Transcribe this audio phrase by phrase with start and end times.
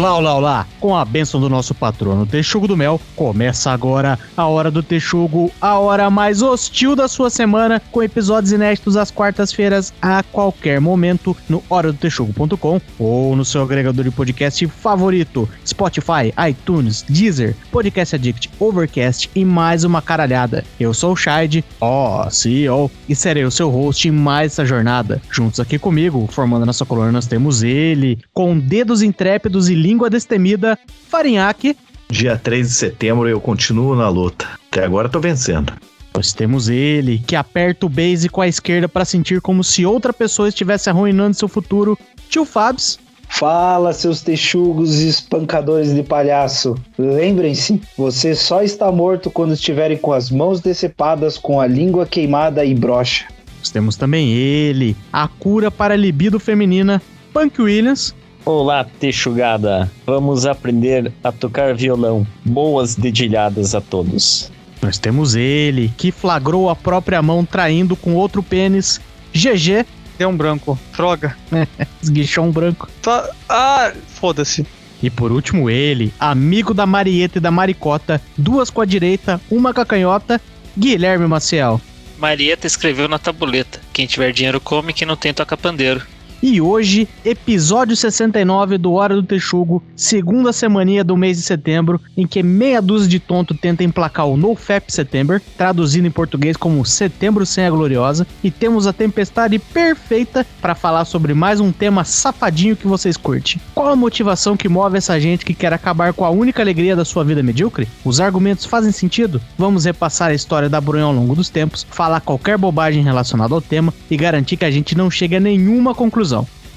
[0.00, 0.66] Olá, olá, olá!
[0.80, 5.52] Com a bênção do nosso patrono Texugo do Mel, começa agora a Hora do Texugo,
[5.60, 11.36] a hora mais hostil da sua semana, com episódios inéditos às quartas-feiras a qualquer momento
[11.50, 19.28] no horadotexugo.com ou no seu agregador de podcast favorito, Spotify, iTunes, Deezer, Podcast Addict, Overcast
[19.34, 20.64] e mais uma caralhada.
[20.80, 24.64] Eu sou o Shide, ó, oh, CEO, e serei o seu host em mais essa
[24.64, 25.20] jornada.
[25.30, 30.78] Juntos aqui comigo, formando nossa coluna, nós temos ele, com dedos intrépidos e língua destemida,
[31.08, 31.76] Farinhaque.
[32.08, 34.46] Dia 3 de setembro eu continuo na luta.
[34.70, 35.72] Até agora tô vencendo.
[36.14, 40.12] Nós temos ele, que aperta o base com a esquerda para sentir como se outra
[40.12, 41.98] pessoa estivesse arruinando seu futuro.
[42.28, 42.98] Tio Fabs.
[43.28, 46.76] Fala, seus texugos e espancadores de palhaço.
[46.98, 52.64] Lembrem-se, você só está morto quando estiverem com as mãos decepadas, com a língua queimada
[52.64, 53.26] e broxa.
[53.58, 57.00] Nós temos também ele, a cura para a libido feminina,
[57.32, 58.14] Punk Williams.
[58.44, 59.90] Olá, texugada.
[60.06, 62.26] Vamos aprender a tocar violão.
[62.44, 64.50] Boas dedilhadas a todos.
[64.80, 68.98] Nós temos ele, que flagrou a própria mão traindo com outro pênis.
[69.34, 69.84] GG.
[70.18, 70.78] É um branco.
[70.96, 71.36] Droga.
[72.02, 72.88] Esguichou um branco.
[73.02, 73.30] Tá...
[73.46, 74.66] Ah, foda-se.
[75.02, 79.72] E por último ele, amigo da Marieta e da Maricota, duas com a direita, uma
[79.72, 80.40] com a canhota,
[80.76, 81.80] Guilherme Maciel.
[82.18, 86.02] Marieta escreveu na tabuleta: quem tiver dinheiro come, quem não tem toca pandeiro.
[86.42, 92.26] E hoje, episódio 69 do Hora do Texugo, segunda semaninha do mês de setembro, em
[92.26, 97.44] que meia dúzia de tonto tenta emplacar o NoFap September, traduzido em português como Setembro
[97.44, 102.74] Sem a Gloriosa, e temos a tempestade perfeita para falar sobre mais um tema safadinho
[102.74, 103.60] que vocês curtem.
[103.74, 107.04] Qual a motivação que move essa gente que quer acabar com a única alegria da
[107.04, 107.86] sua vida medíocre?
[108.02, 109.42] Os argumentos fazem sentido?
[109.58, 113.60] Vamos repassar a história da Brunha ao longo dos tempos, falar qualquer bobagem relacionada ao
[113.60, 116.29] tema e garantir que a gente não chegue a nenhuma conclusão.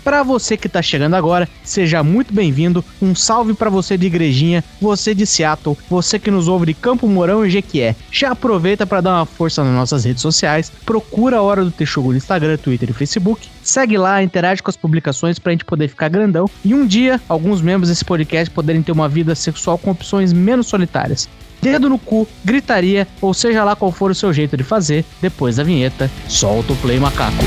[0.03, 2.83] Para você que está chegando agora, seja muito bem-vindo.
[3.01, 7.07] Um salve para você de Igrejinha, você de Seattle, você que nos ouve de Campo
[7.07, 7.95] Mourão e Jequié.
[8.11, 12.11] Já aproveita para dar uma força nas nossas redes sociais, procura a Hora do Texugo
[12.11, 13.47] no Instagram, Twitter e Facebook.
[13.63, 17.21] Segue lá, interage com as publicações para a gente poder ficar grandão e um dia
[17.29, 21.29] alguns membros desse podcast poderem ter uma vida sexual com opções menos solitárias
[21.61, 25.55] dedo no cu, gritaria ou seja lá qual for o seu jeito de fazer, depois
[25.55, 27.45] da vinheta, solta o play macaco.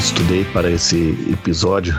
[0.00, 1.94] Estudei para esse episódio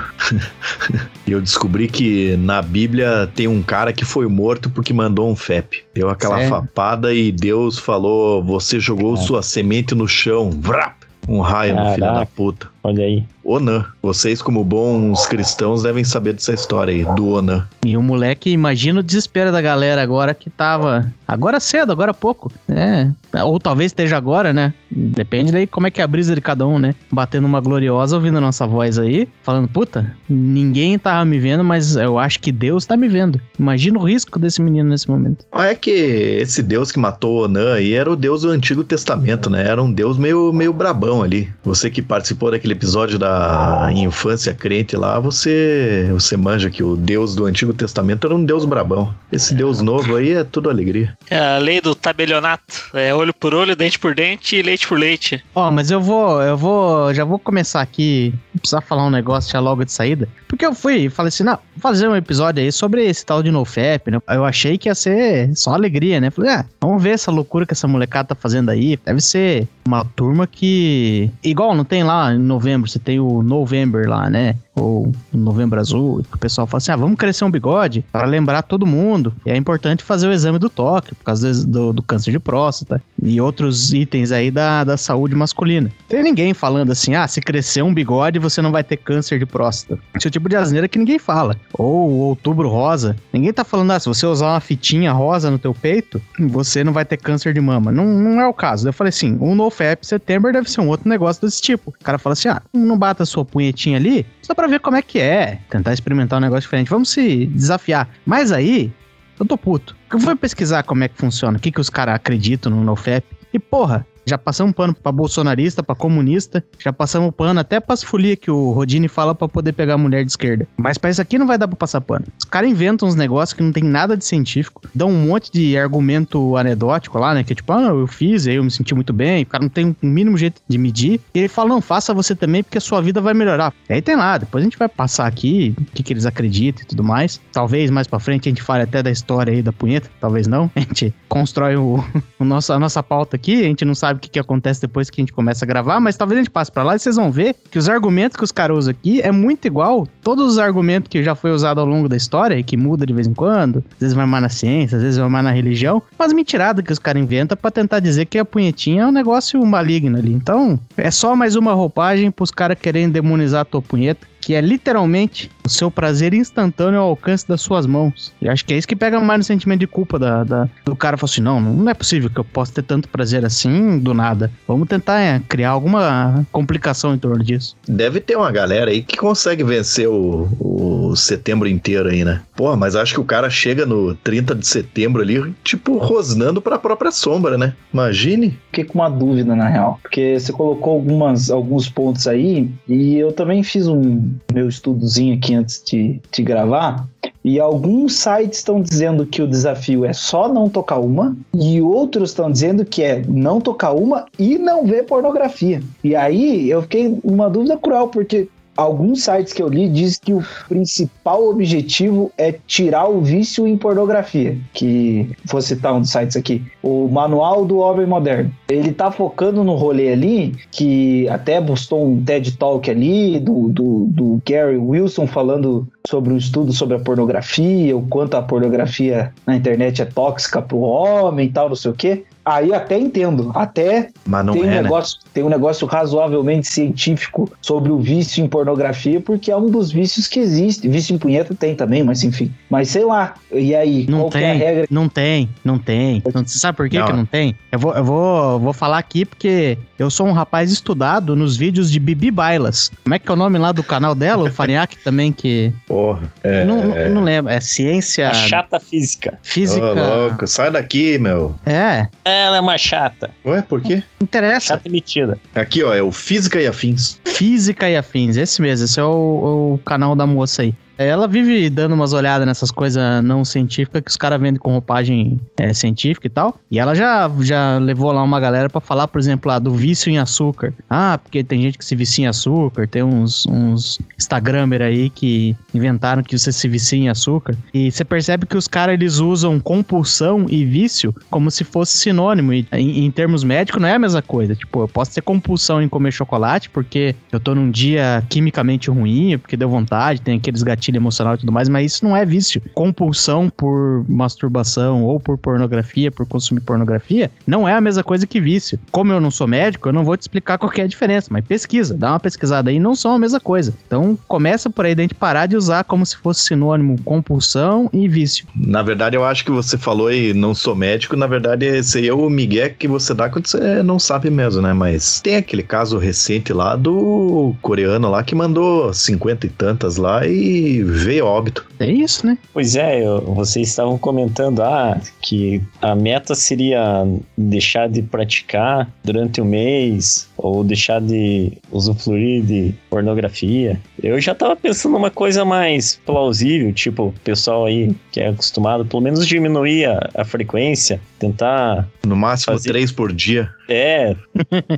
[1.28, 5.36] e eu descobri que na Bíblia tem um cara que foi morto porque mandou um
[5.36, 5.84] FEP.
[5.94, 6.50] Deu aquela Sério?
[6.50, 9.18] fapada e Deus falou: Você jogou é.
[9.18, 10.50] sua semente no chão.
[10.50, 10.96] Vrap!
[11.28, 12.68] Um raio no filho da puta.
[12.84, 13.24] Olha aí.
[13.44, 13.86] Onan.
[14.02, 17.68] Vocês, como bons cristãos, devem saber dessa história aí, do Onan.
[17.86, 21.12] E o moleque, imagina o desespero da galera agora que tava.
[21.28, 22.52] Agora cedo, agora pouco.
[22.70, 23.10] É.
[23.44, 24.74] Ou talvez esteja agora, né?
[24.90, 26.94] Depende daí como é que é a brisa de cada um, né?
[27.12, 31.96] Batendo uma gloriosa, ouvindo a nossa voz aí, falando, puta, ninguém tava me vendo, mas
[31.96, 33.40] eu acho que Deus tá me vendo.
[33.58, 35.46] Imagina o risco desse menino nesse momento.
[35.54, 39.66] É que esse Deus que matou Onan aí era o Deus do Antigo Testamento, né?
[39.68, 41.50] Era um Deus meio, meio brabão ali.
[41.64, 47.36] Você que participou daquele episódio da infância crente lá, você, você manja que o Deus
[47.36, 49.14] do Antigo Testamento era um Deus brabão.
[49.32, 51.18] Esse Deus novo aí é tudo alegria.
[51.30, 52.90] É a lei do tabelionato.
[52.94, 55.44] É olho por olho, dente por dente e leite por leite.
[55.56, 59.52] Ó, oh, mas eu vou, eu vou, já vou começar aqui, precisar falar um negócio
[59.52, 60.28] já logo de saída.
[60.48, 63.42] Porque eu fui e falei assim, não, vou fazer um episódio aí sobre esse tal
[63.42, 64.20] de NoFap, né?
[64.30, 66.30] Eu achei que ia ser só alegria, né?
[66.30, 69.00] Falei, ah, vamos ver essa loucura que essa molecada tá fazendo aí.
[69.06, 71.30] Deve ser uma turma que.
[71.44, 74.56] Igual, não tem lá em novembro, você tem o November lá, né?
[74.76, 78.86] Ou Novembro Azul, o pessoal fala assim: ah, vamos crescer um bigode para lembrar todo
[78.86, 79.34] mundo.
[79.46, 83.02] E é importante fazer o exame do toque, por causa do, do câncer de próstata
[83.22, 85.92] e outros itens aí da, da saúde masculina.
[86.08, 89.46] Tem ninguém falando assim: ah, se crescer um bigode, você não vai ter câncer de
[89.46, 90.02] próstata.
[90.16, 91.58] Esse é o tipo de asneira que ninguém fala.
[91.74, 93.16] Ou outubro rosa.
[93.34, 96.94] Ninguém tá falando, ah, se você usar uma fitinha rosa no teu peito, você não
[96.94, 97.92] vai ter câncer de mama.
[97.92, 98.88] Não, não é o caso.
[98.88, 101.90] Eu falei assim: um NoFap September deve ser um outro negócio desse tipo.
[101.90, 104.96] O cara fala assim: ah, não bata a sua punhetinha ali, só pra ver como
[104.96, 105.58] é que é.
[105.70, 106.90] Tentar experimentar um negócio diferente.
[106.90, 108.08] Vamos se desafiar.
[108.24, 108.94] Mas aí,
[109.40, 109.96] eu tô puto.
[110.12, 113.26] Eu fui pesquisar como é que funciona, o que, que os caras acreditam no NoFap.
[113.52, 118.38] E porra, já passamos pano pra bolsonarista, pra comunista, já passamos pano até pras folias
[118.40, 120.68] que o Rodini fala pra poder pegar a mulher de esquerda.
[120.78, 122.26] Mas pra isso aqui não vai dar pra passar pano.
[122.38, 125.78] Os caras inventam uns negócios que não tem nada de científico, dão um monte de
[125.78, 127.44] argumento anedótico lá, né?
[127.44, 129.70] Que é tipo, ah, eu fiz, aí eu me senti muito bem, o cara não
[129.70, 131.20] tem um mínimo jeito de medir.
[131.34, 133.74] E ele fala, não, faça você também, porque a sua vida vai melhorar.
[133.90, 136.86] Aí tem lá, depois a gente vai passar aqui o que, que eles acreditam e
[136.86, 137.40] tudo mais.
[137.52, 140.70] Talvez mais pra frente a gente fale até da história aí da punheta, talvez não.
[140.76, 142.04] A gente constrói o,
[142.40, 144.82] o nosso, a nossa pauta aqui, a gente não sabe sabe o que, que acontece
[144.82, 147.00] depois que a gente começa a gravar, mas talvez a gente passe pra lá e
[147.00, 150.08] vocês vão ver que os argumentos que os caras usam aqui é muito igual.
[150.22, 153.14] Todos os argumentos que já foi usado ao longo da história, e que muda de
[153.14, 156.02] vez em quando, às vezes vai mais na ciência, às vezes vai mais na religião,
[156.18, 159.64] mas mentirada que os caras inventam pra tentar dizer que a punhetinha é um negócio
[159.66, 160.34] maligno ali.
[160.34, 164.60] Então, é só mais uma roupagem pros caras querendo demonizar a tua punheta que é
[164.60, 168.34] literalmente o seu prazer instantâneo ao alcance das suas mãos.
[168.42, 170.96] E acho que é isso que pega mais no sentimento de culpa da, da do
[170.96, 171.16] cara.
[171.16, 174.52] Falar assim: não, não é possível que eu possa ter tanto prazer assim do nada.
[174.68, 177.76] Vamos tentar é, criar alguma complicação em torno disso.
[177.88, 182.42] Deve ter uma galera aí que consegue vencer o, o setembro inteiro aí, né?
[182.56, 186.80] Porra, mas acho que o cara chega no 30 de setembro ali, tipo, rosnando pra
[186.80, 187.74] própria sombra, né?
[187.94, 188.58] Imagine.
[188.68, 190.00] Fiquei com uma dúvida, na real.
[190.02, 195.54] Porque você colocou algumas, alguns pontos aí, e eu também fiz um meu estudozinho aqui
[195.54, 197.08] antes de, de gravar.
[197.44, 202.30] E alguns sites estão dizendo que o desafio é só não tocar uma, e outros
[202.30, 205.82] estão dizendo que é não tocar uma e não ver pornografia.
[206.04, 210.34] E aí eu fiquei uma dúvida cruel, porque alguns sites que eu li diz que
[210.34, 214.58] o principal objetivo é tirar o vício em pornografia.
[214.74, 218.52] Que vou citar um dos sites aqui, o Manual do Homem Moderno.
[218.70, 224.06] Ele tá focando no rolê ali, que até postou um TED Talk ali do, do,
[224.10, 229.56] do Gary Wilson falando sobre um estudo sobre a pornografia, o quanto a pornografia na
[229.56, 232.24] internet é tóxica pro homem e tal, não sei o quê.
[232.44, 234.90] Aí até entendo, até Mas não tem, um é, né?
[235.34, 240.28] Tem um negócio razoavelmente científico sobre o vício em pornografia, porque é um dos vícios
[240.28, 240.88] que existe.
[240.88, 242.52] Vício em punheta tem também, mas enfim.
[242.70, 244.88] Mas sei lá, e aí, Não qual que é a tem, regra?
[244.90, 246.24] não tem, não tem.
[246.34, 247.06] Não- Você sabe por que, Não.
[247.08, 247.56] que não tem?
[247.72, 251.92] Eu vou, eu vou, vou falar aqui porque eu sou um rapaz estudado nos vídeos
[251.92, 252.92] de Bibi Bailas.
[253.04, 254.44] Como é que é o nome lá do canal dela?
[254.50, 255.72] O Faniac também, que.
[255.88, 256.32] Porra.
[256.44, 257.52] É, Não, não, não lembro.
[257.52, 259.38] É ciência A chata física.
[259.44, 259.86] física.
[259.86, 259.94] Ô,
[260.28, 261.56] louco, sai daqui, meu.
[261.66, 263.30] É, Ela é uma chata.
[263.46, 264.04] Ué, por quê?
[264.22, 264.68] interessa.
[264.76, 264.88] Chata
[265.22, 265.40] metida.
[265.56, 267.20] Aqui, ó, é o Física e Afins.
[267.26, 270.74] Física e afins, esse mesmo, esse é o, o canal da moça aí.
[271.08, 275.40] Ela vive dando umas olhadas nessas coisas não científicas que os caras vendem com roupagem
[275.58, 276.60] é, científica e tal.
[276.70, 280.10] E ela já, já levou lá uma galera pra falar, por exemplo, lá do vício
[280.10, 280.74] em açúcar.
[280.90, 285.56] Ah, porque tem gente que se vicia em açúcar, tem uns, uns Instagramer aí que
[285.74, 287.56] inventaram que você se vicia em açúcar.
[287.74, 292.54] E você percebe que os caras eles usam compulsão e vício como se fosse sinônimo.
[292.54, 294.56] E em, em termos médicos não é a mesma coisa.
[294.56, 299.38] Tipo, eu posso ter compulsão em comer chocolate porque eu tô num dia quimicamente ruim,
[299.38, 302.62] porque deu vontade, tem aqueles gatilhos emocional e tudo mais, mas isso não é vício.
[302.74, 308.40] Compulsão por masturbação ou por pornografia, por consumir pornografia, não é a mesma coisa que
[308.40, 308.80] vício.
[308.92, 311.46] Como eu não sou médico, eu não vou te explicar qual é a diferença, mas
[311.46, 313.74] pesquisa, dá uma pesquisada aí, não são a mesma coisa.
[313.86, 318.46] Então começa por aí gente parar de usar como se fosse sinônimo compulsão e vício.
[318.56, 321.16] Na verdade, eu acho que você falou e não sou médico.
[321.16, 324.74] Na verdade, aí é o migué que você dá quando você não sabe mesmo, né?
[324.74, 330.26] Mas tem aquele caso recente lá do coreano lá que mandou cinquenta e tantas lá
[330.26, 331.66] e veio a óbito.
[331.80, 332.38] É isso, né?
[332.54, 337.06] Pois é, eu- vocês estavam comentando ah, que a meta seria
[337.38, 343.80] deixar de praticar durante um mês ou deixar de usufruir de pornografia.
[344.02, 348.86] Eu já tava pensando numa coisa mais plausível, tipo, o pessoal aí que é acostumado,
[348.86, 351.88] pelo menos diminuir a, a frequência, tentar.
[352.06, 353.50] No máximo Fazer- três por dia.
[353.70, 354.16] É,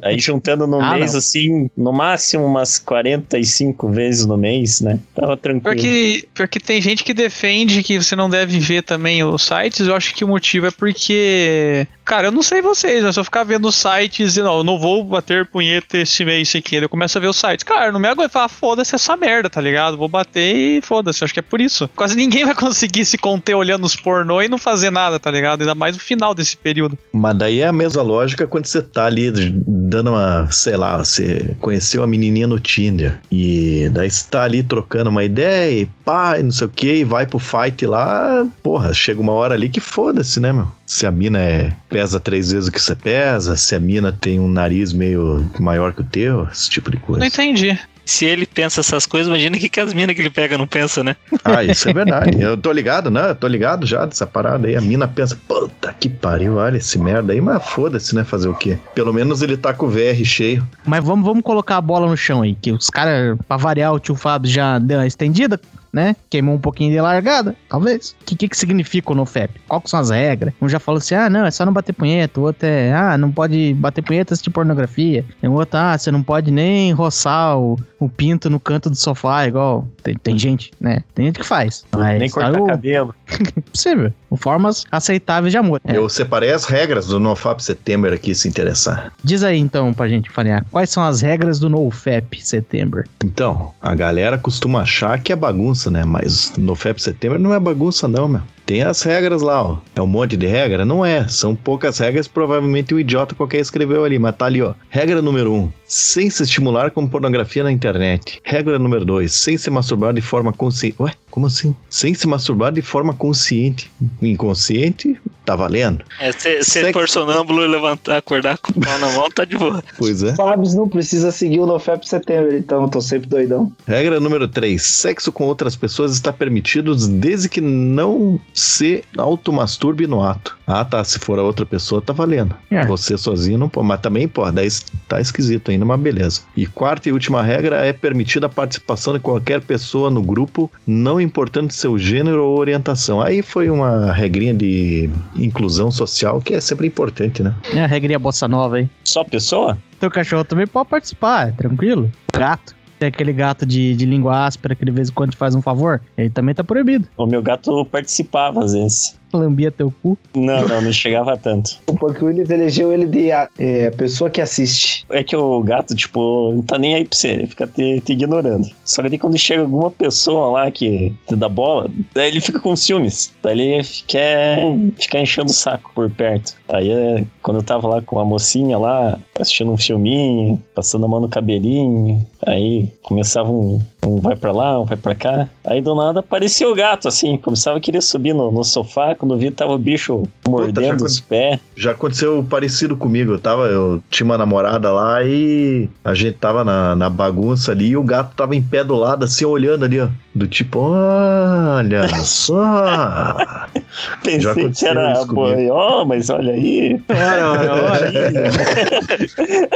[0.04, 1.20] aí juntando no Ah, mês, não.
[1.20, 5.00] assim, no máximo umas 45 vezes no mês, né?
[5.16, 5.76] Tava tranquilo.
[5.76, 9.44] Pior que, pior que tem gente que defende que você não deve ver também os
[9.44, 9.88] sites.
[9.88, 11.88] Eu acho que o motivo é porque.
[12.06, 14.78] Cara, eu não sei vocês, mas se eu ficar vendo sites e não, eu não
[14.78, 16.76] vou bater punheta esse mês aqui.
[16.76, 17.64] Eu começo a ver os sites.
[17.64, 19.98] Cara, não me aguento falar, foda-se essa merda, tá ligado?
[19.98, 21.24] Vou bater e foda-se.
[21.24, 21.90] Acho que é por isso.
[21.96, 25.62] Quase ninguém vai conseguir se conter olhando os pornô e não fazer nada, tá ligado?
[25.62, 26.98] Ainda mais no final desse período.
[27.12, 31.56] Mas daí é a mesma lógica quando você tá ali dando uma, sei lá, você
[31.60, 36.38] conheceu a menininha no Tinder e daí você tá ali trocando uma ideia e pá,
[36.38, 39.70] e não sei o que, e vai pro fight lá, porra, chega uma hora ali
[39.70, 40.68] que foda-se, né, meu?
[40.86, 44.40] Se a mina é, pesa três vezes o que você pesa, se a mina tem
[44.40, 47.20] um nariz meio maior que o teu, esse tipo de coisa.
[47.20, 47.78] Não entendi.
[48.06, 50.68] Se ele pensa essas coisas, imagina o que, que as minas que ele pega não
[50.68, 51.16] pensam, né?
[51.44, 52.42] Ah, isso é verdade.
[52.42, 53.30] Eu tô ligado, né?
[53.30, 54.76] Eu tô ligado já dessa parada aí.
[54.76, 58.24] A mina pensa, puta que pariu, olha esse merda aí, mas foda-se, né?
[58.26, 58.78] Fazer o quê?
[58.94, 60.68] Pelo menos ele tá com o VR cheio.
[60.86, 64.00] Mas vamos, vamos colocar a bola no chão aí, que os caras, pra variar, o
[64.00, 65.60] tio Fábio já deu uma estendida.
[65.94, 66.16] Né?
[66.30, 68.16] Queimou um pouquinho de largada, talvez.
[68.22, 69.54] O que, que, que significa o NoFap?
[69.68, 70.54] Qual são as regras?
[70.60, 72.40] Um já falou assim, ah, não, é só não bater punheta.
[72.40, 75.24] O outro é, ah, não pode bater punheta de pornografia.
[75.42, 78.96] E o outro, ah, você não pode nem roçar o, o pinto no canto do
[78.96, 81.04] sofá, igual tem, tem gente, né?
[81.14, 81.86] Tem gente que faz.
[81.92, 83.16] Mas, Nem cortar o, cabelo.
[83.72, 84.12] possível.
[84.36, 85.80] Formas aceitáveis de amor.
[85.86, 85.96] É.
[85.96, 89.14] Eu separei as regras do NoFap Setembro aqui, se interessar.
[89.24, 93.04] Diz aí então pra gente falar, quais são as regras do NoFap Setembro?
[93.24, 96.04] Então, a galera costuma achar que é bagunça, né?
[96.06, 98.42] Mas NoFap Setembro não é bagunça não, meu.
[98.66, 99.78] Tem as regras lá, ó.
[99.96, 100.86] É um monte de regra?
[100.86, 101.28] Não é.
[101.28, 104.74] São poucas regras, provavelmente o idiota qualquer escreveu ali, mas tá ali, ó.
[104.90, 108.42] Regra número um: sem se estimular com pornografia na internet.
[108.44, 110.96] Regra número dois: sem se masturbar de forma consciente.
[111.00, 111.76] Ué, como assim?
[111.90, 113.92] Sem se masturbar de forma consciente.
[114.22, 116.06] Inconsciente, tá valendo.
[116.20, 116.94] É, se, se Sexo.
[116.94, 119.84] for sonâmbulo e levantar, acordar com o pau na mão, tá de boa.
[119.98, 120.36] Pois é.
[120.36, 123.72] Fábio não precisa seguir o NoFap setembro, então eu tô sempre doidão.
[123.88, 124.80] Regra número 3.
[124.80, 130.56] Sexo com outras pessoas está permitido desde que não se automasturbe no ato.
[130.68, 131.04] Ah, tá.
[131.04, 132.56] Se for a outra pessoa, tá valendo.
[132.70, 132.86] É.
[132.86, 133.88] Você sozinho não pode.
[133.88, 134.56] Mas também pode.
[134.56, 134.68] Daí
[135.08, 136.42] tá esquisito ainda, mas beleza.
[136.56, 141.23] E quarta e última regra é permitida a participação de qualquer pessoa no grupo, não
[141.24, 143.22] importando seu gênero ou orientação.
[143.22, 147.56] Aí foi uma regrinha de inclusão social que é sempre importante, né?
[147.74, 148.90] É a regrinha bossa nova aí.
[149.04, 149.78] Só pessoa?
[150.00, 152.12] Teu cachorro também pode participar, é tranquilo.
[152.34, 152.76] Gato.
[153.00, 155.62] Tem aquele gato de, de língua áspera que de vez em quando te faz um
[155.62, 156.02] favor.
[156.18, 157.08] Ele também tá proibido.
[157.18, 159.20] O meu gato participava às vezes.
[159.38, 160.18] Lambia teu cu.
[160.36, 161.78] Não, não, não chegava tanto.
[161.94, 165.06] O Punk Williams elegeu ele de a é, pessoa que assiste.
[165.10, 168.14] É que o gato, tipo, não tá nem aí pra você, ele fica te, te
[168.14, 168.68] ignorando.
[168.84, 172.60] Só que daí quando chega alguma pessoa lá que te dá bola, daí ele fica
[172.60, 173.32] com ciúmes.
[173.44, 174.58] Daí ele quer
[174.98, 176.56] ficar enchendo o saco por perto.
[176.68, 181.08] Aí é, quando eu tava lá com a mocinha lá, assistindo um filminho, passando a
[181.08, 185.50] mão no cabelinho, aí começava um, um vai pra lá, um vai pra cá.
[185.64, 189.38] Aí do nada aparecia o gato, assim, começava a querer subir no, no sofá, quando
[189.38, 191.60] vi tava o bicho mordendo já os pés.
[191.78, 193.32] Já aconteceu parecido comigo.
[193.32, 197.90] Eu tava, eu tinha uma namorada lá e a gente tava na, na bagunça ali
[197.90, 200.10] e o gato tava em pé do lado, assim, olhando ali, ó.
[200.36, 203.38] Do tipo, olha só.
[204.24, 205.56] Pensei que aconteceu era isso comigo.
[205.56, 207.00] boió, mas olha aí.
[207.08, 208.14] Olha, olha, olha.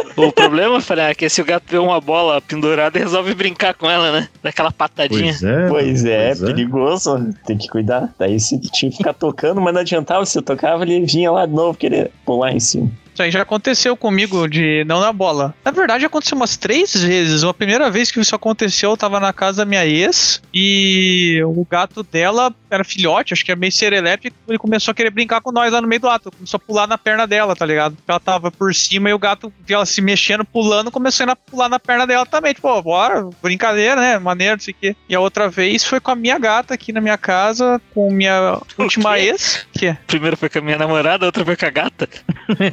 [0.17, 3.87] O problema, Fran, é que se o gato vê uma bola pendurada, resolve brincar com
[3.87, 4.27] ela, né?
[4.41, 5.31] Daquela patadinha.
[5.31, 5.67] Pois é.
[5.67, 7.29] Pois é, pois perigoso.
[7.45, 8.11] Tem que cuidar.
[8.17, 10.25] Daí você tinha que ficar tocando, mas não adiantava.
[10.25, 12.89] Se eu tocava, ele vinha lá de novo querer pular em cima.
[13.17, 15.55] Isso aí já aconteceu comigo de não na bola.
[15.65, 17.41] Na verdade, aconteceu umas três vezes.
[17.41, 21.65] Uma primeira vez que isso aconteceu, eu tava na casa da minha ex e o
[21.67, 25.51] gato dela era filhote, acho que era meio serelepe, ele começou a querer brincar com
[25.51, 26.29] nós lá no meio do ato.
[26.29, 27.97] Começou a pular na perna dela, tá ligado?
[28.07, 31.69] Ela tava por cima e o gato, viu ela se mexendo, pulando, começou a pular
[31.69, 32.53] na perna dela também.
[32.53, 34.19] Tipo, bora, brincadeira, né?
[34.19, 34.95] Maneiro, não sei o quê.
[35.09, 38.59] E a outra vez foi com a minha gata aqui na minha casa, com minha
[38.77, 39.65] última ex.
[39.73, 39.97] Que é?
[40.05, 42.07] Primeiro foi com a minha namorada, a outra foi com a gata.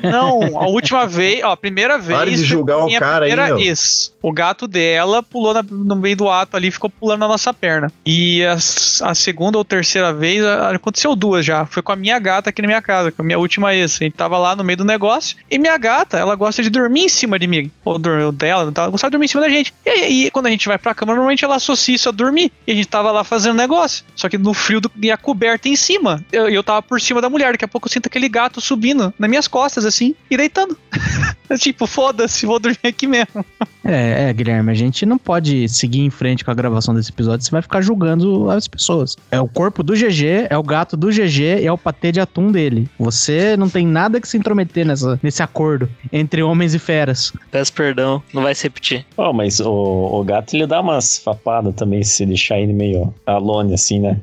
[0.03, 2.19] Não, a última vez, ó, a primeira vez.
[2.19, 3.59] Pare de julgar o cara aí, meu.
[3.59, 4.13] ex.
[4.23, 7.93] O gato dela pulou na- no meio do ato ali, ficou pulando na nossa perna.
[8.07, 11.67] E a, a segunda ou terceira vez, a- aconteceu duas já.
[11.67, 13.97] Foi com a minha gata aqui na minha casa, com a minha última ex.
[14.01, 15.37] A gente tava lá no meio do negócio.
[15.51, 17.71] E minha gata, ela gosta de dormir em cima de mim.
[17.85, 19.75] Ou dur- dela, ela gostava de dormir em cima da gente.
[19.85, 22.51] E aí, quando a gente vai pra cama, normalmente ela associa isso a dormir.
[22.67, 24.05] E a gente tava lá fazendo negócio.
[24.17, 26.25] Só que no frio do, e a coberta em cima.
[26.33, 27.53] Eu, eu tava por cima da mulher.
[27.53, 30.77] Daqui a pouco eu sinto aquele gato subindo nas minhas costas, assim, e deitando.
[31.59, 33.45] tipo, foda-se, vou dormir aqui mesmo.
[33.85, 37.45] É, é, Guilherme, a gente não pode seguir em frente com a gravação desse episódio,
[37.45, 39.17] você vai ficar julgando as pessoas.
[39.31, 42.21] É o corpo do GG, é o gato do GG e é o patê de
[42.21, 42.89] atum dele.
[42.99, 47.33] Você não tem nada que se intrometer nessa, nesse acordo entre homens e feras.
[47.51, 49.05] Peço perdão, não vai se repetir.
[49.17, 53.75] Ó, mas o, o gato ele dá umas fapadas também se deixar ele meio alone
[53.75, 54.19] assim, né?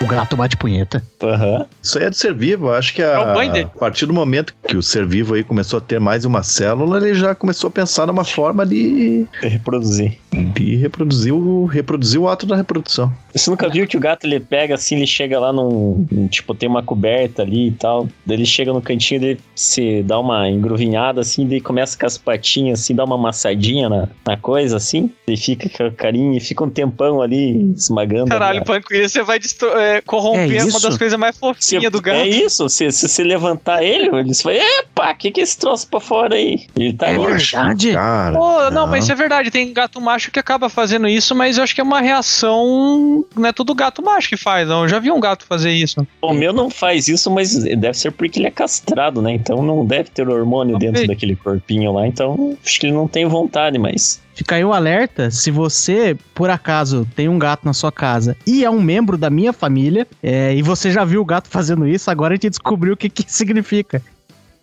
[0.00, 1.02] O gato bate punheta.
[1.22, 1.66] Aham.
[1.82, 2.70] Isso aí é do ser vivo.
[2.70, 3.64] Acho que É a, dele.
[3.74, 6.98] a partir do momento que o ser vivo aí começou a ter mais uma célula,
[6.98, 10.18] ele já começou a pensar numa forma de, Reproduzir.
[10.30, 13.12] De reproduzir, o, reproduzir o ato da reprodução.
[13.34, 16.06] Você nunca viu que o gato ele pega assim, ele chega lá num.
[16.30, 18.08] Tipo, tem uma coberta ali e tal.
[18.26, 22.18] Daí ele chega no cantinho dele, se dá uma engruvinhada assim, daí começa com as
[22.18, 25.10] patinhas assim, dá uma amassadinha na, na coisa assim.
[25.26, 28.30] Daí fica com a carinha e fica um tempão ali esmagando.
[28.30, 29.38] Caralho, Panco, você vai
[29.76, 32.18] é, corromper É uma das coisas mais Se- fofinhas do gato.
[32.18, 35.58] É isso, se, se você levantar ele, eles falam, epa, o que que é esse
[35.58, 36.66] troço pra fora aí?
[36.76, 37.92] Ele tá É verdade.
[37.92, 38.36] Cara.
[38.36, 39.50] Pô, não, mas isso é verdade.
[39.50, 43.24] Tem gato macho macho que acaba fazendo isso, mas eu acho que é uma reação.
[43.36, 44.82] Não é todo gato macho que faz, não.
[44.82, 46.04] Eu já vi um gato fazer isso.
[46.20, 49.32] O meu não faz isso, mas deve ser porque ele é castrado, né?
[49.32, 51.06] Então não deve ter hormônio dentro sei.
[51.06, 52.06] daquele corpinho lá.
[52.06, 54.20] Então acho que ele não tem vontade, mas.
[54.34, 58.64] Fica aí o alerta, se você, por acaso, tem um gato na sua casa e
[58.64, 62.08] é um membro da minha família, é, e você já viu o gato fazendo isso,
[62.08, 64.00] agora a gente descobriu o que que significa.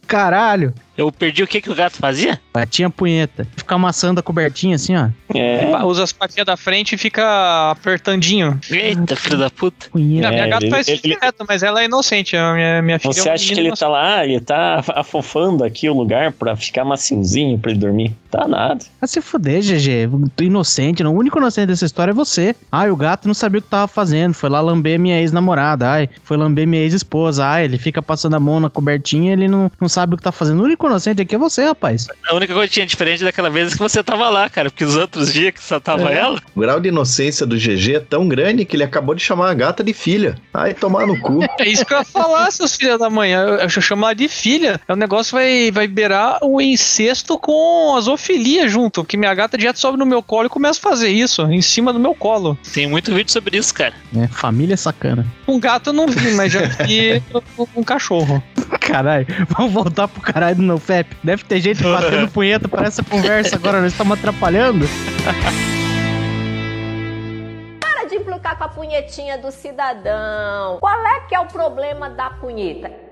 [0.08, 2.40] Caralho, Eu perdi o que, que o gato fazia?
[2.54, 3.46] batinha punheta.
[3.58, 5.10] Fica amassando a cobertinha assim, ó.
[5.34, 5.84] É.
[5.84, 8.60] Usa as patinhas da frente e fica apertandinho.
[8.72, 9.88] Eita, filho da puta.
[9.92, 10.28] Punheta.
[10.28, 12.38] a minha É, gata ele- faz isso ele- direto, mas ela é inocente.
[12.38, 15.64] A minha, minha filha Você é um acha que ele tá lá, ele tá afofando
[15.64, 18.16] aqui o lugar pra ficar maciozinho pra ele dormir?
[18.32, 18.84] Tá nada.
[19.00, 20.10] Vai se fuder, GG.
[20.36, 21.04] Tu inocente.
[21.04, 21.14] não.
[21.14, 22.56] O único inocente dessa história é você.
[22.72, 24.34] Ai, o gato não sabia o que tava fazendo.
[24.34, 25.90] Foi lá lamber minha ex-namorada.
[25.90, 27.46] Ai, foi lamber minha ex-esposa.
[27.46, 30.24] Ai, ele fica passando a mão na cobertinha e ele não, não sabe o que
[30.24, 30.60] tá fazendo.
[30.62, 32.08] O único inocente aqui é você, rapaz.
[32.30, 34.70] A única coisa que tinha diferente daquela vez é que você tava lá, cara.
[34.70, 36.18] Porque os outros dias que só tava É.
[36.20, 36.42] ela.
[36.56, 39.54] O grau de inocência do GG é tão grande que ele acabou de chamar a
[39.54, 40.36] gata de filha.
[40.54, 41.40] Ai, tomar no cu.
[41.60, 43.42] É isso que eu ia falar, seus filhos da manhã.
[43.44, 44.80] Eu, eu chamo ela de filha.
[44.88, 49.04] O negócio vai, vai beirar o incesto com a zoofilia junto.
[49.04, 51.92] Porque minha gata direto sobe no meu colo e começa a fazer isso, em cima
[51.94, 52.58] do meu colo.
[52.74, 53.94] Tem muito vídeo sobre isso, cara.
[54.16, 55.26] É, família sacana.
[55.48, 57.22] Um gato eu não vi, mas já vi
[57.58, 58.44] um- um cachorro.
[58.80, 61.18] Caralho, vamos voltar pro caralho do NoFap.
[61.24, 63.82] Deve ter gente batendo punheta para essa conversa agora.
[63.82, 64.86] Nós estamos atrapalhando.
[67.80, 70.78] Para de implicar com a punhetinha do cidadão.
[70.80, 73.05] Qual é que é o problema da punheta?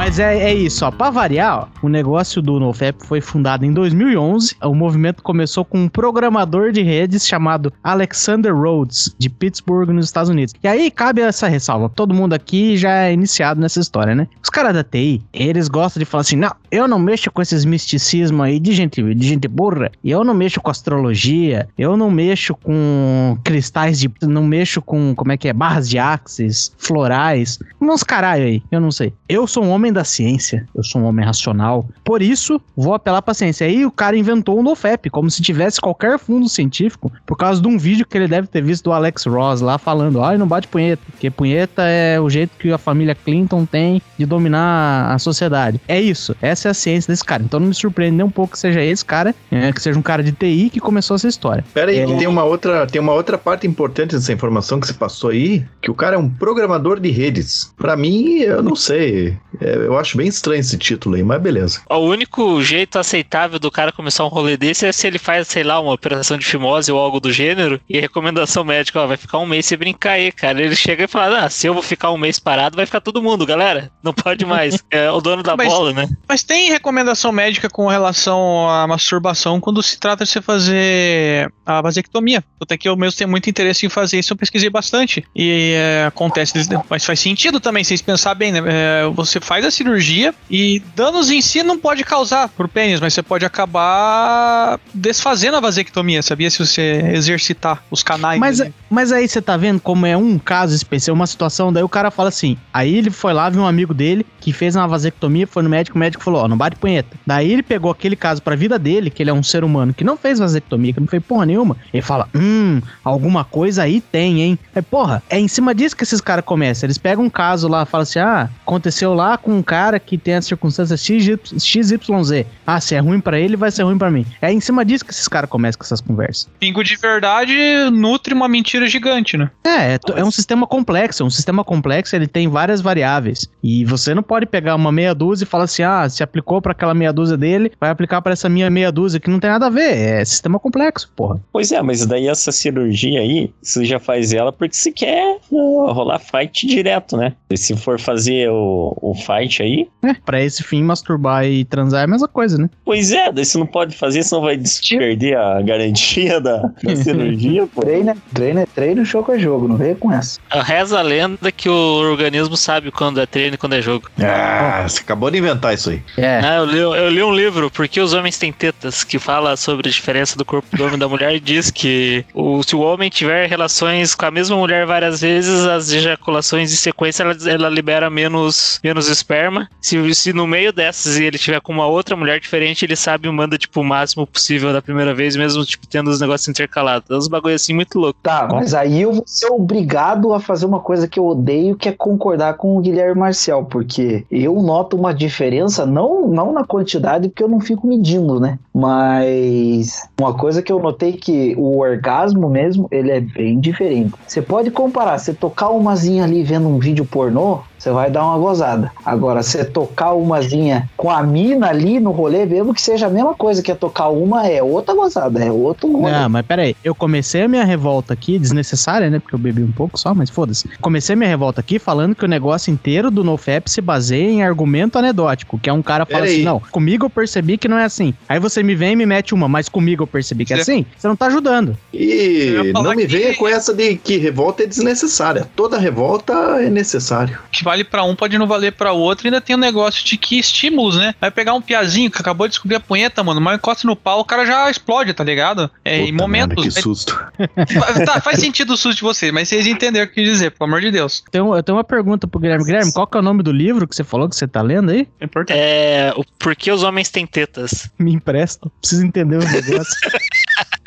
[0.00, 0.90] Mas é, é isso, ó.
[0.90, 4.56] Pra variar, ó, o negócio do NoFap foi fundado em 2011.
[4.62, 10.30] O movimento começou com um programador de redes chamado Alexander Rhodes, de Pittsburgh, nos Estados
[10.30, 10.54] Unidos.
[10.62, 11.90] E aí cabe essa ressalva.
[11.90, 14.26] Todo mundo aqui já é iniciado nessa história, né?
[14.42, 17.66] Os caras da TI, eles gostam de falar assim: não, eu não mexo com esses
[17.66, 19.92] misticismos aí de gente, de gente burra.
[20.02, 21.68] Eu não mexo com astrologia.
[21.76, 24.10] Eu não mexo com cristais de.
[24.22, 25.52] Não mexo com, como é que é?
[25.52, 27.58] Barras de axis, florais.
[27.78, 29.12] Uns caralho aí, eu não sei.
[29.28, 31.86] Eu sou um homem da ciência, eu sou um homem racional.
[32.04, 33.66] Por isso, vou apelar pra ciência.
[33.66, 37.68] Aí o cara inventou o NoFap, como se tivesse qualquer fundo científico, por causa de
[37.68, 40.68] um vídeo que ele deve ter visto do Alex Ross lá falando: ai, não bate
[40.68, 45.80] punheta, porque punheta é o jeito que a família Clinton tem de dominar a sociedade.
[45.88, 47.42] É isso, essa é a ciência desse cara.
[47.42, 50.02] Então não me surpreende nem um pouco que seja esse cara, é, que seja um
[50.02, 51.64] cara de TI que começou essa história.
[51.74, 52.06] Pera aí, É.
[52.06, 55.64] que tem uma, outra, tem uma outra parte importante dessa informação que você passou aí,
[55.80, 57.72] que o cara é um programador de redes.
[57.76, 59.36] Pra mim, eu não sei.
[59.60, 61.80] É, eu acho bem estranho esse título aí, mas beleza.
[61.88, 65.62] O único jeito aceitável do cara começar um rolê desse é se ele faz, sei
[65.62, 69.16] lá, uma operação de fimose ou algo do gênero, e a recomendação médica, ó, vai
[69.16, 70.60] ficar um mês sem brincar aí, cara.
[70.62, 73.22] Ele chega e fala, ah, se eu vou ficar um mês parado, vai ficar todo
[73.22, 73.90] mundo, galera.
[74.02, 74.80] Não pode mais.
[74.92, 76.08] É o dono da Mas- bola, né?
[76.28, 81.80] Mas tem recomendação médica com relação à masturbação quando se trata de você fazer a
[81.80, 82.42] vasectomia.
[82.60, 85.24] Até que eu mesmo tenho muito interesse em fazer isso, eu pesquisei bastante.
[85.34, 86.54] E é, acontece,
[86.88, 88.60] mas faz sentido também, vocês pensar bem, né?
[88.66, 93.14] É, você faz a cirurgia e danos em si não pode causar por pênis, mas
[93.14, 96.50] você pode acabar desfazendo a vasectomia, sabia?
[96.50, 98.38] Se você exercitar os canais.
[98.38, 98.74] Mas, ali.
[98.88, 102.10] mas aí você tá vendo como é um caso especial, uma situação, daí o cara
[102.10, 102.56] fala assim.
[102.72, 105.96] Aí ele foi lá, viu um amigo dele que fez uma vasectomia, foi no médico,
[105.96, 107.16] o médico falou: Ó, não bate punheta.
[107.26, 110.04] Daí ele pegou aquele caso pra vida dele, que ele é um ser humano que
[110.04, 111.76] não fez vasectomia, que não fez porra nenhuma.
[111.92, 114.58] Ele fala: Hum, alguma coisa aí tem, hein?
[114.74, 116.86] É porra, é em cima disso que esses caras começam.
[116.86, 120.34] Eles pegam um caso lá, falam assim: Ah, aconteceu lá com um cara que tem
[120.34, 122.46] as circunstâncias XY, XYZ.
[122.66, 124.24] Ah, se é ruim pra ele, vai ser ruim pra mim.
[124.40, 126.48] É em cima disso que esses caras começam com essas conversas.
[126.58, 127.54] Pingo de verdade
[127.92, 129.50] nutre uma mentira gigante, né?
[129.64, 131.24] É, é, é um sistema complexo.
[131.24, 133.48] Um sistema complexo, ele tem várias variáveis.
[133.62, 136.72] E você não pode pegar uma meia dúzia e falar assim: ah, se aplicou pra
[136.72, 139.66] aquela meia dúzia dele, vai aplicar pra essa minha meia dúzia, que não tem nada
[139.66, 139.96] a ver.
[139.96, 141.40] É sistema complexo, porra.
[141.52, 145.92] Pois é, mas daí essa cirurgia aí, você já faz ela porque você quer uh,
[145.92, 147.34] rolar fight direto, né?
[147.50, 152.00] E se for fazer o, o fight aí, É, pra esse fim, masturbar e transar
[152.02, 152.68] é a mesma coisa, né?
[152.84, 154.58] pois é, daí você não pode fazer, senão vai
[154.98, 157.80] perder a garantia da, da cirurgia, pô.
[157.82, 160.38] Treino, é- treino é treino, jogo é jogo, não veio com essa.
[160.50, 164.08] Reza a lenda que o organismo sabe quando é treino e quando é jogo.
[164.20, 166.02] Ah, você acabou de inventar isso aí.
[166.16, 166.40] É.
[166.42, 169.56] Ah, eu, li, eu li um livro, Por que os Homens Têm Tetas, que fala
[169.56, 172.74] sobre a diferença do corpo do homem e da mulher e diz que o, se
[172.76, 177.36] o homem tiver relações com a mesma mulher várias vezes, as ejaculações em sequência ela,
[177.46, 179.68] ela libera menos, menos esperma.
[179.80, 183.32] Se, se no meio dessas ele tiver com uma outra mulher diferente, ele sabe e
[183.32, 187.04] manda, tipo, o máximo possível da primeira vez, mesmo, tipo, tendo os negócios intercalados.
[187.06, 188.18] Então, uns bagulho assim muito louco.
[188.22, 191.88] Tá, mas aí eu vou ser obrigado a fazer uma coisa que eu odeio, que
[191.88, 197.28] é concordar com o Guilherme Marcial, porque eu noto uma diferença, não, não na quantidade,
[197.28, 198.58] porque eu não fico medindo, né?
[198.74, 204.14] Mas uma coisa que eu notei que o orgasmo mesmo, ele é bem diferente.
[204.26, 208.38] Você pode comparar, você tocar umazinha ali vendo um vídeo pornô, você vai dar uma
[208.38, 208.92] gozada.
[209.04, 213.34] Agora, você tocar umazinha com a mina ali no rolê, mesmo que seja a mesma
[213.34, 216.12] coisa que é tocar uma, é outra gozada, é outro rolê.
[216.12, 219.18] Ah, mas peraí, eu comecei a minha revolta aqui, desnecessária, né?
[219.18, 220.68] Porque eu bebi um pouco só, mas foda-se.
[220.80, 224.42] Comecei a minha revolta aqui falando que o negócio inteiro do NoFap se baseia em
[224.42, 227.84] argumento anedótico, que é um cara fala assim, não, comigo eu percebi que não é
[227.84, 228.12] assim.
[228.28, 230.84] Aí você me vem e me mete uma, mas comigo eu percebi que é assim,
[230.98, 231.74] você não tá ajudando.
[231.94, 235.48] E não me que- venha com essa de que revolta é desnecessária.
[235.56, 237.38] Toda revolta é necessário.
[237.50, 239.26] que vale pra um pode não valer pra outro.
[239.26, 241.14] Ainda tem um negócio de que estímulos, né?
[241.20, 244.20] Vai pegar um piazinho que acabou de descobrir a punheta, mano, mas encosta no pau,
[244.20, 245.70] o cara já explode, tá ligado?
[245.84, 246.74] É, em Puta merda, momentos.
[246.74, 247.18] que susto.
[247.38, 250.32] É, tá, faz sentido o susto de vocês, mas vocês entenderam o que eu quis
[250.32, 251.22] dizer, pelo amor de Deus.
[251.28, 252.64] Então, eu tenho uma pergunta pro Guilherme.
[252.64, 254.90] Guilherme, qual que é o nome do livro que você falou que você tá lendo
[254.90, 255.06] aí?
[255.20, 255.56] É importante.
[255.56, 256.12] É.
[256.16, 257.88] O por que os homens têm tetas?
[257.98, 259.94] Me empresta, preciso entender o negócio.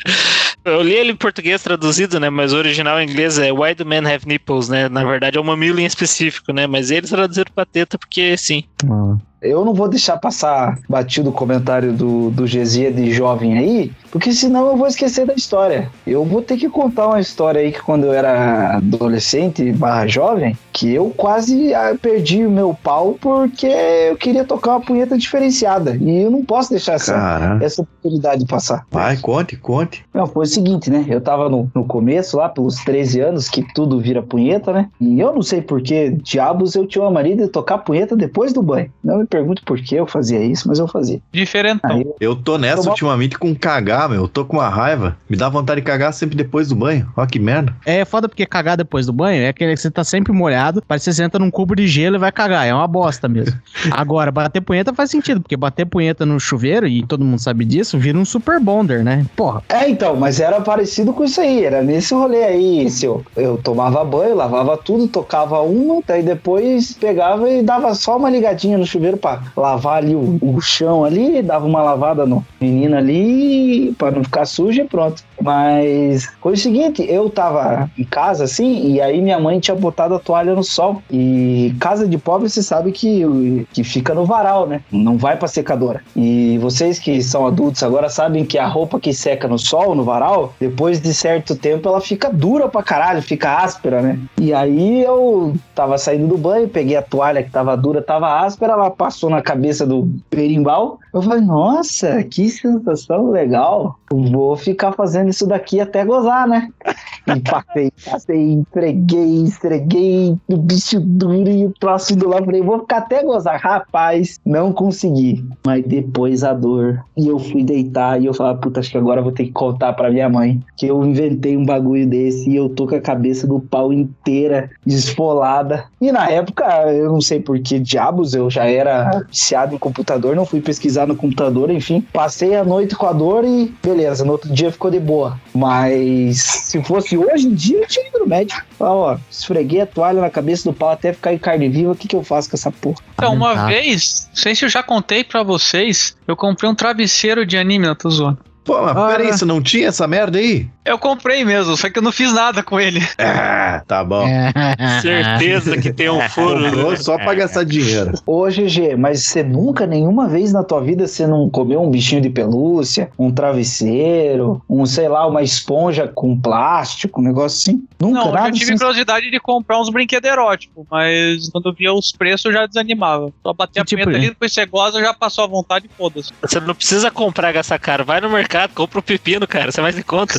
[0.64, 2.30] Eu li ele em português traduzido, né?
[2.30, 4.88] Mas o original em inglês é Why do Men Have Nipples, né?
[4.88, 6.66] Na verdade é um mamilo em específico, né?
[6.66, 8.64] Mas eles traduziram pra teta porque sim.
[8.90, 13.92] Ah, Eu não vou deixar passar batido o comentário do, do Gesia de jovem aí,
[14.10, 15.90] porque senão eu vou esquecer da história.
[16.06, 20.56] Eu vou ter que contar uma história aí que quando eu era adolescente barra jovem,
[20.72, 25.96] que eu quase ah, perdi o meu pau porque eu queria tocar uma punheta diferenciada.
[25.96, 28.86] E eu não posso deixar essa, essa oportunidade passar.
[28.90, 30.04] Vai, conte, conte.
[30.14, 31.04] Não, foi o seguinte, né?
[31.08, 34.88] Eu tava no, no começo, lá pelos 13 anos, que tudo vira punheta, né?
[35.00, 38.52] E eu não sei por que diabos eu tinha uma mania de tocar punheta depois
[38.52, 38.90] do banho.
[39.02, 41.20] Não me pergunte por que eu fazia isso, mas eu fazia.
[41.32, 41.90] Diferentão.
[41.90, 44.22] Aí, Eu tô nessa ultimamente com cagar, meu.
[44.22, 45.16] Eu tô com uma raiva.
[45.28, 47.08] Me dá vontade de cagar sempre depois do banho.
[47.16, 47.74] Ó, que merda.
[47.84, 51.06] É foda porque cagar depois do banho é aquele que você tá sempre molhado, parece
[51.06, 52.64] que você senta num cubo de gelo e vai cagar.
[52.64, 53.58] É uma bosta mesmo.
[53.90, 57.98] Agora, bater punheta faz sentido, porque bater punheta no chuveiro, e todo mundo sabe disso,
[57.98, 59.26] vira um super bonder, né?
[59.34, 59.62] Porra.
[59.68, 63.24] É, então, mas era parecido com isso aí, era nesse rolê aí, seu.
[63.36, 68.78] Eu tomava banho, lavava tudo, tocava uma, daí depois pegava e dava só uma ligadinha
[68.78, 73.94] no chuveiro pra lavar ali o, o chão ali, dava uma lavada no menino ali,
[73.98, 75.22] pra não ficar sujo e pronto.
[75.40, 80.14] Mas foi o seguinte, eu tava em casa assim, e aí minha mãe tinha botado
[80.14, 81.02] a toalha no sol.
[81.10, 84.82] E casa de pobre, você sabe que, que fica no varal, né?
[84.90, 86.02] Não vai pra secadora.
[86.16, 90.04] E vocês que são adultos agora sabem que a roupa que seca no sol, no
[90.04, 94.18] varal, depois de certo tempo ela fica dura pra caralho, fica áspera, né?
[94.40, 98.72] E aí eu tava saindo do banho, peguei a toalha que tava dura, tava áspera,
[98.72, 100.98] ela passou na cabeça do berimbau.
[101.12, 103.96] Eu falei, nossa, que sensação legal.
[104.10, 106.68] Vou ficar fazendo isso daqui até gozar, né?
[107.26, 112.44] E passei, passei, entreguei, estreguei, o bicho duro e o troço do lá.
[112.44, 113.58] Falei, vou ficar até gozar.
[113.58, 115.42] Rapaz, não consegui.
[115.64, 117.02] Mas depois a dor.
[117.16, 119.94] E eu fui deitar e eu falei, puta, acho que agora vou ter que contar
[119.94, 123.46] pra minha mãe que eu inventei um bagulho desse e eu tô com a cabeça
[123.46, 125.86] do pau inteira esfolada.
[126.04, 130.36] E na época, eu não sei por que diabos, eu já era viciado em computador,
[130.36, 132.06] não fui pesquisar no computador, enfim.
[132.12, 135.40] Passei a noite com a dor e beleza, no outro dia ficou de boa.
[135.54, 138.60] Mas se fosse hoje em dia, eu tinha ido no médico.
[138.78, 141.96] Falar, ó, esfreguei a toalha na cabeça do pau até ficar em carne viva, o
[141.96, 142.96] que, que eu faço com essa porra?
[143.14, 143.66] Então, uma Ah.
[143.66, 147.86] vez, não sei se eu já contei pra vocês, eu comprei um travesseiro de anime,
[147.86, 148.38] não tô zoando.
[148.64, 149.08] Pô, mas Ah.
[149.08, 150.66] peraí, você não tinha essa merda aí?
[150.84, 153.00] Eu comprei mesmo, só que eu não fiz nada com ele.
[153.18, 154.24] Ah, tá bom.
[155.02, 156.62] Certeza que tem um furo.
[156.64, 156.96] Comprou né?
[156.96, 158.12] só pra gastar dinheiro.
[158.26, 162.20] Ô, GG, mas você nunca, nenhuma vez na tua vida, você não comeu um bichinho
[162.20, 167.84] de pelúcia, um travesseiro, um, sei lá, uma esponja com plástico, um negócio assim?
[168.00, 168.76] Nunca, Não, eu nada já tive assim?
[168.78, 173.30] curiosidade de comprar uns brinquedos eróticos, mas quando eu via os preços eu já desanimava.
[173.42, 176.32] Só bater a tipo ali, depois você goza, já passou à vontade e foda-se.
[176.42, 178.04] Você não precisa comprar gastar caro.
[178.04, 179.70] Vai no mercado, compra um pepino, cara.
[179.70, 180.34] Você mais em conta.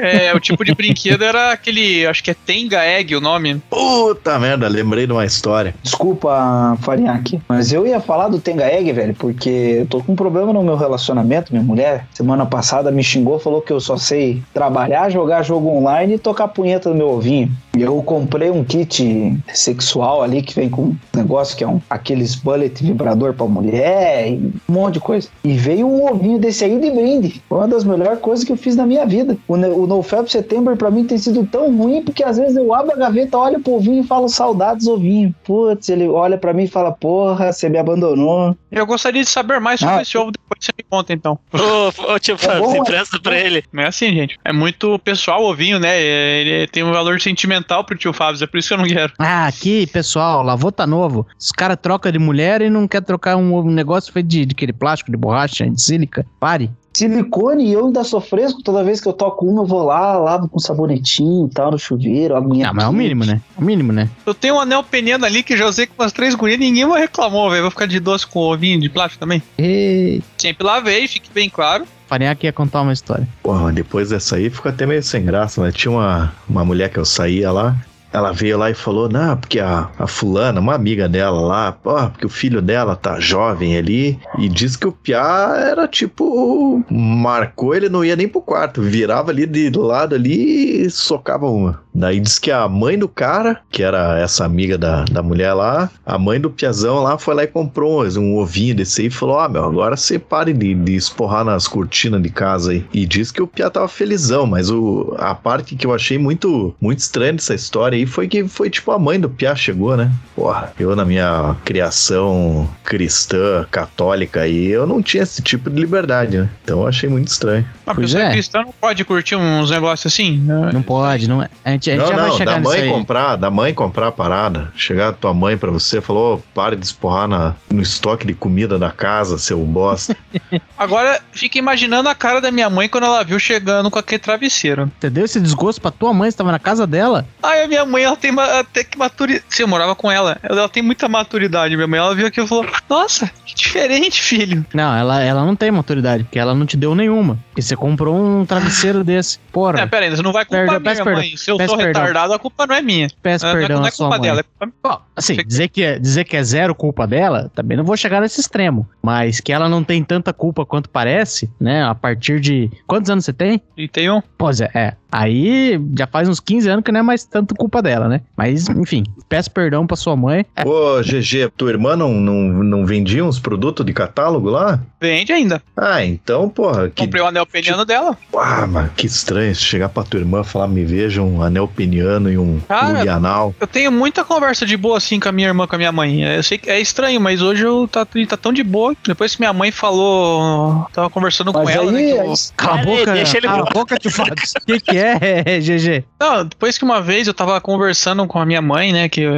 [0.00, 3.60] É, o tipo de brinquedo era aquele, acho que é Tenga Egg o nome.
[3.70, 5.74] Puta merda, lembrei de uma história.
[5.82, 9.48] Desculpa, Farinhaque, mas eu ia falar do Tenga Egg, velho, porque
[9.80, 11.52] eu tô com um problema no meu relacionamento.
[11.52, 16.14] Minha mulher, semana passada, me xingou, falou que eu só sei trabalhar, jogar jogo online
[16.14, 17.50] e tocar punheta no meu ovinho.
[17.76, 21.80] E eu comprei um kit sexual ali que vem com um negócio que é um
[21.88, 25.28] aqueles bullet vibrador pra mulher e um monte de coisa.
[25.44, 27.40] E veio um ovinho desse aí de brinde.
[27.58, 29.36] Foi uma das melhores coisas que eu fiz na minha vida.
[29.48, 32.92] O, o NoFap Setembro pra mim tem sido tão ruim porque às vezes eu abro
[32.92, 35.34] a gaveta, olho pro ovinho e falo saudades ovinho.
[35.42, 38.56] Putz, ele olha pra mim e fala, porra, você me abandonou.
[38.70, 40.02] Eu gostaria de saber mais sobre Ah.
[40.02, 41.36] esse ovo, depois você me conta então.
[41.52, 43.64] Ô, tio Fábio, bom, você é empresta pra ele.
[43.72, 44.38] Não é assim, gente.
[44.44, 46.00] É muito pessoal o ovinho, né?
[46.00, 49.12] Ele tem um valor sentimental pro tio Fábio, é por isso que eu não quero.
[49.18, 51.26] Ah, aqui, pessoal, lavou tá novo.
[51.36, 54.52] Os caras trocam de mulher e não quer trocar um, um negócio feito de, de
[54.52, 56.24] aquele plástico, de borracha, de sílica.
[56.38, 56.70] Pare.
[56.98, 58.62] Silicone e eu ainda sou fresco.
[58.62, 61.78] Toda vez que eu toco uma, eu vou lá, lavo com sabonetinho e tal, no
[61.78, 62.34] chuveiro.
[62.34, 63.40] A minha Ah, mas é o mínimo, né?
[63.56, 64.08] É o mínimo, né?
[64.26, 66.86] Eu tenho um anel peniano ali que já usei com umas três gurias e ninguém
[66.86, 67.62] me reclamou, velho.
[67.62, 69.40] Vou ficar de doce com ovinho de plástico também.
[69.58, 70.20] E...
[70.36, 71.86] Sempre lavei, fique bem claro.
[72.08, 73.28] Farinhaque ia contar uma história.
[73.42, 75.70] Porra, depois dessa aí ficou até meio sem graça, né?
[75.70, 77.76] Tinha uma, uma mulher que eu saía lá.
[78.12, 82.26] Ela veio lá e falou: Não, porque a, a fulana, uma amiga dela lá, porque
[82.26, 84.18] o filho dela tá jovem ali.
[84.38, 86.84] E disse que o Piá era tipo.
[86.90, 91.80] Marcou, ele não ia nem pro quarto, virava ali de lado ali e socava uma.
[91.98, 95.90] Daí disse que a mãe do cara, que era essa amiga da, da mulher lá,
[96.06, 99.10] a mãe do Piazão lá foi lá e comprou um, um ovinho desse aí e
[99.10, 102.86] falou: Ah, meu, agora você pare de, de esporrar nas cortinas de casa aí.
[102.94, 106.74] E disse que o Piá tava felizão, mas o, a parte que eu achei muito,
[106.80, 110.10] muito estranha dessa história aí foi que foi tipo a mãe do Piá chegou, né?
[110.34, 116.38] Porra, eu na minha criação cristã, católica aí, eu não tinha esse tipo de liberdade,
[116.38, 116.48] né?
[116.64, 117.64] Então eu achei muito estranho.
[117.86, 118.32] Uma Pois pessoa é.
[118.32, 120.38] cristã não pode curtir uns negócios assim.
[120.38, 120.70] né?
[120.72, 121.48] Não pode, não é.
[121.64, 122.88] A gente, a gente não, já vai não, chegar da nisso mãe aí.
[122.90, 124.72] comprar, da mãe comprar a parada.
[124.76, 128.34] Chegar a tua mãe pra você, falou, "Ô, pare de esporrar na, no estoque de
[128.34, 130.16] comida da casa, seu bosta.
[130.78, 134.82] Agora, fica imaginando a cara da minha mãe quando ela viu chegando com aquele travesseiro.
[134.82, 136.30] Entendeu esse desgosto pra tua mãe?
[136.30, 137.26] Você tava na casa dela?
[137.42, 139.44] Ai, a minha mãe, ela tem até que maturidade.
[139.48, 141.74] Se eu morava com ela, ela, ela tem muita maturidade.
[141.76, 144.64] Minha mãe, ela viu aquilo e falou: Nossa, que diferente, filho.
[144.72, 147.38] Não, ela, ela não tem maturidade, porque ela não te deu nenhuma.
[147.48, 149.38] Porque você comprou um travesseiro desse.
[149.52, 151.14] Porra, É, pera aí, você não vai culpar Perdão, minha peço mãe.
[151.14, 152.02] perdão, Se eu sou perdão.
[152.02, 153.08] retardado, a culpa não é minha.
[153.22, 154.20] peço perdão não é culpa mãe.
[154.20, 157.50] dela, é culpa Bom, assim, Fica- dizer que, é, dizer que é zero culpa dela,
[157.54, 158.88] também não vou chegar nesse extremo.
[159.02, 161.82] Mas que ela não tem tanta culpa quanto parece, né?
[161.84, 162.70] A partir de.
[162.86, 163.60] Quantos anos você tem?
[163.76, 164.22] E tem um.
[164.36, 164.94] Pois é, é.
[165.10, 168.20] Aí já faz uns 15 anos que não é mais tanto culpa dela, né?
[168.36, 170.44] Mas, enfim, peço perdão pra sua mãe.
[170.54, 174.80] É, Ô, GG, tua irmã não, não, não vendia uns produtos de catálogo lá?
[175.00, 175.62] Vende ainda.
[175.76, 178.16] Ah, então, porra, que, Comprei o anel peniano dela.
[178.36, 181.66] ah, mas que estranho se chegar pra tua irmã e falar, me veja um anel
[181.68, 183.54] peniano e um Cara, plug anal.
[183.60, 186.22] Eu tenho muita conversa de boa assim com a minha irmã, com a minha mãe.
[186.22, 188.94] Eu sei que é estranho, mas hoje eu tá, tá tão de boa.
[189.06, 191.98] Depois que minha mãe falou, tava conversando com Mas ela, né?
[192.00, 194.34] aí, que eu- Cala a Cara, boca, deixa ele cala a boca, tio Fábio.
[194.34, 194.97] O que, que é,
[195.60, 196.04] GG?
[196.18, 199.08] Não, depois que uma vez eu tava conversando com a minha mãe, né?
[199.08, 199.32] Que eu,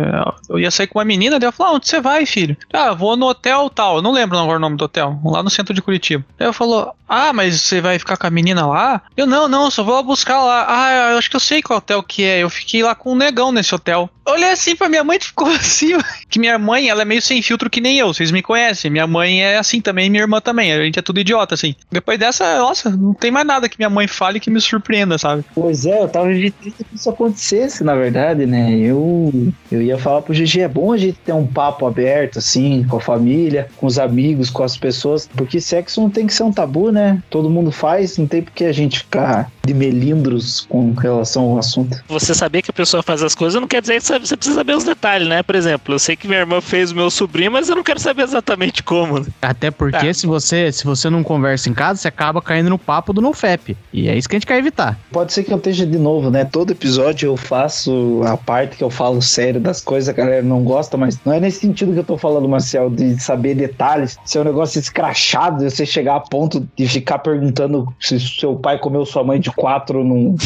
[0.48, 2.56] eu ia sair com uma menina, daí ela falou: ah, onde você vai, filho?
[2.72, 3.96] Ah, eu vou no hotel tal.
[3.96, 6.24] Eu não lembro agora o nome do hotel, lá no centro de Curitiba.
[6.38, 9.02] Daí eu falou: Ah, mas você vai ficar com a menina lá?
[9.16, 10.66] Eu não, não, só vou buscar lá.
[10.68, 12.42] Ah, eu acho que eu sei qual hotel que é.
[12.42, 14.10] Eu fiquei lá com um negão nesse hotel.
[14.26, 15.98] Olhei assim pra minha mãe e ficou assim.
[16.28, 18.90] Que minha mãe, ela é meio sem filtro que nem eu, vocês me conhecem.
[18.90, 20.72] Minha mãe é assim também, minha irmã também.
[20.72, 21.74] A gente é tudo idiota, assim.
[21.90, 25.44] Depois dessa, nossa, não tem mais nada que minha mãe fale que me surpreenda, sabe?
[25.54, 28.70] Pois é, eu tava triste que isso acontecesse, na verdade, né?
[28.78, 29.32] Eu,
[29.70, 32.96] eu ia falar pro GG, é bom a gente ter um papo aberto, assim, com
[32.96, 36.52] a família, com os amigos, com as pessoas, porque sexo não tem que ser um
[36.52, 37.22] tabu, né?
[37.30, 42.02] Todo mundo faz, não tem porque a gente ficar de melindros com relação ao assunto.
[42.08, 44.56] Você saber que a pessoa faz as coisas não quer dizer que você você precisa
[44.58, 45.42] saber os detalhes, né?
[45.42, 47.98] Por exemplo, eu sei que minha irmã fez o meu sobrinho, mas eu não quero
[48.00, 49.20] saber exatamente como.
[49.20, 49.26] né?
[49.42, 50.14] Até porque Tá.
[50.14, 53.76] se você se você não conversa em casa, você acaba caindo no papo do NoFap.
[53.92, 54.98] E é isso que a gente quer evitar.
[55.12, 56.44] Pode ser que eu esteja de novo, né?
[56.44, 60.62] Todo episódio eu faço a parte que eu falo sério das coisas, a galera não
[60.62, 64.40] gosta, mas não é nesse sentido que eu tô falando, Marcel, de saber detalhes, ser
[64.40, 69.24] um negócio escrachado, você chegar a ponto de ficar perguntando se seu pai comeu sua
[69.24, 70.36] mãe de quatro no,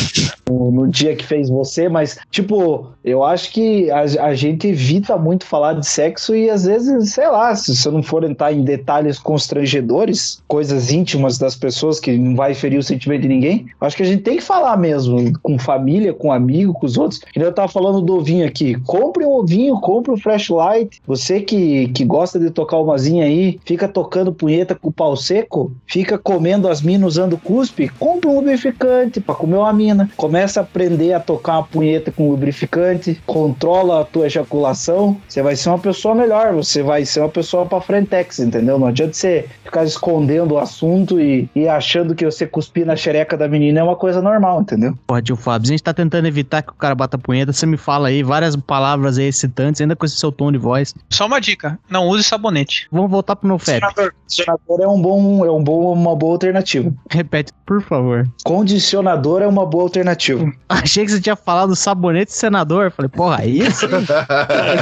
[0.48, 5.16] no, no dia que fez você, mas, tipo, eu acho que a, a gente evita
[5.16, 8.64] muito falar de sexo e às vezes, sei lá, se você não for entrar em
[8.64, 13.96] detalhes constrangedores, coisas íntimas das pessoas que não vai ferir o sentimento de ninguém, acho
[13.96, 17.23] que a gente tem que falar mesmo, com família, com amigo, com os outros.
[17.35, 18.75] E eu tava falando do ovinho aqui.
[18.81, 21.01] Compre um ovinho, compre um flashlight.
[21.07, 25.73] Você que, que gosta de tocar umazinha aí, fica tocando punheta com o pau seco,
[25.87, 30.11] fica comendo as minas usando cuspe, compre um lubrificante pra comer uma mina.
[30.16, 35.57] Começa a aprender a tocar uma punheta com lubrificante, controla a tua ejaculação, você vai
[35.57, 38.79] ser uma pessoa melhor, você vai ser uma pessoa pra frentex, entendeu?
[38.79, 43.37] Não adianta você ficar escondendo o assunto e, e achando que você cuspir na xereca
[43.37, 44.73] da menina é uma coisa normal, entendeu?
[44.74, 44.98] Entendeu?
[45.06, 47.52] Porra, tio Fábio, a gente tá tentando evitar que o cara bata punheta.
[47.52, 50.94] Você me fala aí várias palavras aí excitantes, ainda com esse seu tom de voz.
[51.10, 52.87] Só uma dica: não use sabonete.
[52.90, 53.80] Vamos voltar pro NoFap.
[53.94, 56.92] Condicionador é um bom, é um bom, uma boa alternativa.
[57.10, 58.28] Repete, por favor.
[58.44, 60.50] Condicionador é uma boa alternativa.
[60.68, 62.90] Achei que você tinha falado sabonete senador.
[62.90, 63.87] Falei, porra, aí sim.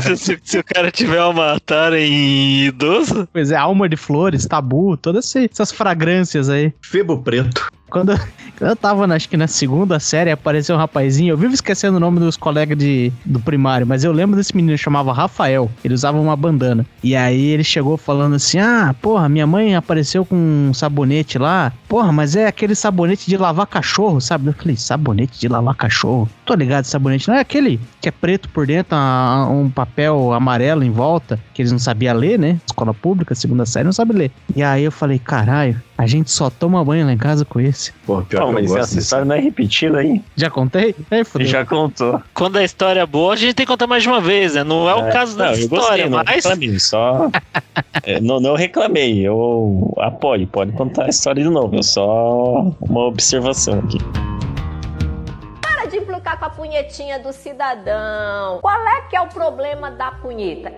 [0.02, 4.46] se, se- se o cara tiver uma tara em idoso, Pois é, alma de flores,
[4.46, 6.72] tabu, todas essas fragrâncias aí.
[6.81, 7.70] Febo preto.
[7.92, 8.18] Quando,
[8.59, 11.33] eu tava, acho que na segunda série, apareceu um rapazinho.
[11.33, 14.78] Eu vivo esquecendo o nome dos colegas de, do primário, mas eu lembro desse menino,
[14.78, 15.70] chamava Rafael.
[15.85, 16.87] Ele usava uma bandana.
[17.02, 21.70] E aí ele chegou falando assim: Ah, porra, minha mãe apareceu com um sabonete lá.
[21.87, 24.46] Porra, mas é aquele sabonete de lavar cachorro, sabe?
[24.46, 26.28] Eu falei: Sabonete de lavar cachorro?
[26.46, 27.28] Tô ligado, sabonete.
[27.28, 28.96] Não é aquele que é preto por dentro,
[29.50, 32.59] um papel amarelo em volta, que eles não sabiam ler, né?
[32.66, 34.31] Escola pública, segunda série, não sabe ler.
[34.57, 37.61] E aí eu falei: Caralho, a gente só toma banho lá em casa com
[38.07, 38.99] Pô, pior Não, que eu mas gosto essa disso.
[39.01, 40.23] história não é repetida aí.
[40.37, 40.95] Já contei?
[41.25, 41.47] Fudeu.
[41.47, 42.23] Já contou.
[42.35, 44.62] quando a história é boa, a gente tem que contar mais de uma vez, né?
[44.64, 46.29] Não é, o caso da não, eu história, gostei, não mas.
[46.45, 47.31] reclamei, só...
[48.05, 53.01] É, não, não reclamei, eu apoio, pode contar a história de novo, eu só uma
[53.07, 53.99] observação aqui.
[55.61, 58.59] Para de implicar com a punhetinha do cidadão.
[58.61, 60.73] Qual é que é o problema da punheta?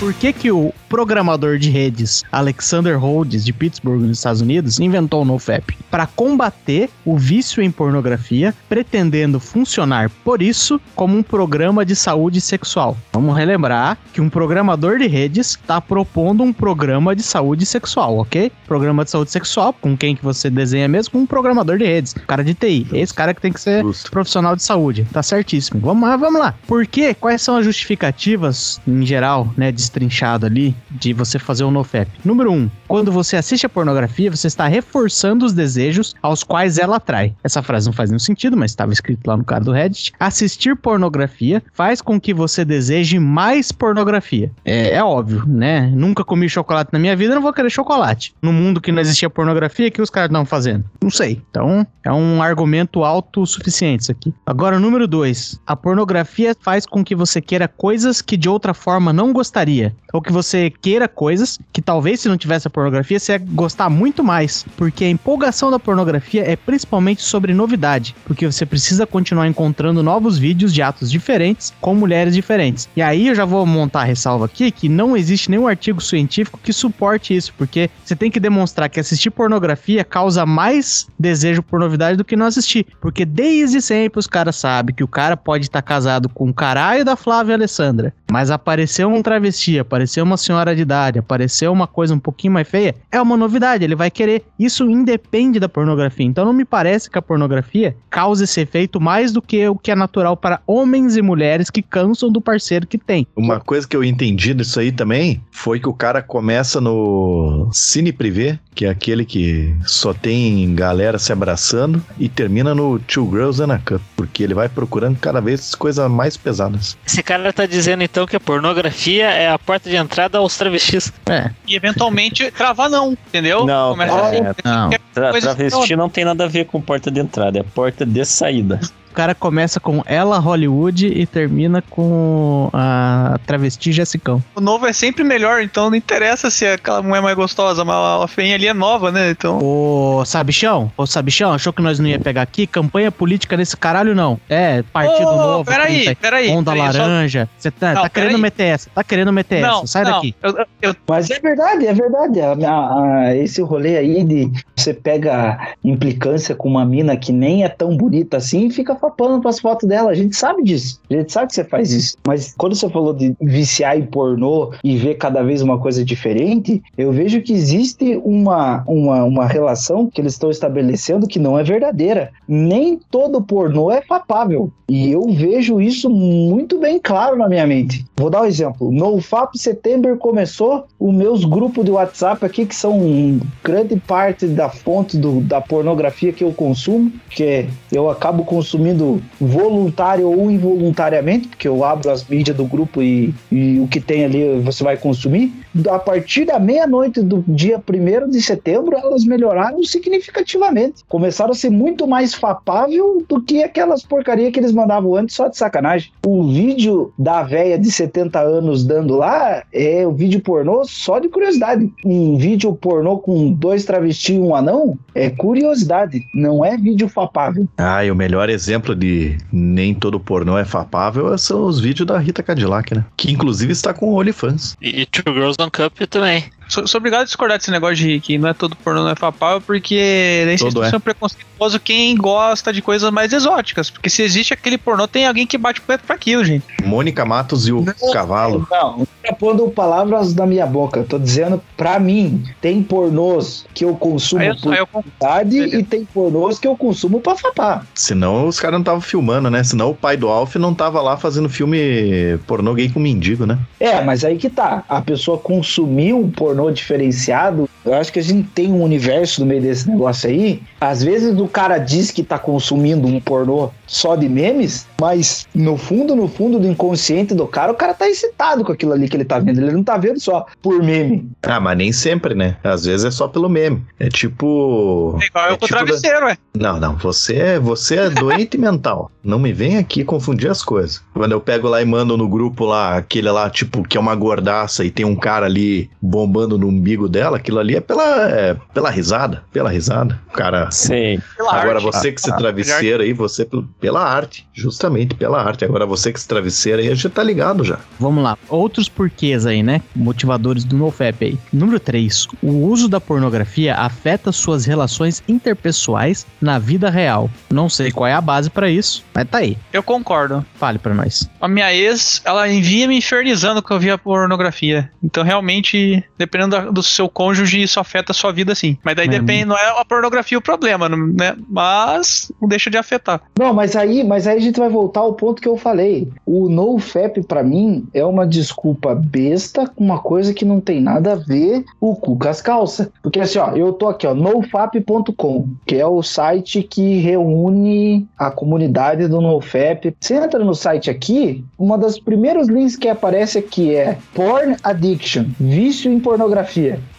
[0.00, 5.20] Por que, que o programador de redes Alexander Rhodes, de Pittsburgh, nos Estados Unidos, inventou
[5.20, 5.76] o NoFap?
[5.90, 12.40] Para combater o vício em pornografia, pretendendo funcionar, por isso, como um programa de saúde
[12.40, 12.96] sexual.
[13.12, 18.50] Vamos relembrar que um programador de redes está propondo um programa de saúde sexual, ok?
[18.66, 21.12] Programa de saúde sexual, com quem que você desenha mesmo?
[21.12, 22.86] Com um programador de redes, cara de TI.
[22.94, 24.10] Esse cara que tem que ser Justo.
[24.10, 25.06] profissional de saúde.
[25.12, 25.78] Tá certíssimo.
[25.78, 26.54] Vamos lá, vamos lá.
[26.66, 27.12] Por quê?
[27.12, 32.08] Quais são as justificativas, em geral, né, destrinchado ali, de você fazer um NoFap?
[32.24, 36.96] Número um, quando você assiste a pornografia, você está reforçando os desejos aos quais ela
[36.96, 37.34] atrai.
[37.42, 40.12] Essa frase não faz nenhum sentido, mas estava escrito lá no cara do Reddit.
[40.18, 44.50] Assistir pornografia faz com que você deseje mais pornografia.
[44.64, 45.90] É, é óbvio, né?
[45.94, 48.34] Nunca comi chocolate na minha vida, não vou querer chocolate.
[48.40, 50.84] No mundo que não existia pornografia, o que os caras estão fazendo?
[51.02, 51.42] Não sei.
[51.50, 54.32] Então, é um argumento autossuficiente isso aqui.
[54.46, 55.60] Agora, número dois.
[55.66, 59.79] A pornografia faz com que você queira coisas que de outra forma não gostaria.
[60.12, 63.88] Ou que você queira coisas que talvez se não tivesse a pornografia, você ia gostar
[63.88, 64.64] muito mais.
[64.76, 68.14] Porque a empolgação da pornografia é principalmente sobre novidade.
[68.24, 72.88] Porque você precisa continuar encontrando novos vídeos de atos diferentes com mulheres diferentes.
[72.96, 76.58] E aí eu já vou montar a ressalva aqui que não existe nenhum artigo científico
[76.62, 77.54] que suporte isso.
[77.56, 82.36] Porque você tem que demonstrar que assistir pornografia causa mais desejo por novidade do que
[82.36, 82.86] não assistir.
[83.00, 87.04] Porque desde sempre os caras sabem que o cara pode estar casado com o caralho
[87.04, 88.12] da Flávia Alessandra.
[88.30, 92.68] Mas apareceu um travesti, apareceu uma senhora de idade, apareceu uma coisa um pouquinho mais
[92.68, 94.44] feia, é uma novidade, ele vai querer.
[94.58, 96.26] Isso independe da pornografia.
[96.26, 99.90] Então não me parece que a pornografia cause esse efeito mais do que o que
[99.90, 103.26] é natural para homens e mulheres que cansam do parceiro que tem.
[103.36, 108.12] Uma coisa que eu entendi disso aí também foi que o cara começa no Cine
[108.12, 113.62] Privé, que é aquele que só tem galera se abraçando, e termina no Two Girls
[113.62, 116.96] and a Cup, porque ele vai procurando cada vez coisas mais pesadas.
[117.06, 121.12] Esse cara tá dizendo então que a pornografia é a porta de entrada aos travestis.
[121.28, 123.64] É, E eventualmente travar não, entendeu?
[123.64, 124.90] Não, Começa assim, é, não.
[125.12, 128.80] Tra travesti não tem nada a ver com porta de entrada, é porta de saída.
[129.10, 134.42] O cara começa com ela Hollywood e termina com a travesti Jessicão.
[134.54, 137.96] O novo é sempre melhor, então não interessa se aquela mulher é mais gostosa, mas
[138.22, 139.30] a feinha ali é nova, né?
[139.30, 139.58] Então.
[139.60, 142.66] Ô, Sabichão, ô Sabichão, achou que nós não ia pegar aqui?
[142.66, 144.38] Campanha política nesse caralho, não.
[144.48, 146.50] É, Partido Ô, Novo, peraí, 30, peraí.
[146.50, 147.48] Onda peraí, só- Laranja.
[147.58, 149.86] Você tá, Não, tá querendo meter essa, tá querendo meter Não, essa.
[149.88, 150.34] Sai não, daqui.
[150.42, 152.40] eu- eu- Mas é verdade, é verdade.
[152.40, 157.64] A- a- a- esse rolê aí de você pega implicância com uma mina que nem
[157.64, 160.10] é tão bonita assim e fica papando pras fotos dela.
[160.10, 161.00] A gente sabe disso.
[161.10, 162.16] A gente sabe que você faz isso.
[162.26, 166.82] Mas quando você falou de viciar em pornô e ver cada vez uma coisa diferente,
[166.98, 171.62] eu vejo que existe uma, uma, uma relação que eles estão estabelecendo que não é
[171.62, 172.30] verdadeira.
[172.46, 174.70] Nem todo pornô é papável.
[174.88, 178.04] E eu vejo isso muito bem claro na minha mente.
[178.16, 178.90] Vou dar um exemplo.
[178.90, 184.68] No FAP Setembro começou os meus grupos de WhatsApp aqui, que são grande parte da
[184.68, 191.48] fonte do- da pornografia que eu consumo, que eu acabo consumindo consumindo voluntário ou involuntariamente,
[191.48, 194.96] porque eu abro as mídias do grupo e, e o que tem ali você vai
[194.96, 195.52] consumir.
[195.88, 201.04] A partir da meia-noite do dia 1 de setembro, elas melhoraram significativamente.
[201.08, 205.48] Começaram a ser muito mais fapável do que aquelas porcarias que eles mandavam antes só
[205.48, 206.10] de sacanagem.
[206.26, 211.28] O vídeo da véia de 70 anos dando lá é o vídeo pornô só de
[211.28, 211.90] curiosidade.
[212.04, 217.68] Um vídeo pornô com dois travestis e um anão é curiosidade, não é vídeo fapável.
[217.76, 222.18] Ah, e o melhor exemplo de nem todo pornô é fapável são os vídeos da
[222.18, 223.04] Rita Cadillac, né?
[223.16, 224.76] Que inclusive está com OnlyFans.
[224.80, 226.44] E, e Two Girls One Cup também.
[226.70, 229.14] Sou, sou obrigado a discordar desse negócio de que não é todo pornô, não é
[229.16, 230.90] papel, porque nem Todo vocês é.
[230.90, 233.90] são preconceituoso quem gosta de coisas mais exóticas.
[233.90, 236.64] Porque se existe aquele pornô, tem alguém que bate o pé pra aquilo, gente.
[236.84, 238.66] Mônica Matos e o cavalo.
[238.70, 241.02] Não, não tá pondo palavras na minha boca.
[241.02, 246.04] Tô dizendo, pra mim, tem pornôs que eu consumo eu, por eu vontade e tem
[246.04, 247.84] pornôs que eu consumo pra fapar.
[247.94, 249.64] Senão os caras não estavam filmando, né?
[249.64, 253.58] Senão o pai do Alf não tava lá fazendo filme pornô gay com mendigo, né?
[253.80, 254.84] É, mas aí que tá.
[254.88, 259.46] A pessoa consumir um pornô diferenciado, eu acho que a gente tem um universo no
[259.46, 260.60] meio desse negócio aí.
[260.80, 265.76] Às vezes o cara diz que tá consumindo um pornô só de memes, mas no
[265.78, 269.16] fundo, no fundo do inconsciente do cara, o cara tá excitado com aquilo ali que
[269.16, 269.60] ele tá vendo.
[269.60, 271.30] Ele não tá vendo só por meme.
[271.42, 272.56] Ah, mas nem sempre, né?
[272.62, 273.82] Às vezes é só pelo meme.
[273.98, 275.16] É tipo.
[275.22, 276.36] É igual eu com o tipo da- travesseiro, ué.
[276.54, 279.10] Não, não, você é, você é doente mental.
[279.22, 281.02] Não me vem aqui confundir as coisas.
[281.14, 284.14] Quando eu pego lá e mando no grupo lá, aquele lá, tipo, que é uma
[284.14, 288.56] gordaça e tem um cara ali bombando no umbigo dela, aquilo ali é pela, é
[288.74, 290.20] pela risada, pela risada.
[290.28, 290.70] O cara.
[290.70, 291.20] Sei.
[291.36, 291.84] Pela Agora arte.
[291.84, 295.64] você que se Ah, travesseira aí, você pel- pela arte, justamente pela arte.
[295.64, 297.78] Agora você que se travesseira aí, a gente tá ligado já.
[297.98, 298.36] Vamos lá.
[298.48, 299.80] Outros porquês aí, né?
[299.94, 301.38] Motivadores do NoFap aí.
[301.52, 302.26] Número 3.
[302.42, 307.30] O uso da pornografia afeta suas relações interpessoais na vida real.
[307.50, 309.56] Não sei qual é a base pra isso, mas tá aí.
[309.72, 310.44] Eu concordo.
[310.54, 311.28] Fale pra nós.
[311.40, 314.90] A minha ex, ela envia me infernizando que eu via pornografia.
[315.02, 318.76] Então, realmente, dependendo da- do seu cônjuge, isso afeta a sua vida sim.
[318.84, 321.34] Mas daí É, depende, não é a pornografia o problema, né?
[321.48, 323.20] Mas não deixa de afetar.
[323.38, 326.08] Não, mas aí, mas aí a gente vai voltar ao ponto que eu falei.
[326.24, 331.12] O NoFap, pra mim, é uma desculpa besta com uma coisa que não tem nada
[331.12, 332.88] a ver o cu com as calças.
[333.02, 338.30] Porque assim, ó, eu tô aqui, ó, nofap.com, que é o site que reúne a
[338.30, 339.94] comunidade do NoFap.
[339.98, 345.24] Você entra no site aqui, uma das primeiros links que aparece aqui é Porn Addiction,
[345.38, 346.19] vício em pornografia.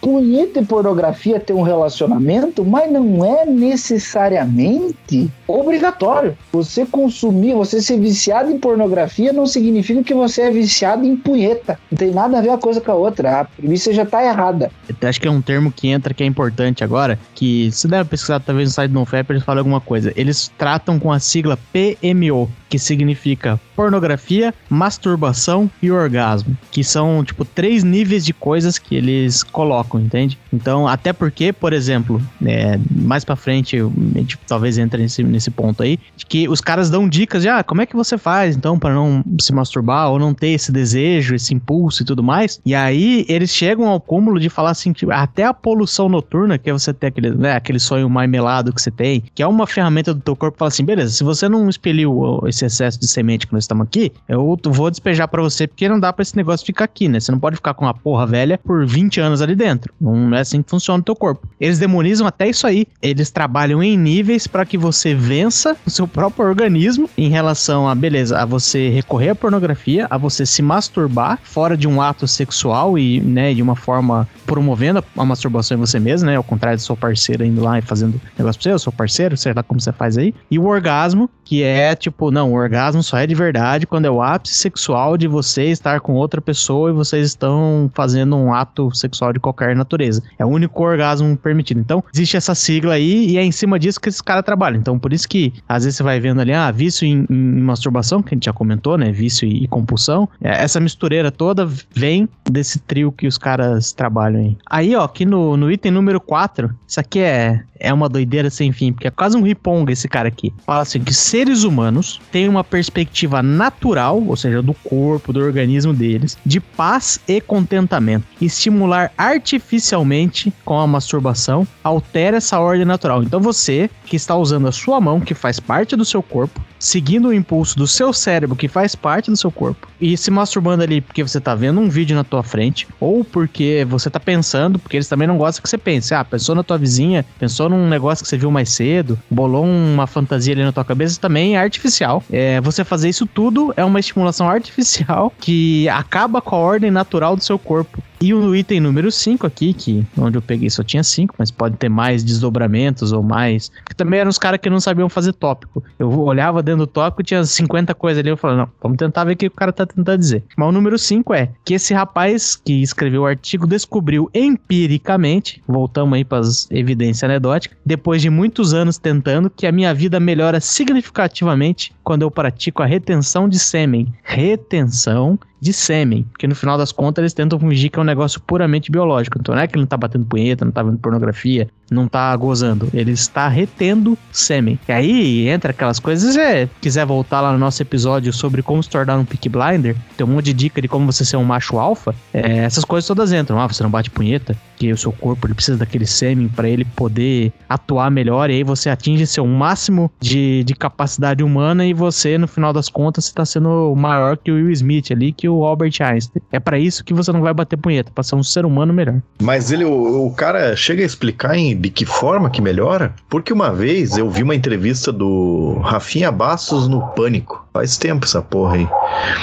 [0.00, 6.36] Punheta e pornografia tem um relacionamento, mas não é necessariamente obrigatório.
[6.52, 11.78] Você consumir, você ser viciado em pornografia não significa que você é viciado em punheta.
[11.90, 13.40] Não tem nada a ver uma coisa com a outra.
[13.40, 14.70] A premissa já tá errada.
[14.88, 17.98] Eu acho que é um termo que entra que é importante agora, que se der
[17.98, 20.12] uma pesquisada talvez no site do NoFap, eles falam alguma coisa.
[20.16, 27.44] Eles tratam com a sigla PMO, que significa pornografia, masturbação e orgasmo, que são tipo
[27.44, 30.38] três níveis de coisas que eles colocam, entende?
[30.50, 33.76] Então, até porque, por exemplo, é, mais pra frente,
[34.14, 37.62] gente talvez entre nesse, nesse ponto aí, de que os caras dão dicas de, ah,
[37.62, 41.34] como é que você faz, então, pra não se masturbar ou não ter esse desejo,
[41.34, 42.58] esse impulso e tudo mais.
[42.64, 46.70] E aí, eles chegam ao cúmulo de falar assim, tipo, até a poluição noturna, que
[46.70, 50.14] é você ter aquele, né, aquele sonho marmelado que você tem, que é uma ferramenta
[50.14, 53.46] do teu corpo, fala assim, beleza, se você não expeliu ó, esse excesso de semente
[53.46, 56.64] que nós estamos aqui, eu vou despejar pra você, porque não dá pra esse negócio
[56.66, 57.20] ficar aqui, né?
[57.20, 59.92] Você não pode ficar com uma porra velha por 20 anos ali dentro.
[60.00, 61.46] Não é assim que funciona o teu corpo.
[61.60, 62.86] Eles demonizam até isso aí.
[63.00, 67.94] Eles trabalham em níveis pra que você vença o seu próprio organismo em relação a,
[67.94, 72.98] beleza, a você recorrer à pornografia, a você se masturbar fora de um ato sexual
[72.98, 76.36] e, né, de uma forma promovendo a- masturbação em você mesmo, né?
[76.36, 79.52] Ao contrário do seu parceiro indo lá e fazendo negócio pra você, seu parceiro, sei
[79.54, 80.34] lá como você faz aí.
[80.50, 84.10] E o orgasmo, que é tipo, não, o orgasmo só é de verdade quando é
[84.10, 88.90] o ápice sexual de você estar com outra pessoa e vocês estão fazendo um ato
[88.94, 90.22] sexual de qualquer natureza.
[90.38, 91.78] É o único orgasmo permitido.
[91.78, 94.80] Então, existe essa sigla aí e é em cima disso que esses caras trabalham.
[94.80, 98.22] Então, por isso que às vezes você vai vendo ali, ah, vício em, em masturbação,
[98.22, 99.12] que a gente já comentou, né?
[99.12, 100.26] Vício e, e compulsão.
[100.40, 104.56] É, essa mistureira toda vem desse trio que os caras trabalham aí.
[104.70, 108.72] Aí, ó, aqui no, no item número 4, isso aqui é, é uma doideira sem
[108.72, 110.52] fim, porque é quase um riponga esse cara aqui.
[110.64, 115.92] Fala assim que seres humanos têm uma perspectiva natural, ou seja, do corpo, do organismo
[115.92, 118.24] deles, de paz e contentamento.
[118.40, 123.22] Estimular artificialmente com a masturbação altera essa ordem natural.
[123.22, 127.28] Então você que está usando a sua mão, que faz parte do seu corpo, seguindo
[127.28, 131.00] o impulso do seu cérebro, que faz parte do seu corpo, e se masturbando ali
[131.00, 134.96] porque você tá vendo um vídeo na tua frente, ou porque você tá pensando, porque
[134.96, 136.14] eles também não gostam que você pense.
[136.14, 140.06] Ah, pensou na tua vizinha, pensou num negócio que você viu mais cedo, bolou uma
[140.06, 142.22] fantasia ali na tua cabeça, também é artificial.
[142.30, 147.36] É, você fazer isso tudo é uma estimulação artificial que acaba com a ordem natural
[147.36, 148.02] do seu corpo.
[148.22, 151.76] E o item número 5 aqui, que onde eu peguei só tinha 5, mas pode
[151.76, 153.68] ter mais desdobramentos ou mais.
[153.68, 155.82] Porque também eram os caras que não sabiam fazer tópico.
[155.98, 159.32] Eu olhava dentro do tópico, tinha 50 coisas ali, eu falava, não, vamos tentar ver
[159.32, 160.44] o que o cara tá tentando dizer.
[160.56, 166.14] Mas o número 5 é que esse rapaz que escreveu o artigo descobriu empiricamente, voltamos
[166.14, 170.60] aí para as evidências anedóticas, depois de muitos anos tentando, que a minha vida melhora
[170.60, 174.14] significativamente quando eu pratico a retenção de sêmen.
[174.22, 178.40] Retenção de sêmen, porque no final das contas eles tentam fingir que é um negócio
[178.40, 179.38] puramente biológico.
[179.38, 182.34] Então não é que ele não tá batendo punheta, não tá vendo pornografia, não tá
[182.36, 184.76] gozando, ele está retendo sêmen.
[184.88, 188.90] E aí entra aquelas coisas, se quiser voltar lá no nosso episódio sobre como se
[188.90, 191.78] tornar um pick blinder, tem um monte de dica de como você ser um macho
[191.78, 193.60] alfa, é, essas coisas todas entram.
[193.60, 196.84] Ah, você não bate punheta, que o seu corpo ele precisa daquele sêmen para ele
[196.84, 202.36] poder atuar melhor, e aí você atinge seu máximo de, de capacidade humana e você,
[202.36, 205.92] no final das contas, está sendo maior que o Will Smith ali, que o Albert
[206.00, 206.42] Einstein.
[206.50, 209.22] É para isso que você não vai bater punheta, para ser um ser humano melhor.
[209.40, 213.14] Mas ele, o, o cara chega a explicar em, de que forma que melhora?
[213.30, 217.64] Porque uma vez eu vi uma entrevista do Rafinha Bastos no Pânico.
[217.72, 218.88] Faz tempo essa porra aí.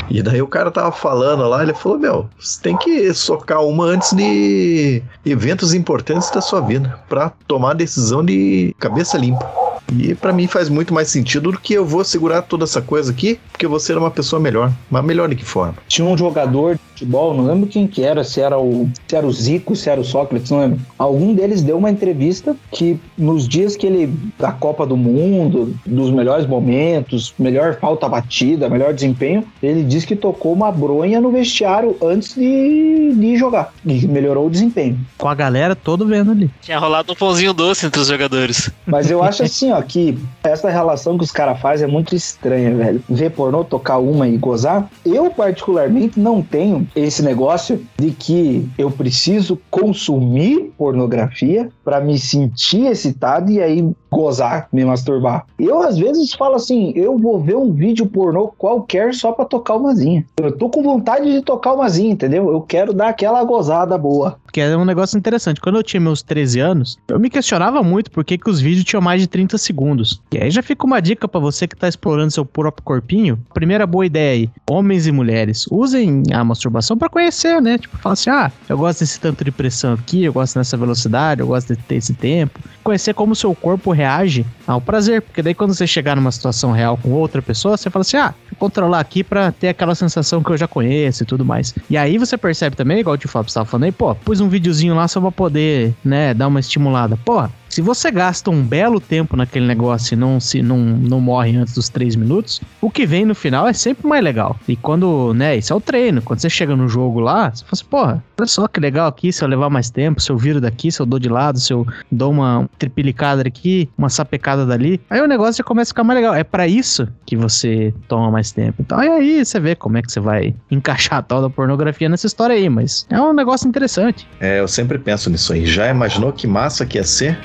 [0.10, 3.86] E daí o cara tava falando lá, ele falou: Meu, você tem que socar uma
[3.86, 9.69] antes de eventos importantes da sua vida, para tomar decisão de cabeça limpa.
[9.98, 13.12] E para mim faz muito mais sentido do que eu vou segurar toda essa coisa
[13.12, 14.72] aqui, porque eu vou ser uma pessoa melhor.
[14.90, 15.76] Mas melhor de que forma?
[15.88, 19.26] Tinha um jogador de futebol, não lembro quem que era, se era o, se era
[19.26, 20.80] o Zico, se era o Sócrates, não lembro.
[20.98, 26.12] Algum deles deu uma entrevista que nos dias que ele da Copa do Mundo, dos
[26.12, 31.96] melhores momentos, melhor falta batida, melhor desempenho, ele disse que tocou uma bronha no vestiário
[32.02, 35.00] antes de, de jogar e melhorou o desempenho.
[35.18, 36.50] Com a galera todo vendo ali.
[36.62, 38.70] Tinha rolado um pãozinho doce entre os jogadores.
[38.86, 42.76] Mas eu acho assim, ó, que essa relação que os caras fazem é muito estranha,
[42.76, 43.04] velho.
[43.10, 44.90] Ver pornô, tocar uma e gozar.
[45.06, 52.88] Eu, particularmente, não tenho esse negócio de que eu preciso consumir pornografia para me sentir
[52.88, 55.46] excitado e aí gozar, me masturbar.
[55.58, 59.76] Eu, às vezes, falo assim: eu vou ver um vídeo pornô qualquer só pra tocar
[59.76, 60.26] umazinha.
[60.38, 62.50] Eu tô com vontade de tocar umazinha, entendeu?
[62.50, 64.38] Eu quero dar aquela gozada boa.
[64.44, 65.62] Porque é um negócio interessante.
[65.62, 68.84] Quando eu tinha meus 13 anos, eu me questionava muito por que, que os vídeos
[68.84, 70.22] tinham mais de 30 segundos.
[70.34, 73.40] E aí já fica uma dica para você que tá explorando seu próprio corpinho.
[73.54, 77.78] Primeira boa ideia aí: homens e mulheres, usem a masturbação para conhecer, né?
[77.78, 81.42] Tipo, fala assim: ah, eu gosto desse tanto de pressão aqui, eu gosto dessa velocidade,
[81.42, 82.60] eu gosto de ter esse tempo.
[82.90, 85.22] Conhecer como seu corpo reage ao prazer.
[85.22, 88.34] Porque daí quando você chegar numa situação real com outra pessoa, você fala assim: ah,
[88.50, 91.76] vou controlar aqui pra ter aquela sensação que eu já conheço e tudo mais.
[91.88, 94.50] E aí você percebe também, igual o tio Fábio estava falando aí, pô, pus um
[94.50, 97.16] videozinho lá só pra poder, né, dar uma estimulada.
[97.18, 101.56] Porra, se você gasta um belo tempo naquele negócio e não, se, não, não morre
[101.56, 104.60] antes dos três minutos, o que vem no final é sempre mais legal.
[104.68, 106.22] E quando, né, isso é o treino.
[106.22, 109.32] Quando você chega no jogo lá, você fala assim, porra, olha só que legal aqui,
[109.32, 111.72] se eu levar mais tempo, se eu viro daqui, se eu dou de lado, se
[111.72, 115.00] eu dou uma tripilicada aqui, uma sapecada dali.
[115.10, 116.34] Aí o negócio já começa a ficar mais legal.
[116.34, 118.82] É para isso que você toma mais tempo.
[118.82, 122.26] Então aí você vê como é que você vai encaixar a tal da pornografia nessa
[122.26, 124.28] história aí, mas é um negócio interessante.
[124.40, 125.66] É, eu sempre penso nisso aí.
[125.66, 127.38] Já imaginou que massa que ia ser?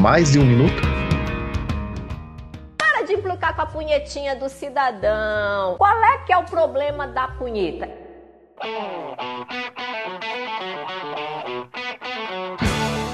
[0.00, 0.82] Mais de um minuto?
[2.78, 5.76] Para de implicar com a punhetinha do cidadão.
[5.78, 7.88] Qual é que é o problema da punheta?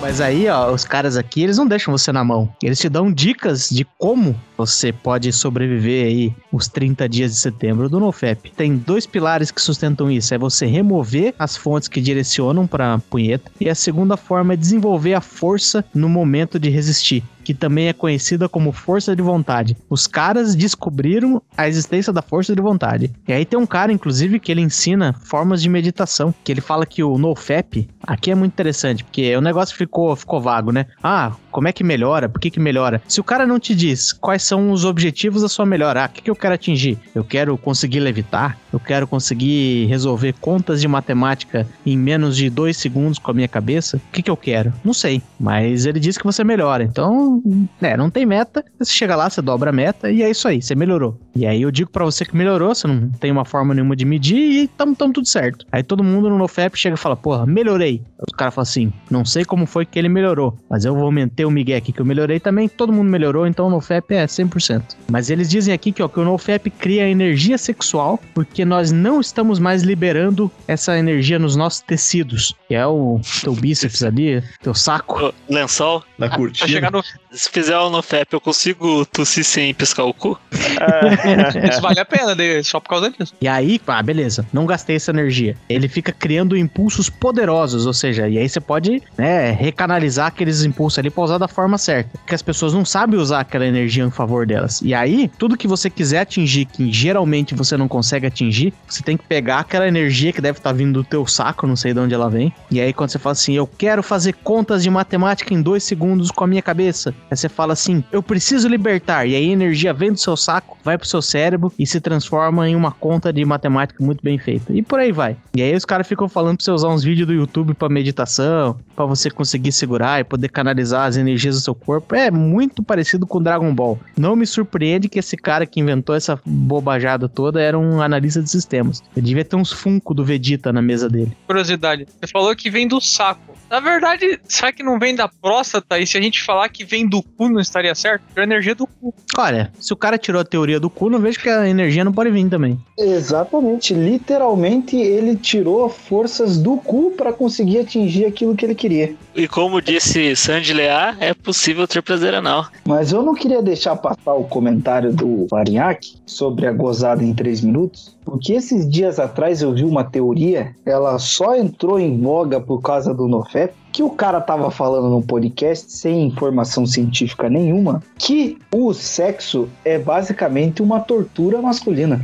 [0.00, 2.48] Mas aí, ó, os caras aqui, eles não deixam você na mão.
[2.62, 7.88] Eles te dão dicas de como você pode sobreviver aí os 30 dias de setembro
[7.88, 8.52] do NoFap.
[8.52, 10.32] Tem dois pilares que sustentam isso.
[10.32, 13.50] É você remover as fontes que direcionam para punheta.
[13.60, 17.94] E a segunda forma é desenvolver a força no momento de resistir que também é
[17.94, 19.74] conhecida como força de vontade.
[19.88, 23.10] Os caras descobriram a existência da força de vontade.
[23.26, 26.84] E aí tem um cara, inclusive, que ele ensina formas de meditação, que ele fala
[26.84, 30.84] que o NoFap, aqui é muito interessante, porque o negócio ficou, ficou vago, né?
[31.02, 32.28] Ah, como é que melhora?
[32.28, 33.00] Por que que melhora?
[33.08, 36.08] Se o cara não te diz quais são os objetivos da sua melhora, ah, o
[36.10, 36.98] que, que eu quero atingir?
[37.14, 38.58] Eu quero conseguir levitar?
[38.70, 43.48] Eu quero conseguir resolver contas de matemática em menos de dois segundos com a minha
[43.48, 43.96] cabeça?
[43.96, 44.72] O que que eu quero?
[44.84, 46.84] Não sei, mas ele diz que você melhora.
[46.84, 50.30] Então, não, é, não tem meta, você chega lá, você dobra a meta e é
[50.30, 51.18] isso aí, você melhorou.
[51.38, 54.04] E aí eu digo pra você que melhorou, você não tem uma forma nenhuma de
[54.04, 55.64] medir e tamo, tamo tudo certo.
[55.70, 58.02] Aí todo mundo no NoFap chega e fala, porra, melhorei.
[58.28, 61.44] O cara fala assim, não sei como foi que ele melhorou, mas eu vou meter
[61.44, 64.82] o Miguel aqui que eu melhorei também, todo mundo melhorou, então o NoFap é 100%.
[65.08, 69.20] Mas eles dizem aqui que, ó, que o NoFap cria energia sexual porque nós não
[69.20, 74.74] estamos mais liberando essa energia nos nossos tecidos, que é o teu bíceps ali, teu
[74.74, 75.26] saco.
[75.26, 77.00] Ô, Lençol, Na chegar no.
[77.30, 80.36] se fizer o NoFap, eu consigo tossir sem piscar o cu?
[81.70, 83.34] Isso vale a pena, daí, só por causa disso.
[83.40, 85.56] E aí, ah, beleza, não gastei essa energia.
[85.68, 90.98] Ele fica criando impulsos poderosos, ou seja, e aí você pode, né, recanalizar aqueles impulsos
[90.98, 92.10] ali pra usar da forma certa.
[92.18, 94.80] Porque as pessoas não sabem usar aquela energia em favor delas.
[94.82, 99.16] E aí, tudo que você quiser atingir, que geralmente você não consegue atingir, você tem
[99.16, 102.14] que pegar aquela energia que deve estar vindo do teu saco, não sei de onde
[102.14, 102.52] ela vem.
[102.70, 106.30] E aí, quando você fala assim, eu quero fazer contas de matemática em dois segundos
[106.30, 109.26] com a minha cabeça, aí você fala assim, eu preciso libertar.
[109.26, 112.68] E aí a energia vem do seu saco, vai pro seu cérebro e se transforma
[112.68, 114.72] em uma conta de matemática muito bem feita.
[114.72, 115.36] E por aí vai.
[115.54, 118.78] E aí os caras ficam falando pra você usar uns vídeos do YouTube pra meditação,
[118.94, 122.14] pra você conseguir segurar e poder canalizar as energias do seu corpo.
[122.14, 123.98] É muito parecido com Dragon Ball.
[124.16, 128.50] Não me surpreende que esse cara que inventou essa bobajada toda era um analista de
[128.50, 129.02] sistemas.
[129.16, 131.36] Ele devia ter uns Funko do Vegeta na mesa dele.
[131.46, 132.06] Curiosidade.
[132.20, 133.57] Você falou que vem do saco.
[133.70, 135.98] Na verdade, será que não vem da próstata?
[135.98, 138.22] E se a gente falar que vem do cu, não estaria certo?
[138.34, 139.14] É a energia do cu.
[139.36, 142.12] Olha, se o cara tirou a teoria do cu, não vejo que a energia não
[142.12, 142.78] pode vir também.
[142.98, 149.14] Exatamente, literalmente ele tirou forças do cu pra conseguir atingir aquilo que ele queria.
[149.34, 152.66] E como disse Sandy Lear, é possível ter prazer anal.
[152.86, 157.60] Mas eu não queria deixar passar o comentário do Farinhaque sobre a gozada em 3
[157.60, 162.82] minutos, porque esses dias atrás eu vi uma teoria, ela só entrou em voga por
[162.82, 168.58] causa do NoFap, que o cara tava falando no podcast sem informação científica nenhuma, que
[168.72, 172.20] o sexo é basicamente uma tortura masculina.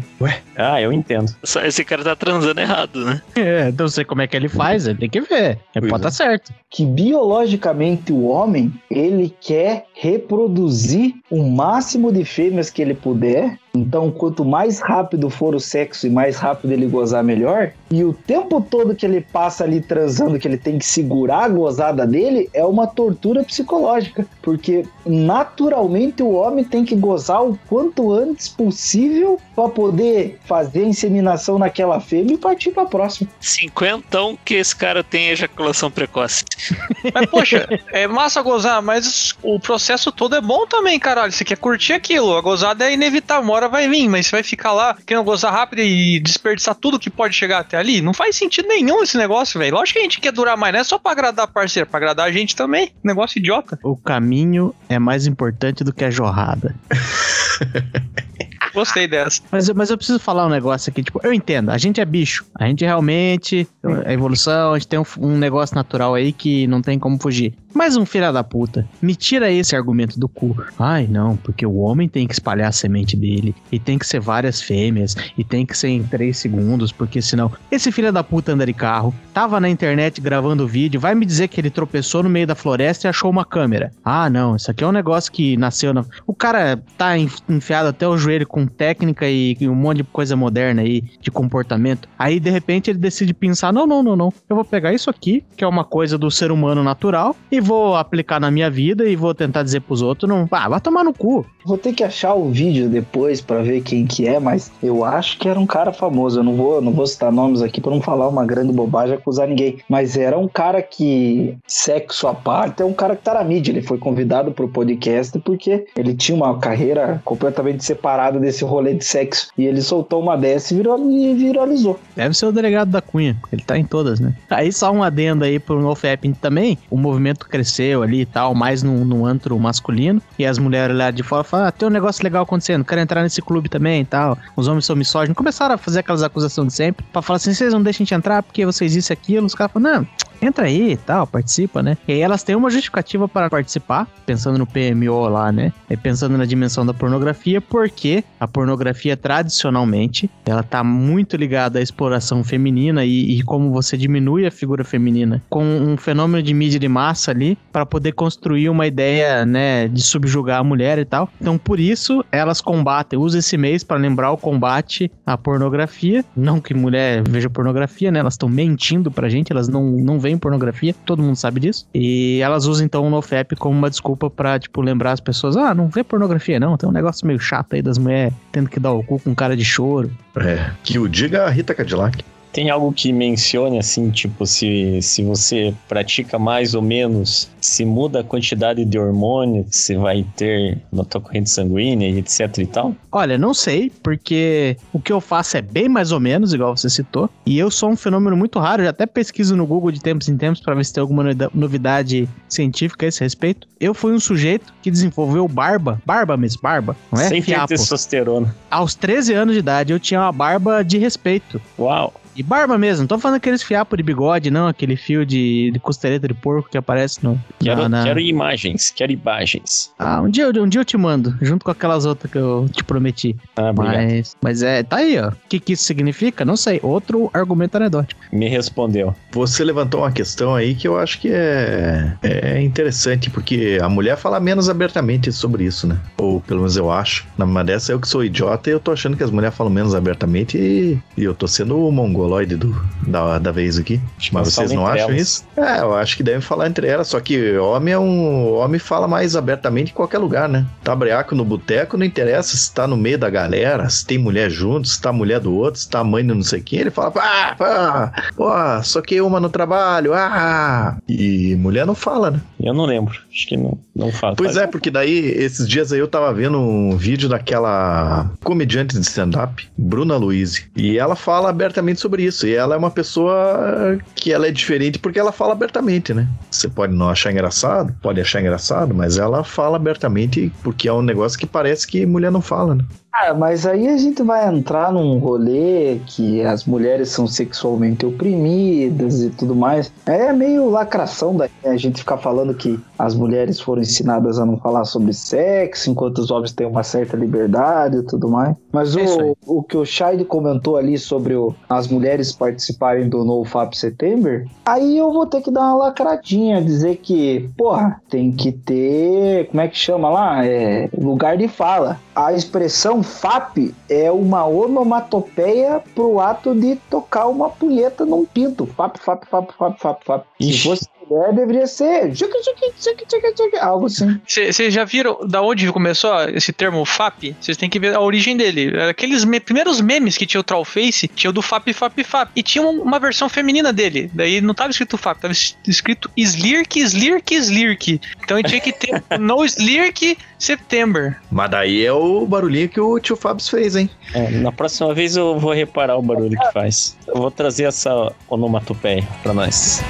[0.57, 1.35] Ah, eu entendo.
[1.43, 3.21] Só esse cara tá transando errado, né?
[3.35, 5.59] É, não sei como é que ele faz, ele tem que ver.
[5.75, 6.09] Ele Pois pode é.
[6.09, 6.53] estar certo.
[6.71, 13.59] que biologicamente o homem ele quer reproduzir o máximo de fêmeas que ele puder.
[13.75, 17.73] Então, quanto mais rápido for o sexo e mais rápido ele gozar, melhor.
[17.91, 21.49] E o tempo todo que ele passa ali transando, que ele tem que segurar a
[21.55, 24.27] gozada dele, é uma tortura psicológica.
[24.43, 30.89] Porque naturalmente o homem tem que gozar o quanto antes possível para poder fazer a
[30.89, 33.29] inseminação naquela fêmea e partir para a próxima.
[33.41, 36.45] Cinquentão que esse cara tem ejaculação precoce.
[37.13, 41.33] Mas, poxa, é massa gozar, mas o processo todo é bom também, caralho.
[41.33, 42.35] Você quer curtir aquilo.
[42.37, 45.53] A gozada é inevitável, uma hora vai vir, mas você vai ficar lá querendo gozar
[45.53, 48.01] rápido e desperdiçar tudo que pode chegar até ali.
[48.01, 49.75] Não faz sentido nenhum esse negócio, velho.
[49.75, 51.99] Lógico que a gente quer durar mais, não é só pra agradar a parceira, pra
[51.99, 52.92] agradar a gente também.
[53.03, 53.78] Negócio idiota.
[53.82, 56.74] O caminho é mais importante do que a jorrada.
[58.74, 59.40] Gostei dessa.
[59.53, 62.05] Mas, eu- mas eu preciso falar um negócio aqui, tipo, eu entendo, a gente é
[62.05, 62.45] bicho.
[62.59, 63.68] A gente realmente,
[64.05, 67.55] a evolução, a gente tem um, um negócio natural aí que não tem como fugir.
[67.75, 70.57] Mas um filho da puta, me tira esse argumento do cu.
[70.79, 74.20] Ai, não, porque o homem tem que espalhar a semente dele, e tem que ser
[74.20, 77.51] várias fêmeas, e tem que ser em 3 segundos, porque senão.
[77.70, 81.49] Esse filho da puta anda de carro, tava na internet gravando vídeo, vai me dizer
[81.49, 83.91] que ele tropeçou no meio da floresta e achou uma câmera.
[84.05, 86.05] Ah, não, isso aqui é um negócio que nasceu na.
[86.27, 90.37] O cara tá en- enfiado até o joelho com técnica e um monte de coisa
[90.37, 92.09] moderna aí, de comportamento.
[92.18, 94.33] Aí, de repente, ele decide pensar: não, não, não, não.
[94.49, 97.97] Eu vou pegar isso aqui, que é uma coisa do ser humano natural, e vou
[97.97, 101.12] aplicar na minha vida e vou tentar dizer pros outros: não, ah, vai tomar no
[101.12, 101.45] cu.
[101.65, 105.39] Vou ter que achar o vídeo depois pra ver quem que é, mas eu acho
[105.39, 106.41] que era um cara famoso.
[106.41, 109.19] Eu não vou, não vou citar nomes aqui pra não falar uma grande bobagem e
[109.19, 109.79] acusar ninguém.
[109.89, 113.73] Mas era um cara que, sexo à parte, é um cara que tá na mídia.
[113.73, 119.05] Ele foi convidado pro podcast porque ele tinha uma carreira completamente separada desse rolê de
[119.05, 119.49] sexo.
[119.57, 121.99] E ele soltou uma dessa e, virou, e viralizou.
[122.15, 124.35] Deve ser o delegado da Cunha, ele tá em todas, né?
[124.51, 128.83] Aí só um adendo aí pro NoFap também, o movimento cresceu ali e tal, mais
[128.83, 132.25] no, no antro masculino, e as mulheres lá de fora falaram, ah, tem um negócio
[132.25, 135.79] legal acontecendo, quero entrar nesse clube também e tal, os homens são misóginos, começaram a
[135.79, 138.67] fazer aquelas acusações de sempre, pra falar assim, vocês não deixam a gente entrar porque
[138.67, 140.09] vocês isso e aquilo, os caras falaram, não,
[140.45, 141.97] entra aí e tal, participa, né?
[142.07, 145.73] E aí elas têm uma justificativa para participar, pensando no PMO lá, né?
[145.89, 151.83] E pensando na dimensão da pornografia, porque a pornografia tradicionalmente ela tá muito ligada à
[151.83, 156.79] exploração feminina e, e como você diminui a figura feminina com um fenômeno de mídia
[156.79, 161.28] de massa ali para poder construir uma ideia, né, de subjugar a mulher e tal.
[161.40, 166.61] Então por isso elas combatem, usa esse mês para lembrar o combate à pornografia, não
[166.61, 168.20] que mulher veja pornografia, né?
[168.20, 171.86] Elas estão mentindo pra gente, elas não, não veem pornografia, todo mundo sabe disso.
[171.95, 175.74] E elas usam então o NoFap como uma desculpa pra, tipo, lembrar as pessoas: ah,
[175.74, 178.92] não vê pornografia não, tem um negócio meio chato aí das mulheres tendo que dar
[178.92, 180.11] o cu com cara de choro.
[180.36, 182.24] É, que o diga a Rita Cadillac.
[182.55, 188.21] Tem algo que mencione assim, tipo, se, se você pratica mais ou menos, se muda
[188.21, 192.67] a quantidade de hormônio que você vai ter na tua corrente sanguínea e etc e
[192.67, 192.95] tal?
[193.11, 196.89] Olha, não sei, porque o que eu faço é bem mais ou menos, igual você
[196.89, 197.29] citou.
[197.45, 200.37] E eu sou um fenômeno muito raro, eu até pesquiso no Google de tempos em
[200.37, 203.67] tempos para ver se tem alguma novidade científica a esse respeito.
[203.81, 208.55] Eu fui um sujeito que desenvolveu barba, barba mesmo, barba, não é Sem ter testosterona.
[208.71, 211.61] Aos 13 anos de idade eu tinha uma barba de respeito.
[211.77, 212.15] Uau!
[212.37, 215.78] E barba mesmo, não tô falando aqueles fiapos de bigode, não, aquele fio de, de
[215.78, 217.41] costeleta de porco que aparece no.
[217.61, 219.93] Quero, na- na- quero imagens, quero imagens.
[219.99, 222.66] Ah, um dia, eu- um dia eu te mando, junto com aquelas outras que eu
[222.70, 223.37] te prometi.
[223.57, 223.97] Ah, obrigado.
[223.97, 225.28] Mas, mas é, tá aí, ó.
[225.28, 226.45] O que, que isso significa?
[226.45, 226.80] Não sei.
[226.82, 228.20] Outro argumento anedótico.
[228.32, 229.14] Me respondeu.
[229.32, 234.16] Você levantou uma questão aí que eu acho que é, é interessante, porque a mulher
[234.16, 235.99] fala menos abertamente sobre isso, né?
[236.18, 237.26] Ou pelo menos eu acho.
[237.39, 239.95] Na dessa eu que sou idiota e eu tô achando que as mulheres falam menos
[239.95, 241.93] abertamente e, e eu tô sendo o
[242.25, 242.75] mongoloide do,
[243.07, 244.01] da, da vez aqui.
[244.33, 245.20] Mas vocês não acham elas.
[245.20, 245.45] isso?
[245.57, 248.55] É, eu acho que devem falar entre elas, só que homem é um.
[248.55, 250.66] Homem fala mais abertamente em qualquer lugar, né?
[250.83, 254.51] Tá breaco no boteco, não interessa se tá no meio da galera, se tem mulher
[254.51, 257.12] junto, se tá mulher do outro, se tá mãe do não sei quem, ele fala,
[257.16, 258.51] ah, pá, pô,
[258.83, 260.97] soquei uma no trabalho, ah.
[261.09, 262.41] E mulher não fala, né?
[262.61, 263.18] Eu não lembro.
[263.31, 264.37] Acho que não, não falo.
[264.37, 269.05] Pois é, porque daí, esses dias aí eu tava vendo um vídeo daquela comediante de
[269.05, 272.47] stand-up, Bruna Luiz, e ela fala abertamente sobre isso.
[272.47, 276.29] E ela é uma pessoa que ela é diferente porque ela fala abertamente, né?
[276.51, 281.03] Você pode não achar engraçado, pode achar engraçado, mas ela fala abertamente porque é um
[281.03, 282.85] negócio que parece que mulher não fala, né?
[283.17, 289.23] Ah, mas aí a gente vai entrar num rolê que as mulheres são sexualmente oprimidas
[289.23, 289.93] e tudo mais.
[290.05, 294.59] É meio lacração da a gente ficar falando que as mulheres foram ensinadas a não
[294.59, 298.57] falar sobre sexo, enquanto os homens têm uma certa liberdade e tudo mais.
[298.73, 299.03] Mas É
[299.47, 304.45] o, o que o Shide comentou ali sobre o- as mulheres participarem do NoFap September,
[304.67, 309.61] aí eu vou ter que dar uma lacradinha, dizer que, porra, tem que ter, como
[309.61, 310.45] é que chama lá?
[310.45, 311.99] É, lugar de fala.
[312.15, 318.67] A expressão FAP é uma onomatopeia pro ato de tocar uma punheta num pinto.
[318.67, 320.27] FAP, FAP, FAP, FAP, FAP, FAP.
[320.41, 324.21] Se fosse mulher, deveria ser tchuc, tchuc, tchuc, tchuc, tchuc, algo assim.
[324.27, 327.35] Vocês já viram da onde começou esse termo FAP?
[327.41, 328.81] Vocês têm que ver a origem dele.
[328.83, 332.31] Aqueles me- primeiros memes que tinha o Trollface, tinha o do FAP, FAP, FAP.
[332.37, 334.11] E tinha um- uma versão feminina dele.
[334.13, 338.01] Daí não tava escrito FAP, tava es- escrito Slirk, Slirk, Slirk.
[338.23, 341.19] Então ele tinha que ter No Slirk September.
[341.31, 343.89] Mas daí é o barulhinho que o tio Fábio fez, hein?
[344.15, 346.97] É, na próxima vez eu vou reparar o barulho que faz.
[347.07, 349.81] Eu vou trazer essa onomatopeia pra nós.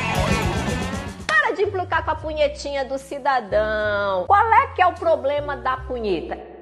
[1.85, 4.25] Implicar com a punhetinha do cidadão.
[4.27, 6.54] Qual é que é o problema da punheta?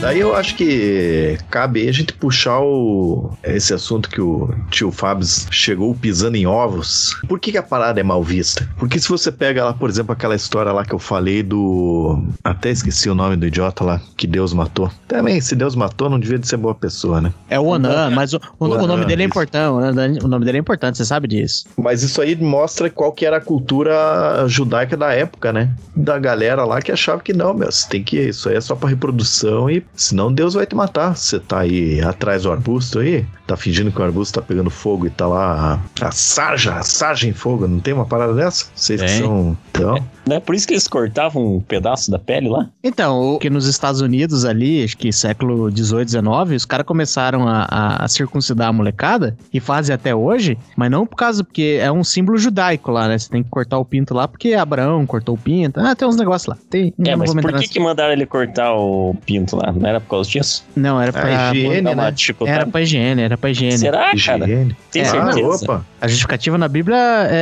[0.00, 4.90] Daí eu acho que cabe aí a gente puxar o, esse assunto que o tio
[4.90, 7.14] Fábio chegou pisando em ovos.
[7.28, 8.66] Por que, que a parada é mal vista?
[8.78, 12.18] Porque se você pega lá, por exemplo, aquela história lá que eu falei do.
[12.42, 14.90] Até esqueci o nome do idiota lá, que Deus matou.
[15.06, 17.30] Também, se Deus matou, não devia de ser boa pessoa, né?
[17.50, 19.32] É o Onan, mas o, o- o Onan, nome dele é isso.
[19.32, 19.68] importante.
[19.70, 21.66] O nome- o nome dele é importante, você sabe disso.
[21.76, 25.70] Mas isso aí mostra qual que era a cultura judaica da época, né?
[25.94, 28.18] Da galera lá que achava que não, meu, você tem que.
[28.18, 31.16] Isso aí é só pra reprodução e senão Deus vai te matar.
[31.16, 35.06] Você tá aí atrás do arbusto aí, tá fingindo que o arbusto tá pegando fogo
[35.06, 37.66] e tá lá a, a sarja, a sarja em fogo.
[37.66, 38.66] Não tem uma parada dessa?
[38.74, 39.56] Vocês que são.
[39.70, 39.94] Então.
[40.26, 42.68] Não é por isso que eles cortavam um pedaço da pele lá?
[42.84, 47.48] Então, o que nos Estados Unidos ali, acho que século 18, 19, os caras começaram
[47.48, 51.78] a, a- a circuncidar a molecada e fazem até hoje, mas não por causa, porque
[51.80, 53.18] é um símbolo judaico lá, né?
[53.18, 55.80] Você tem que cortar o pinto lá porque Abraão cortou o pinto.
[55.80, 56.58] Ah, tem uns negócios lá.
[56.68, 59.72] Tem, É, mas por que, que mandaram ele cortar o pinto lá?
[59.80, 60.62] Não era por causa disso?
[60.76, 62.14] Não, era pra, A higiene, uma né?
[62.16, 62.54] chicotada?
[62.56, 63.78] era pra higiene, era pra higiene.
[63.78, 64.44] Será, cara?
[64.44, 64.76] Higiene.
[64.92, 65.64] Tem É, Ah, certeza?
[65.64, 65.86] opa.
[66.00, 67.34] A justificativa na Bíblia, é,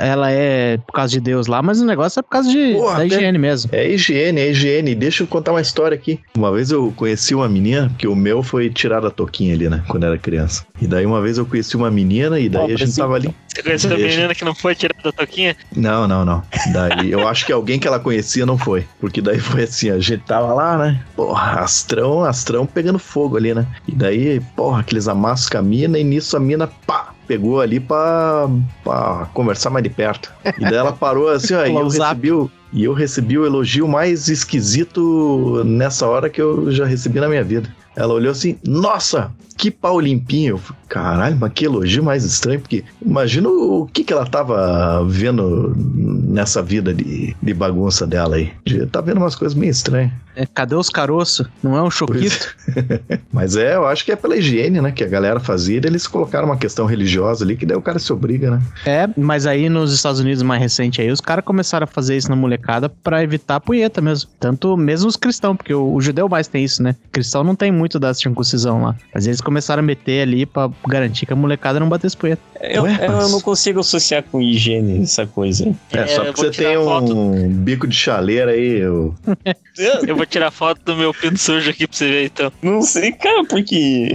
[0.00, 2.48] é- é- ela é por causa de Deus lá, mas o negócio é por causa
[2.50, 3.70] de, Porra, da higiene mesmo.
[3.74, 4.94] É higiene, é higiene.
[4.94, 6.20] Deixa eu contar uma história aqui.
[6.36, 9.82] Uma vez eu conheci uma menina, que o meu foi tirar da toquinha ali, né?
[9.88, 10.64] Quando era criança.
[10.80, 13.34] E daí uma vez eu conheci uma menina e daí a gente tava ali.
[13.52, 14.16] Você conheceu a Deixa.
[14.16, 15.54] menina que não foi tirada da toquinha?
[15.76, 16.42] Não, não, não.
[16.72, 18.86] Daí eu acho que alguém que ela conhecia não foi.
[18.98, 21.04] Porque daí foi assim, a gente tava lá, né?
[21.14, 23.66] Porra, astrão, astrão pegando fogo ali, né?
[23.86, 27.78] E daí, porra, aqueles amassos com a mina e nisso a mina, pá, pegou ali
[27.78, 28.48] pra,
[28.82, 30.32] pra conversar mais de perto.
[30.58, 32.50] E daí ela parou assim, ó, e eu recebi o.
[32.72, 37.44] E eu recebi o elogio mais esquisito nessa hora que eu já recebi na minha
[37.44, 37.68] vida.
[37.94, 40.60] Ela olhou assim, nossa, que pau limpinho.
[40.88, 46.62] Caralho, mas que elogio mais estranho, porque imagina o que, que ela tava vendo nessa
[46.62, 48.52] vida de, de bagunça dela aí.
[48.64, 50.12] Devia Tá vendo umas coisas meio estranhas.
[50.34, 51.46] É, cadê os caroços?
[51.62, 52.56] Não é um choquito?
[53.32, 54.90] Mas é, eu acho que é pela higiene, né?
[54.90, 55.80] Que a galera fazia.
[55.82, 58.62] e Eles colocaram uma questão religiosa ali, que daí o cara se obriga, né?
[58.86, 62.30] É, mas aí nos Estados Unidos mais recente aí, os caras começaram a fazer isso
[62.30, 64.30] na molecada pra evitar a punheta mesmo.
[64.40, 66.96] Tanto mesmo os cristãos, porque o, o judeu mais tem isso, né?
[67.08, 68.96] O cristão não tem muito da circuncisão lá.
[69.14, 72.42] Mas eles começaram a meter ali pra garantir que a molecada não batesse punheta.
[72.60, 75.74] Eu, Ué, eu não consigo associar com higiene essa coisa.
[75.90, 77.16] É, só É, eu porque você tem foto.
[77.16, 78.78] um bico de chaleira aí.
[78.78, 79.14] Eu...
[80.06, 82.52] Eu vou tirar foto do meu pinto sujo aqui pra você ver, então.
[82.62, 84.12] Não sei, cara, porque.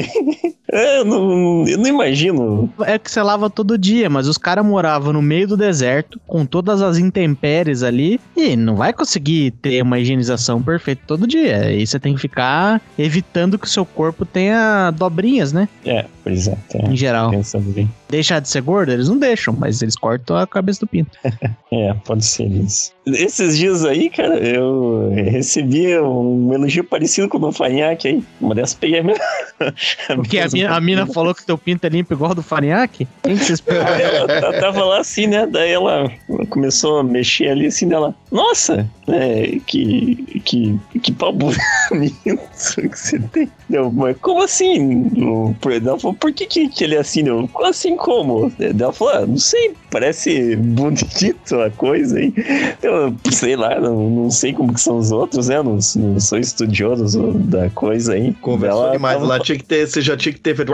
[0.71, 2.71] É, eu, não, eu não imagino.
[2.81, 6.45] É que você lava todo dia, mas os caras moravam no meio do deserto, com
[6.45, 11.57] todas as intempéries ali, e não vai conseguir ter uma higienização perfeita todo dia.
[11.67, 15.69] Aí você tem que ficar evitando que o seu corpo tenha dobrinhas, né?
[15.85, 16.55] É, pois é.
[16.69, 17.31] Tá Em geral.
[17.31, 17.89] pensando bem.
[18.09, 21.11] Deixar de ser gordo, eles não deixam, mas eles cortam a cabeça do pinto.
[21.69, 22.93] É, pode ser isso.
[23.05, 28.23] Esses dias aí, cara, eu recebi um elogio parecido com o do Fanhaque aí.
[28.39, 29.17] Uma dessas peguei a minha.
[30.15, 33.05] Porque a mina, a mina falou que teu pinto é limpo igual do Farinhaque?
[33.21, 34.01] Quem que você esperava?
[34.01, 35.45] Ela ta- tava lá assim, né?
[35.45, 36.09] Daí ela
[36.49, 38.15] começou a mexer ali assim dela.
[38.31, 40.15] Nossa, é, que,
[40.45, 43.49] que, que pau bonito que você tem.
[43.69, 45.01] Eu, mas como assim?
[45.21, 47.27] O- Ela falou, por que, que, que ele é assim?
[47.27, 48.51] Eu, assim como?
[48.59, 52.33] Ela falou, ah, não sei, parece bonito a coisa aí.
[52.81, 55.61] Eu sei lá, não, não sei como que são os outros, né?
[55.61, 58.33] Não, não sou estudioso da coisa aí.
[58.35, 60.71] Conversou Ela demais tava- lá, tinha que ter, você já tinha que ter feito.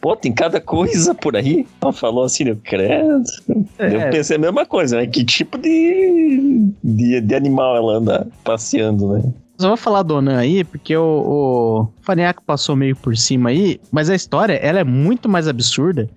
[0.00, 1.66] Pô, tem cada coisa por aí.
[1.82, 3.24] Ela falou assim, eu credo.
[3.78, 5.06] Eu É, pensei a mesma coisa, né?
[5.06, 9.22] Que tipo de, de, de animal ela anda passeando, né?
[9.58, 11.88] Só vou falar do Onan aí, porque o, o
[12.46, 16.08] passou meio por cima aí, mas a história, ela é muito mais absurda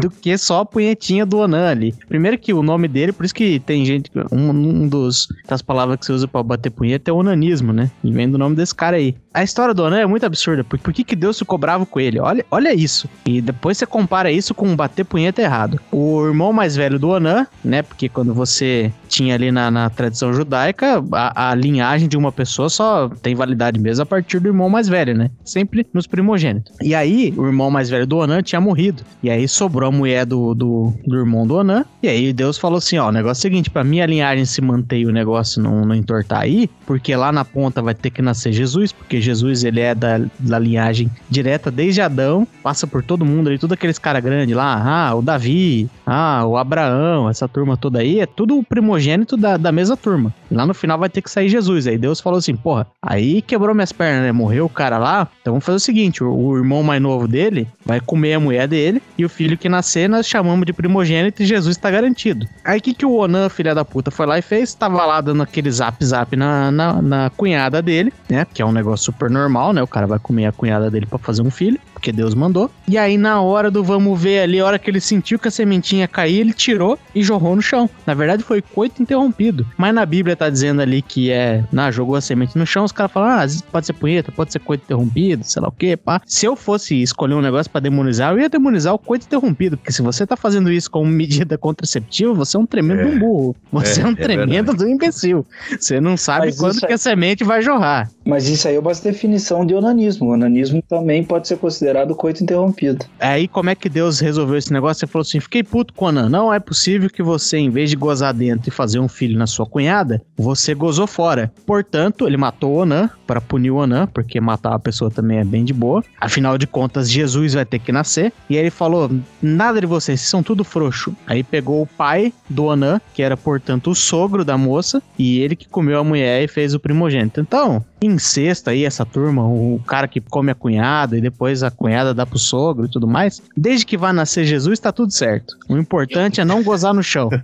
[0.00, 1.94] do que só a punhetinha do Onan ali.
[2.08, 5.98] Primeiro que o nome dele, por isso que tem gente, um, um dos das palavras
[5.98, 7.90] que você usa pra bater punheta é onanismo, né?
[8.04, 9.14] E vem do nome desse cara aí.
[9.32, 12.00] A história do Onan é muito absurda, por, por que que Deus ficou bravo com
[12.00, 12.18] ele?
[12.18, 13.08] Olha, olha isso.
[13.24, 15.80] E depois você compara isso com bater punheta errado.
[15.92, 17.82] O irmão mais velho do Onan, né?
[17.82, 22.68] Porque quando você tinha ali na, na tradição judaica, a, a linhagem de uma pessoa
[22.68, 22.79] só
[23.22, 25.30] tem validade mesmo a partir do irmão mais velho, né?
[25.44, 26.72] Sempre nos primogênitos.
[26.80, 29.02] E aí, o irmão mais velho do Onan tinha morrido.
[29.22, 31.84] E aí sobrou a mulher do, do, do irmão do Onan.
[32.02, 34.60] E aí Deus falou assim: ó, o negócio é o seguinte, pra minha linhagem se
[34.60, 38.52] manter o negócio não, não entortar aí, porque lá na ponta vai ter que nascer
[38.52, 43.48] Jesus, porque Jesus ele é da, da linhagem direta desde Adão, passa por todo mundo
[43.48, 48.00] ali, todos aqueles caras grandes lá, ah, o Davi, ah, o Abraão, essa turma toda
[48.00, 50.34] aí, é tudo o primogênito da, da mesma turma.
[50.50, 51.86] E lá no final vai ter que sair Jesus.
[51.86, 54.32] Aí Deus falou assim: porra, aí quebrou minhas pernas, né?
[54.32, 55.28] Morreu o cara lá.
[55.40, 58.68] Então vamos fazer o seguinte: o, o irmão mais novo dele vai comer a mulher
[58.68, 62.46] dele e o filho que nascer nós chamamos de primogênito e Jesus tá garantido.
[62.64, 64.72] Aí o que, que o Onan, filha da puta, foi lá e fez?
[64.74, 68.46] Tava lá dando aquele zap zap na, na, na cunhada dele, né?
[68.52, 69.82] Que é um negócio super normal, né?
[69.82, 72.70] O cara vai comer a cunhada dele pra fazer um filho, porque Deus mandou.
[72.88, 75.50] E aí na hora do vamos ver ali, a hora que ele sentiu que a
[75.50, 77.88] sementinha cair, ele tirou e jorrou no chão.
[78.06, 79.66] Na verdade foi coito interrompido.
[79.76, 82.92] Mas na Bíblia tá dizendo ali que é, na jogou a semente no chão, os
[82.92, 85.72] caras falam, ah, às vezes pode ser punheta, pode ser coito interrompido, sei lá o
[85.72, 86.22] quê, pá.
[86.24, 89.92] Se eu fosse escolher um negócio pra demonizar, eu ia demonizar o coito interrompido, porque
[89.92, 93.06] se você tá fazendo isso como medida contraceptiva, você é um tremendo É.
[93.06, 93.56] um burro.
[93.72, 95.44] Você é, É, um é tremendo do imbecil.
[95.78, 98.10] Você não sabe Mas quando que é- a semente vai jorrar.
[98.24, 100.28] Mas isso aí é uma definição de onanismo.
[100.28, 103.06] O onanismo também pode ser considerado coito interrompido.
[103.18, 105.04] Aí como é que Deus resolveu esse negócio?
[105.04, 106.28] Ele falou assim: fiquei puto, Conan.
[106.28, 109.46] Não é possível que você, em vez de gozar dentro e fazer um filho na
[109.46, 111.52] sua cunhada, você gozou fora.
[111.66, 115.44] Portanto, ele matou o Onan para punir o Onan, porque matar a pessoa também é
[115.44, 116.02] bem de boa.
[116.20, 118.32] Afinal de contas, Jesus vai ter que nascer.
[118.48, 119.10] E aí ele falou:
[119.42, 121.14] nada de vocês, vocês são tudo frouxo.
[121.26, 125.54] Aí pegou o pai do Onan, que era, portanto, o sogro da moça, e ele
[125.54, 127.40] que comeu a mulher e fez o primogênito.
[127.40, 132.14] Então, incesto aí, essa turma, o cara que come a cunhada e depois a cunhada
[132.14, 135.56] dá pro sogro e tudo mais, desde que vai nascer Jesus, tá tudo certo.
[135.68, 137.30] O importante é não gozar no chão.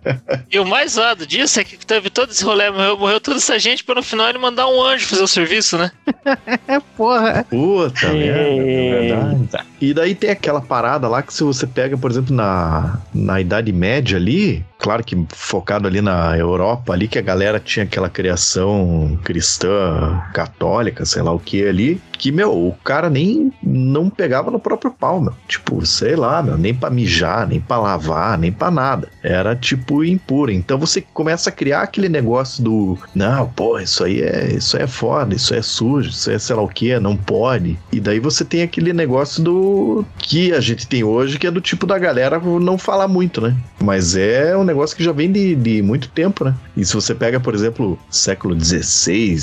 [0.51, 3.59] E o mais zoado disso é que teve todo esse rolê, morreu, morreu toda essa
[3.59, 5.91] gente pra no final ele mandar um anjo fazer o serviço, né?
[6.69, 7.45] É porra.
[7.49, 9.67] Puta merda, é verdade.
[9.81, 13.73] E daí tem aquela parada lá que se você pega, por exemplo, na, na Idade
[13.73, 19.18] Média ali, claro que focado ali na Europa ali, que a galera tinha aquela criação
[19.24, 24.59] cristã, católica, sei lá o que ali, que, meu, o cara nem, não pegava no
[24.59, 25.33] próprio pau, meu.
[25.49, 29.09] Tipo, sei lá, meu, nem pra mijar, nem pra lavar, nem pra nada.
[29.23, 30.53] Era tipo impura.
[30.53, 34.85] Então você começa a criar aquele negócio do, não, pô, isso aí é, isso aí
[34.85, 37.79] é foda, isso é sujo, isso é sei lá o que, não pode.
[37.93, 41.61] E daí você tem aquele negócio do que a gente tem hoje, que é do
[41.61, 43.55] tipo da galera não falar muito, né?
[43.83, 46.55] Mas é um negócio que já vem de, de muito tempo, né?
[46.77, 49.37] E se você pega, por exemplo, século XVI,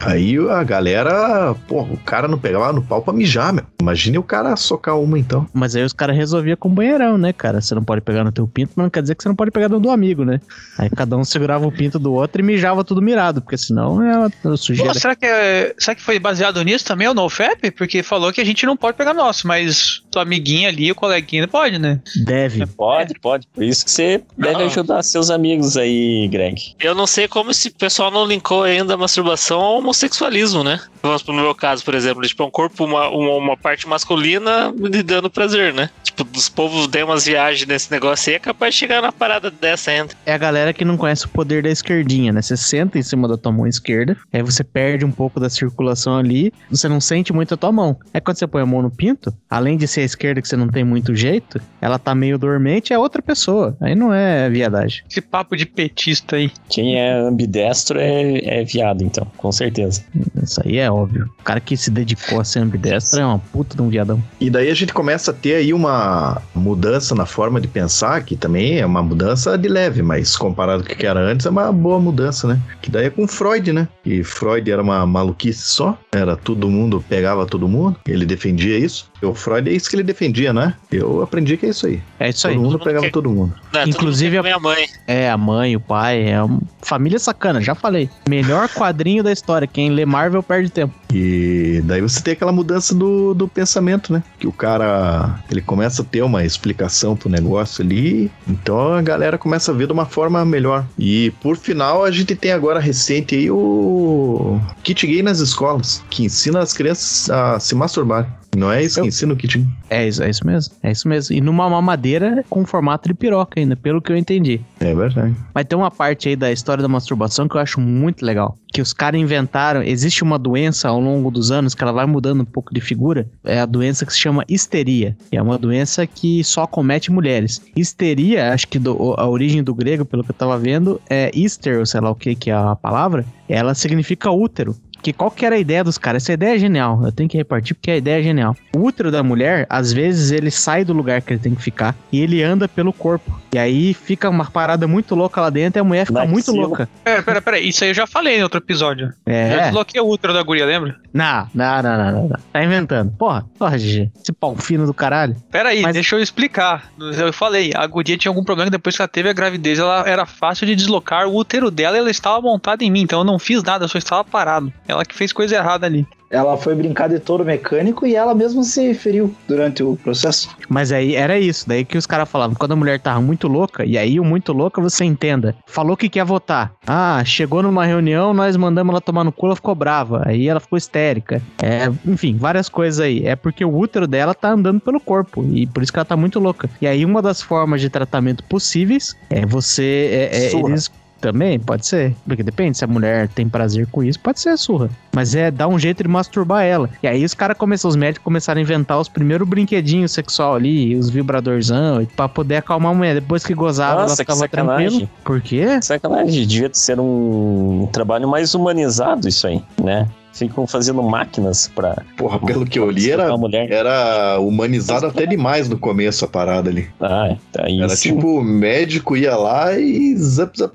[0.00, 3.64] aí a galera, porra, o cara não pegava no pau pra mijar, meu.
[3.80, 5.46] Imagine o cara socar uma então.
[5.52, 7.60] Mas aí os caras resolviam com banheirão, né, cara?
[7.60, 9.50] Você não pode pegar no teu pinto, mas não quer dizer que você não pode
[9.50, 10.40] pegar no do amigo, né?
[10.78, 14.30] Aí cada um segurava o pinto do outro e mijava tudo mirado, porque senão ela
[14.56, 14.92] sujeira.
[14.92, 17.70] Pô, será, que é- será que foi baseado nisso também, o NoFap?
[17.72, 21.46] Porque falou que a gente não pode pegar nosso, mas tua amiguinha ali, o coleguinha,
[21.46, 22.00] pode, né?
[22.24, 22.66] Deve.
[22.66, 23.46] Pode, pode.
[23.52, 24.66] Por isso que você deve Não.
[24.66, 26.74] ajudar seus amigos aí, Greg.
[26.80, 30.80] Eu não sei como esse pessoal não linkou ainda a masturbação ao homossexualismo, né?
[31.02, 34.72] Vamos pro meu caso, por exemplo, tipo, é um corpo, uma, uma, uma parte masculina
[34.76, 35.90] lhe dando prazer, né?
[36.02, 39.50] Tipo, dos povos der umas viagens nesse negócio aí, é capaz de chegar na parada
[39.50, 40.14] dessa ainda.
[40.24, 42.42] É a galera que não conhece o poder da esquerdinha, né?
[42.42, 46.16] Você senta em cima da tua mão esquerda, aí você perde um pouco da circulação
[46.16, 47.96] ali, você não sente muito a tua mão.
[48.12, 50.56] É quando você põe a mão no pinto, além de ser a esquerda que você
[50.56, 53.76] não tem muito jeito, ela tá meio dormente, é outra pessoa.
[53.80, 55.02] Aí não é viadagem.
[55.08, 56.50] Esse papo de petista aí.
[56.68, 60.04] Quem é ambidestro é, é viado, então, com certeza.
[60.42, 61.28] Isso aí é óbvio.
[61.40, 64.22] O cara que se dedicou a ser ambidestro é uma puta de um viadão.
[64.40, 68.36] E daí a gente começa a ter aí uma mudança na forma de pensar, que
[68.36, 71.72] também é uma mudança de leve, mas comparado com o que era antes, é uma
[71.72, 72.60] boa mudança, né?
[72.82, 73.88] Que daí é com Freud, né?
[74.04, 79.10] E Freud era uma maluquice só, era todo mundo, pegava todo mundo, ele defendia isso.
[79.22, 80.74] E o Freud é isso que ele defendia, né?
[80.92, 82.00] Eu aprendi que é isso aí.
[82.20, 82.54] É isso aí.
[82.54, 83.54] todo mundo mundo pegava quer- todo mundo.
[83.72, 84.86] Não, todo Inclusive, mundo a mãe.
[85.06, 88.10] É, a mãe, o pai, é uma família sacana, já falei.
[88.28, 89.66] Melhor quadrinho da história.
[89.66, 90.94] Quem lê Marvel perde tempo.
[91.12, 94.22] E daí você tem aquela mudança do, do pensamento, né?
[94.38, 99.38] Que o cara, ele começa a ter uma explicação pro negócio ali, então a galera
[99.38, 100.84] começa a ver de uma forma melhor.
[100.98, 106.24] E por final, a gente tem agora recente aí o kit gay nas escolas, que
[106.24, 108.45] ensina as crianças a se masturbar.
[108.54, 109.66] Não é isso que Eu- ensina o kit?
[109.90, 110.74] É isso, é isso mesmo.
[110.82, 111.34] É isso mesmo.
[111.36, 114.60] E numa mamadeira com formato de piroca ainda, pelo que eu entendi.
[114.80, 115.34] É verdade.
[115.54, 118.56] Mas tem uma parte aí da história da masturbação que eu acho muito legal.
[118.72, 119.82] Que os caras inventaram.
[119.82, 123.26] Existe uma doença ao longo dos anos que ela vai mudando um pouco de figura.
[123.44, 125.16] É a doença que se chama histeria.
[125.32, 127.62] E é uma doença que só comete mulheres.
[127.74, 131.78] Histeria, acho que do- a origem do grego, pelo que eu tava vendo, é hister,
[131.78, 133.24] ou sei lá o que que é a palavra.
[133.48, 134.74] Ela significa útero.
[135.02, 136.22] Que qual que era a ideia dos caras?
[136.24, 137.00] Essa ideia é genial.
[137.04, 138.56] Eu tenho que repartir porque a ideia é genial.
[138.74, 141.94] O útero da mulher, às vezes, ele sai do lugar que ele tem que ficar
[142.10, 143.40] e ele anda pelo corpo.
[143.54, 146.88] E aí fica uma parada muito louca lá dentro e a mulher fica muito louca.
[147.04, 147.58] Pera, pera, pera.
[147.60, 149.12] Isso aí eu já falei em outro episódio.
[149.26, 149.62] Já É.
[149.64, 150.96] desbloqueei o útero da guria, lembra?
[151.14, 152.38] Não, não, não, não, não, não.
[152.52, 153.12] Tá inventando.
[153.16, 154.10] Porra, porra, GG.
[154.20, 155.36] Esse pau fino do caralho.
[155.50, 156.90] Pera aí, Mas- deixa eu explicar.
[156.98, 160.04] Eu falei, a guria tinha algum problema que depois que ela teve a gravidez, ela
[160.06, 161.26] era fácil de deslocar.
[161.26, 163.96] O útero dela, ela estava montada em mim, então eu não fiz nada, eu só
[163.96, 164.70] estava parado.
[164.88, 166.06] Ela que fez coisa errada ali.
[166.28, 170.48] Ela foi brincar de touro mecânico e ela mesma se feriu durante o processo.
[170.68, 171.68] Mas aí era isso.
[171.68, 172.56] Daí que os caras falavam.
[172.56, 175.54] Quando a mulher tava muito louca, e aí o muito louca você entenda.
[175.66, 176.72] Falou que quer votar.
[176.86, 180.22] Ah, chegou numa reunião, nós mandamos ela tomar no cu, ela ficou brava.
[180.26, 181.40] Aí ela ficou histérica.
[181.62, 183.24] É, enfim, várias coisas aí.
[183.24, 185.44] É porque o útero dela tá andando pelo corpo.
[185.52, 186.68] E por isso que ela tá muito louca.
[186.80, 190.28] E aí uma das formas de tratamento possíveis é você.
[190.32, 190.90] É, é, eles
[191.20, 192.14] também pode ser.
[192.26, 194.88] Porque depende, se a mulher tem prazer com isso, pode ser a surra.
[195.14, 196.90] Mas é dar um jeito de masturbar ela.
[197.02, 200.94] E aí os caras começaram, os médicos começaram a inventar os primeiros brinquedinhos sexual ali,
[200.96, 203.14] os vibradorzão, pra poder acalmar a mulher.
[203.14, 204.88] Depois que gozava, ela Nossa, que ficava sacanagem.
[204.88, 205.10] tranquila.
[205.24, 205.82] Por quê?
[205.82, 210.06] Sacanagem, devia ser um trabalho mais humanizado isso aí, né?
[210.36, 212.02] Ficam fazendo máquinas pra.
[212.16, 216.28] Porra, pelo que eu li, pra era, a era humanizado até demais no começo a
[216.28, 216.88] parada ali.
[217.00, 218.14] Ah, tá aí Era sim.
[218.14, 220.74] tipo, o médico ia lá e zap, zap,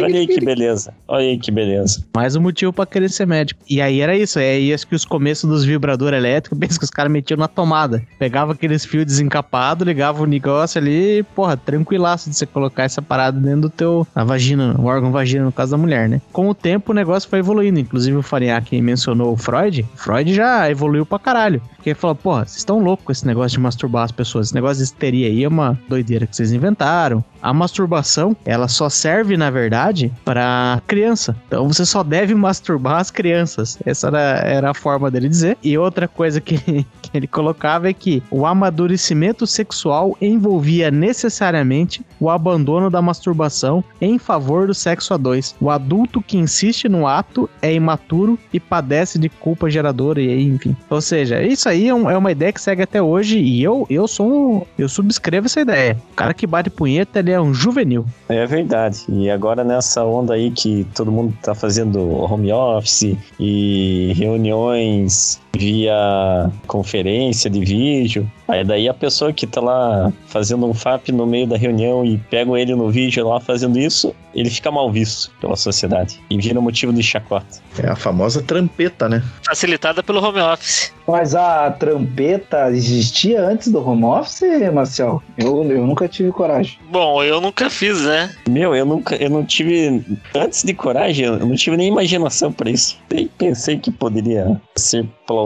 [0.00, 0.94] Olha aí que beleza.
[1.06, 2.04] Olha aí que beleza.
[2.14, 3.60] Mais um motivo pra querer ser médico.
[3.68, 4.38] E aí era isso.
[4.38, 7.48] É aí acho que os começos dos vibradores elétricos, pensa que os caras metiam na
[7.48, 8.02] tomada.
[8.18, 13.02] Pegava aqueles fios desencapados, ligava o negócio ali, e, porra, tranquilaço de você colocar essa
[13.02, 14.06] parada dentro do teu.
[14.14, 16.20] Na vagina, o órgão vagina, no caso da mulher, né?
[16.32, 17.78] Com o tempo o negócio foi evoluindo.
[17.78, 19.84] Inclusive o Fariak mencionou o Freud.
[19.96, 21.60] Freud já evoluiu pra caralho.
[21.84, 24.46] Porque falou, porra, vocês estão loucos com esse negócio de masturbar as pessoas.
[24.46, 27.22] Esse negócio de histeria aí é uma doideira que vocês inventaram.
[27.42, 31.36] A masturbação, ela só serve, na verdade, pra criança.
[31.46, 33.78] Então você só deve masturbar as crianças.
[33.84, 35.58] Essa era, era a forma dele dizer.
[35.62, 36.56] E outra coisa que,
[37.02, 44.18] que ele colocava é que o amadurecimento sexual envolvia necessariamente o abandono da masturbação em
[44.18, 45.54] favor do sexo a dois.
[45.60, 50.74] O adulto que insiste no ato é imaturo e padece de culpa geradora e enfim.
[50.88, 53.86] Ou seja, isso aí é, um- é uma ideia que segue até hoje e eu,
[53.90, 55.96] eu sou um, eu subscrevo essa ideia.
[56.12, 58.04] O cara que bate punheta, ele é um juvenil.
[58.28, 59.04] É verdade.
[59.08, 66.50] E agora nessa onda aí que todo mundo tá fazendo home office e reuniões via
[66.66, 68.30] conferência de vídeo.
[68.46, 72.18] Aí daí a pessoa que tá lá fazendo um FAP no meio da reunião e
[72.18, 76.60] pegam ele no vídeo lá fazendo isso, ele fica mal visto pela sociedade e vira
[76.60, 77.46] motivo de chacota.
[77.78, 79.22] É a famosa trampeta, né?
[79.46, 80.92] Facilitada pelo home office.
[81.06, 84.42] Mas a trampeta existia antes do home office,
[84.72, 85.22] Marcel?
[85.38, 86.78] Eu, eu nunca tive coragem.
[86.90, 88.30] Bom, eu nunca fiz, né?
[88.48, 92.70] Meu, eu nunca, eu não tive, antes de coragem, eu não tive nem imaginação pra
[92.70, 92.98] isso.
[93.12, 95.43] Nem pensei que poderia ser plausível.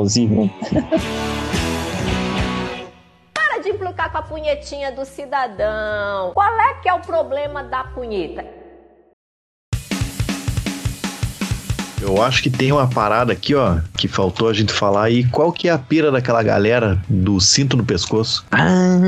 [3.35, 6.33] Para de implicar com a punhetinha do cidadão.
[6.35, 8.58] Qual é que é o problema da punheta?
[12.01, 15.25] Eu acho que tem uma parada aqui, ó, que faltou a gente falar aí.
[15.25, 18.45] Qual que é a pira daquela galera do cinto no pescoço?
[18.53, 18.99] Ah,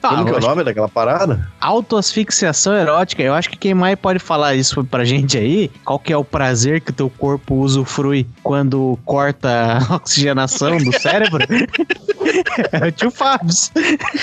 [0.00, 1.48] Como que é o nome daquela parada?
[1.60, 3.22] autoasfixiação erótica.
[3.22, 6.24] Eu acho que quem mais pode falar isso pra gente aí, qual que é o
[6.24, 11.44] prazer que o teu corpo usufrui quando corta a oxigenação do cérebro?
[12.72, 13.54] é o tio Fábio.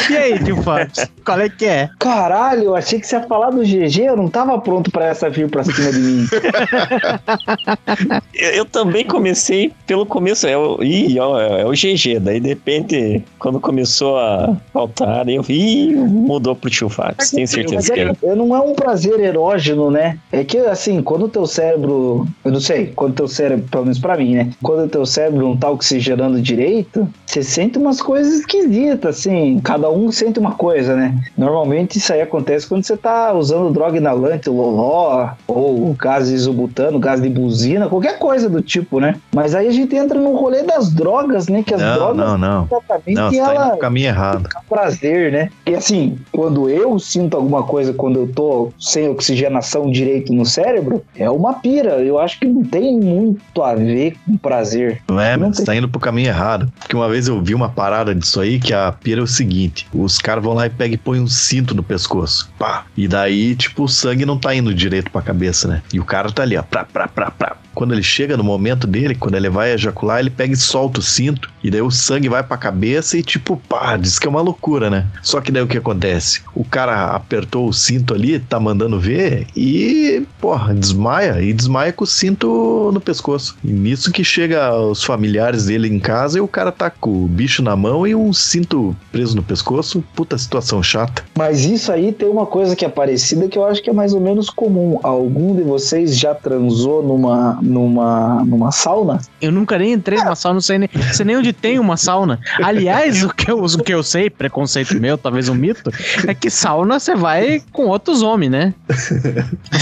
[0.09, 0.91] E aí, tio Fábio?
[1.25, 1.89] Qual é que é?
[1.99, 5.29] Caralho, eu achei que você ia falar do GG, eu não tava pronto pra essa
[5.29, 6.27] vir pra cima de mim.
[8.33, 12.47] Eu, eu também comecei pelo começo, é o, ih, ó, é o GG, daí de
[12.47, 17.95] repente, quando começou a faltar, eu vi mudou pro tio Fax, tenho Mas certeza é,
[17.95, 18.15] que é.
[18.15, 20.17] que não é um prazer erógeno, né?
[20.31, 22.27] É que, assim, quando o teu cérebro.
[22.43, 24.49] Eu não sei, quando o teu cérebro, pelo menos pra mim, né?
[24.61, 29.59] Quando o teu cérebro não tá oxigenando direito, você sente umas coisas esquisitas, assim.
[29.63, 31.13] Cada um sente uma coisa, né?
[31.37, 37.21] Normalmente isso aí acontece quando você tá usando droga inalante, loló, ou gás isobutano, gás
[37.21, 39.15] de buzina, qualquer coisa do tipo, né?
[39.35, 41.63] Mas aí a gente entra no rolê das drogas, né?
[41.63, 42.65] Que as Não, drogas, não, não.
[42.65, 44.49] exatamente, Não, você tá indo ela pro caminho errado.
[44.69, 45.49] prazer, né?
[45.65, 51.03] E assim, quando eu sinto alguma coisa, quando eu tô sem oxigenação direito no cérebro,
[51.15, 51.95] é uma pira.
[52.01, 55.01] Eu acho que não tem muito a ver com prazer.
[55.09, 56.71] Não é, Não mas você tá indo pro caminho errado.
[56.79, 59.87] Porque uma vez eu vi uma parada disso aí, que a pira é o seguinte:
[59.91, 62.47] os caras vão lá e pegam e põem um cinto no pescoço.
[62.59, 62.85] Pá.
[62.95, 65.81] E daí, tipo, o sangue não tá indo direito pra cabeça, né?
[65.91, 67.57] E o cara tá ali, ó, pra, pra, pra, pra.
[67.73, 71.03] Quando ele chega no momento dele, quando ele vai ejacular, ele pega e solta o
[71.03, 71.49] cinto.
[71.63, 74.89] E daí o sangue vai pra cabeça e, tipo, pá, diz que é uma loucura,
[74.89, 75.07] né?
[75.21, 76.41] Só que daí o que acontece?
[76.55, 81.41] O cara apertou o cinto ali, tá mandando ver e, porra, desmaia.
[81.41, 83.57] E desmaia com o cinto no pescoço.
[83.63, 87.27] E nisso que chega os familiares dele em casa e o cara tá com o
[87.27, 90.03] bicho na mão e um cinto preso no pescoço.
[90.15, 91.23] Puta situação chata.
[91.37, 94.13] Mas isso aí tem uma coisa que é parecida que eu acho que é mais
[94.13, 94.99] ou menos comum.
[95.03, 99.19] Algum de vocês já transou numa, numa, numa sauna?
[99.41, 102.39] Eu nunca nem entrei numa sauna, não sei nem, sei nem onde tem uma sauna.
[102.63, 105.91] Aliás, o que, eu, o que eu sei, preconceito meu, talvez um mito,
[106.27, 108.73] é que sauna você vai com outros homens, né?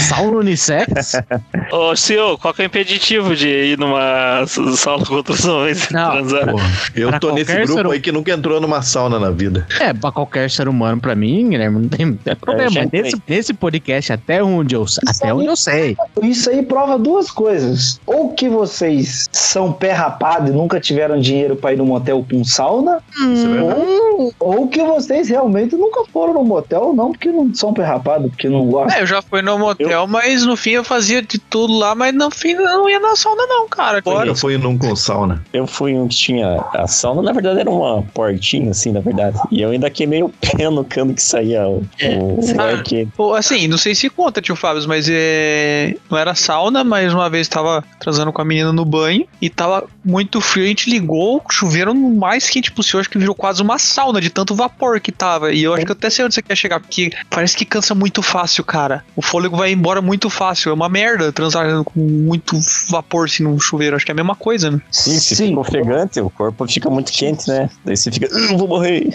[0.08, 1.12] Sauna unissex?
[1.72, 4.44] Ô, senhor, qual que é o impeditivo de ir numa
[4.76, 6.10] sala com outros homens Não.
[6.12, 6.50] transar?
[6.50, 9.66] Porra, eu Pra tô nesse grupo ser- aí que nunca entrou numa sauna na vida.
[9.78, 12.70] É, pra qualquer ser humano, pra mim, Guilherme, não tem, não tem problema.
[12.70, 13.02] já Mas entrei.
[13.02, 15.96] nesse, nesse podcast, até onde eu, até onde eu sei.
[16.22, 17.69] Isso aí prova duas coisas.
[18.06, 22.44] Ou que vocês são pé rapado e nunca tiveram dinheiro pra ir no motel com
[22.44, 23.80] sauna, é verdade.
[23.80, 28.28] ou, ou que vocês realmente nunca foram no motel, não porque não são pé rapado,
[28.28, 28.98] porque não gostam.
[28.98, 32.14] É, eu já fui no motel, mas no fim eu fazia de tudo lá, mas
[32.14, 33.98] no fim eu não ia na sauna, não, cara.
[33.98, 34.28] Agora.
[34.28, 35.42] Eu fui num com sauna.
[35.52, 39.38] Eu fui um que tinha a sauna, na verdade era uma portinha assim, na verdade.
[39.50, 43.12] E eu ainda queimei o pé no cano que saía o, o ar quente.
[43.16, 45.96] Pô, assim, não sei se conta, tio Fábio, mas é.
[46.10, 47.59] Não era sauna, mas uma vez tava
[47.98, 50.64] transando com a menina no banho e tava muito frio.
[50.64, 53.00] A gente ligou o chuveiro no mais quente possível.
[53.00, 55.52] Acho que virou quase uma sauna de tanto vapor que tava.
[55.52, 57.94] E eu acho que eu até sei onde você quer chegar, porque parece que cansa
[57.94, 59.04] muito fácil, cara.
[59.14, 60.70] O fôlego vai embora muito fácil.
[60.70, 62.56] É uma merda transar com muito
[62.88, 63.96] vapor assim no chuveiro.
[63.96, 64.80] Acho que é a mesma coisa, né?
[64.90, 67.68] Sim, se fica ofegante, o corpo fica muito quente, né?
[67.84, 69.08] Daí você fica, "Ah, vou morrer.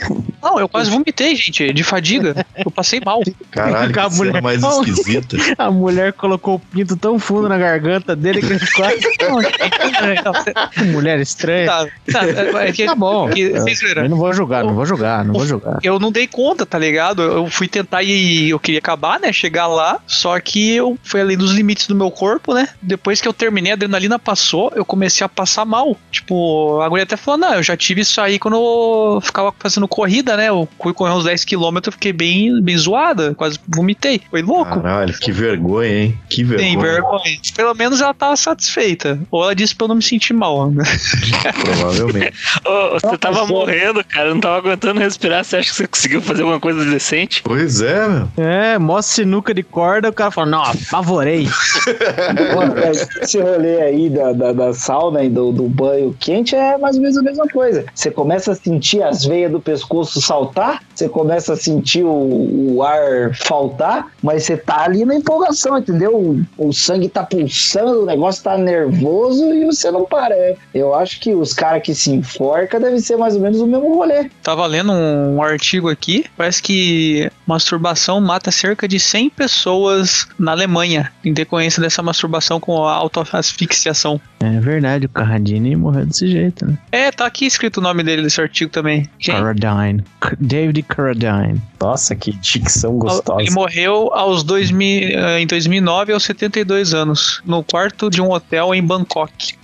[0.45, 2.45] Não, eu quase vomitei, gente, de fadiga.
[2.55, 3.21] Eu passei mal.
[3.51, 5.37] Caralho, A que cena mulher- mais esquisita.
[5.57, 8.99] A mulher colocou o pinto tão fundo na garganta dele que ele quase.
[10.91, 11.65] mulher estranha.
[11.65, 12.25] Tá, tá,
[12.65, 13.29] é que- Tá bom.
[13.29, 14.03] que- vocês viram?
[14.03, 15.79] Eu não vou julgar, não vou julgar, não vou julgar.
[15.83, 17.21] eu não dei conta, tá ligado?
[17.21, 19.31] Eu fui tentar e eu queria acabar, né?
[19.33, 22.67] Chegar lá, só que eu fui além dos limites do meu corpo, né?
[22.81, 25.97] Depois que eu terminei, a adrenalina passou, eu comecei a passar mal.
[26.11, 29.87] Tipo, a mulher até falou: Não, eu já tive isso aí quando eu ficava fazendo
[29.87, 30.49] corrida, né?
[30.49, 34.21] Eu fui correr uns 10km, fiquei bem, bem zoada, quase vomitei.
[34.29, 34.81] Foi louco.
[34.81, 36.19] Caralho, que vergonha, hein?
[36.29, 36.69] Que vergonha.
[36.69, 37.39] Tem vergonha.
[37.55, 39.19] Pelo menos ela tava satisfeita.
[39.31, 40.69] Ou ela disse pra eu não me sentir mal.
[40.71, 40.83] né?
[41.63, 42.33] Provavelmente.
[42.65, 44.33] Ô, você Nossa, tava morrendo, cara.
[44.33, 45.43] Não tava aguentando respirar.
[45.43, 47.41] Você acha que você conseguiu fazer alguma coisa decente?
[47.43, 48.27] Pois é, meu.
[48.37, 50.85] É, mó sinuca de corda, o cara fala, não, mas
[53.21, 57.01] Esse rolê aí da, da, da sauna e do, do banho quente é mais ou
[57.01, 57.85] menos a mesma coisa.
[57.93, 62.83] Você começa a sentir as veias do pescoço saltar, você começa a sentir o, o
[62.83, 66.15] ar faltar, mas você tá ali na empolgação, entendeu?
[66.57, 70.35] O, o sangue tá pulsando, o negócio tá nervoso e você não para.
[70.35, 73.67] É, Eu acho que os caras que se enforcam devem ser mais ou menos o
[73.67, 74.29] mesmo rolê.
[74.41, 80.51] Tava lendo um, um artigo aqui, parece que masturbação mata cerca de 100 pessoas na
[80.51, 84.19] Alemanha, em decorrência dessa masturbação com autoasfixiação.
[84.45, 86.77] É verdade, o Carradine morreu desse jeito, né?
[86.91, 89.09] É, tá aqui escrito o nome dele nesse artigo também.
[89.19, 89.33] Quem?
[89.33, 90.03] Carradine.
[90.39, 91.61] David Carradine.
[91.79, 93.41] Nossa, que dicção gostosa.
[93.41, 98.73] Ele morreu aos 2000, eh, em 2009 aos 72 anos, no quarto de um hotel
[98.73, 99.55] em Bangkok.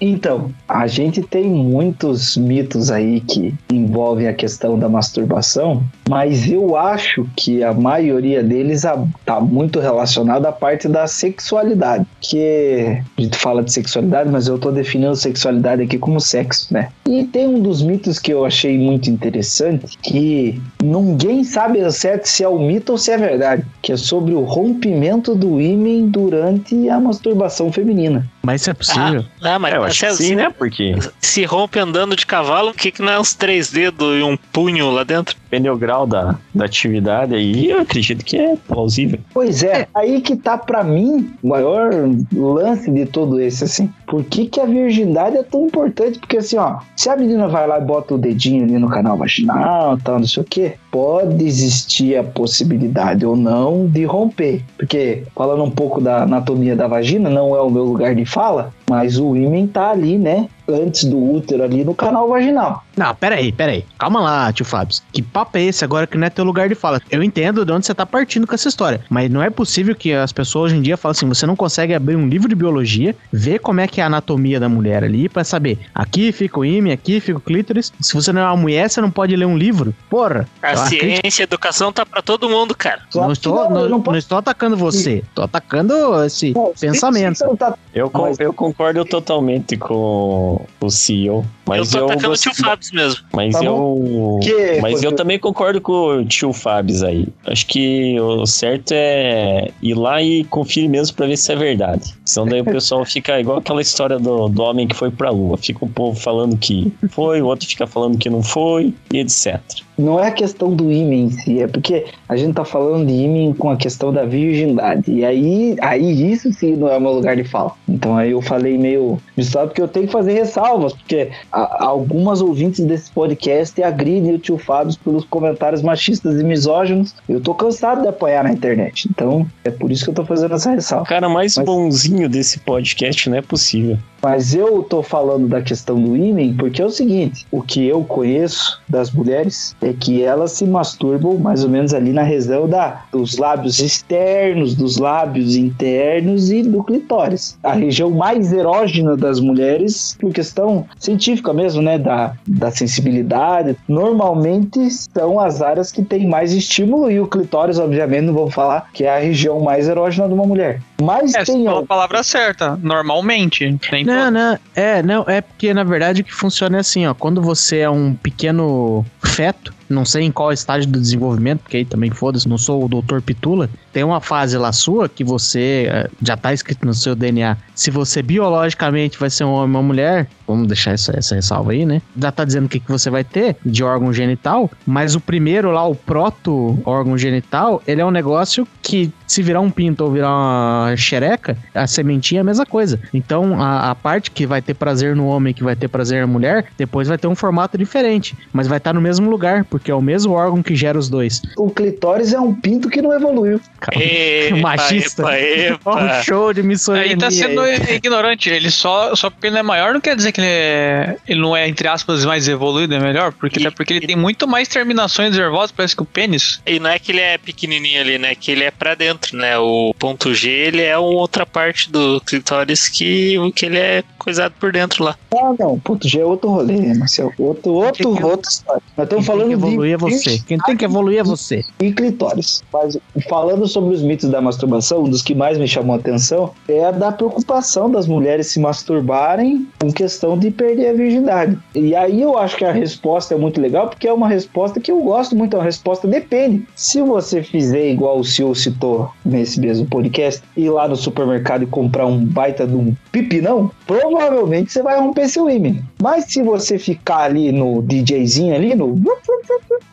[0.00, 6.76] Então, a gente tem muitos mitos aí que envolvem a questão da masturbação, mas eu
[6.76, 12.06] acho que a maioria deles está muito relacionada à parte da sexualidade.
[12.20, 16.88] Que a gente fala de sexualidade, mas eu estou definindo sexualidade aqui como sexo, né?
[17.06, 22.26] E tem um dos mitos que eu achei muito interessante, que ninguém sabe ao certo
[22.26, 26.08] se é o mito ou se é verdade, que é sobre o rompimento do ímen
[26.08, 28.26] durante a masturbação feminina.
[28.42, 29.24] Mas isso é possível.
[29.42, 30.50] Ah, mas É, eu acho se, que sim, né?
[30.50, 34.22] Porque se rompe andando de cavalo, o que, que não é uns três dedos e
[34.22, 35.36] um punho lá dentro?
[35.50, 39.18] Depende do grau da, da atividade aí, eu acredito que é plausível.
[39.34, 41.90] Pois é, aí que tá pra mim o maior
[42.32, 43.92] lance de todo esse, assim.
[44.06, 46.20] Por que, que a virgindade é tão importante?
[46.20, 49.16] Porque assim, ó, se a menina vai lá e bota o dedinho ali no canal
[49.16, 54.62] vaginal tal, não sei o quê, pode existir a possibilidade ou não de romper.
[54.76, 58.72] Porque, falando um pouco da anatomia da vagina, não é o meu lugar de fala,
[58.90, 60.48] mas o ímen tá ali, né?
[60.68, 62.84] Antes do útero ali no canal vaginal.
[62.96, 63.84] Não, peraí, peraí.
[63.98, 64.96] Calma lá, tio Fábio.
[65.12, 67.00] Que papo é esse agora que não é teu lugar de fala?
[67.10, 70.12] Eu entendo de onde você tá partindo com essa história, mas não é possível que
[70.12, 73.16] as pessoas hoje em dia falem assim: você não consegue abrir um livro de biologia,
[73.32, 75.76] ver como é que é a anatomia da mulher ali pra saber.
[75.92, 77.92] Aqui fica o ímã, aqui fica o clítoris.
[78.00, 79.92] Se você não é uma mulher, você não pode ler um livro.
[80.08, 80.46] Porra.
[80.62, 83.00] A acredito- ciência e a educação tá pra todo mundo, cara.
[83.10, 86.72] Só Não que estou, não, não, não não estou atacando você, estou atacando esse Bom,
[86.78, 87.44] pensamento.
[87.44, 91.44] não tá Eu, eu concordo totalmente com o CEO.
[91.66, 93.20] Mas eu eu, tô atacando o gost- tio Fábio mesmo.
[93.32, 94.40] Mas Tá eu.
[94.42, 97.28] Que, Mas eu também concordo com o tio Fábio aí.
[97.46, 102.14] Acho que o certo é ir lá e conferir mesmo pra ver se é verdade.
[102.24, 105.56] Senão daí o pessoal fica igual aquela história do, do homem que foi pra lua.
[105.56, 109.60] Fica o povo falando que foi, o outro fica falando que não foi, e etc.
[110.00, 113.12] Não é a questão do ímã em si, é porque a gente tá falando de
[113.12, 115.10] ímã com a questão da virgindade.
[115.10, 117.72] E aí, aí isso sim não é o meu lugar de fala.
[117.88, 122.40] Então aí eu falei meio misturado, porque eu tenho que fazer ressalvas, porque a- algumas
[122.40, 127.14] ouvintes desse podcast agridem o tio Fábio pelos comentários machistas e misóginos.
[127.28, 129.08] Eu tô cansado de apanhar na internet.
[129.10, 131.06] Então é por isso que eu tô fazendo essa O ressalva.
[131.06, 133.98] cara mais Mas- bonzinho desse podcast não é possível.
[134.22, 138.04] Mas eu tô falando da questão do ímã porque é o seguinte: o que eu
[138.04, 143.02] conheço das mulheres é que elas se masturbam mais ou menos ali na região da,
[143.12, 147.58] dos lábios externos, dos lábios internos e do clitóris.
[147.62, 151.98] A região mais erógena das mulheres, por questão científica mesmo, né?
[151.98, 153.76] Da, da sensibilidade.
[153.88, 158.88] Normalmente são as áreas que têm mais estímulo e o clitóris, obviamente, não vou falar
[158.92, 160.80] que é a região mais erógena de uma mulher.
[161.02, 163.78] Mas É, você tem falou a palavra certa, normalmente.
[163.90, 164.32] Nem Não, todo.
[164.32, 167.78] não, é, não, é porque na verdade o que funciona é assim, ó, quando você
[167.78, 172.48] é um pequeno feto, não sei em qual estágio do desenvolvimento, porque aí também foda-se,
[172.48, 176.52] não sou o doutor Pitula, tem uma fase lá sua que você eh, já tá
[176.52, 180.66] escrito no seu DNA, se você biologicamente vai ser um homem ou uma mulher, vamos
[180.66, 182.02] deixar essa, essa ressalva aí, né?
[182.16, 185.70] Já tá dizendo o que, que você vai ter de órgão genital, mas o primeiro
[185.70, 190.10] lá, o proto órgão genital, ele é um negócio que se virar um pinto ou
[190.10, 192.98] virar uma xereca, a sementinha é a mesma coisa.
[193.14, 196.26] Então, a, a parte que vai ter prazer no homem, que vai ter prazer na
[196.26, 199.94] mulher, depois vai ter um formato diferente, mas vai estar no mesmo lugar, porque é
[199.94, 201.40] o mesmo órgão que gera os dois.
[201.56, 203.60] o clitóris é um pinto que não evoluiu.
[203.92, 205.22] Epa, machista.
[205.38, 206.20] Epa, epa.
[206.20, 207.12] o show de misoginia.
[207.12, 207.94] Aí tá sendo aí.
[207.94, 208.50] ignorante.
[208.50, 211.40] Ele só, só porque ele não é maior não quer dizer que ele, é, ele
[211.40, 213.32] não é, entre aspas, mais evoluído, é melhor.
[213.32, 216.60] Porque, E- até porque ele tem muito mais terminações nervosas, parece que o pênis.
[216.66, 218.34] E não é que ele é pequenininho ali, né?
[218.34, 219.58] Que ele é pra dentro, né?
[219.58, 224.54] O ponto G, ele é uma outra parte do clitóris que, que ele é coisado
[224.58, 225.16] por dentro lá.
[225.34, 227.32] Ah, não, puto, já é outro rolê, Marcelo?
[227.38, 228.10] Outro, outro,
[228.48, 228.82] história.
[228.96, 230.38] Nós estamos falando que evoluir é você.
[230.46, 231.64] Quem tem que evoluir é você.
[231.80, 232.62] e clitóris.
[232.72, 232.98] Mas
[233.28, 236.84] falando sobre os mitos da masturbação, um dos que mais me chamou a atenção é
[236.84, 241.58] a da preocupação das mulheres se masturbarem com questão de perder a virgindade.
[241.74, 244.90] E aí eu acho que a resposta é muito legal, porque é uma resposta que
[244.90, 246.66] eu gosto muito, é uma resposta depende.
[246.74, 251.66] Se você fizer igual o senhor citou nesse mesmo podcast, ir lá no supermercado e
[251.66, 255.76] comprar um baita de um pipinão, provavelmente você vai romper seu ímã.
[256.00, 258.94] Mas se você ficar ali no DJzinho ali, no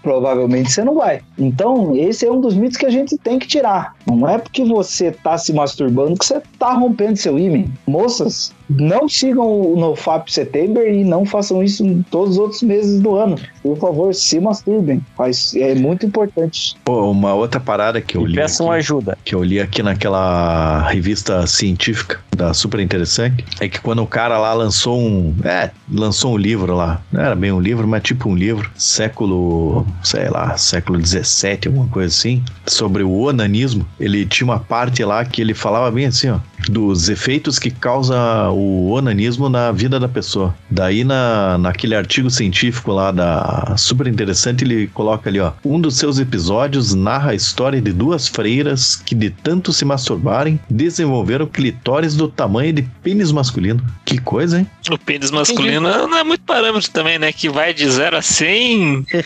[0.02, 1.22] provavelmente você não vai.
[1.38, 3.96] Então, esse é um dos mitos que a gente tem que tirar.
[4.06, 7.66] Não é porque você tá se masturbando que você tá rompendo seu ímã.
[7.86, 13.00] Moças, não sigam o NoFap September e não façam isso em todos os outros meses
[13.00, 13.38] do ano.
[13.64, 15.02] Por favor, se masturbem.
[15.16, 16.76] Faz, é muito importante.
[16.86, 18.36] Pô, uma outra parada que eu E li.
[18.36, 19.18] peçam aqui- ajuda.
[19.24, 24.38] que eu li aqui naquela revista científica da Super Interessante, é que quando o cara
[24.38, 25.34] lá lançou um.
[25.44, 27.02] É, lançou um livro lá.
[27.12, 28.70] Não era bem um livro, mas tipo um livro.
[28.78, 32.44] Século, sei lá, século 17, alguma coisa assim.
[32.68, 33.86] Sobre o onanismo.
[34.00, 36.40] Ele tinha uma parte lá que ele falava bem assim, ó.
[36.70, 40.56] Dos efeitos que causa o onanismo na vida da pessoa.
[40.70, 45.54] Daí, na, naquele artigo científico lá da Super Interessante, ele coloca ali, ó.
[45.64, 50.60] Um dos seus episódios narra a história de duas freiras que, de tanto se masturbarem,
[50.70, 53.82] desenvolveram clitóris do tamanho de pênis masculino.
[54.04, 54.68] Que coisa, hein?
[54.90, 57.32] O pênis masculino não é muito parâmetro também, né?
[57.32, 59.06] Que vai de 0 a 100.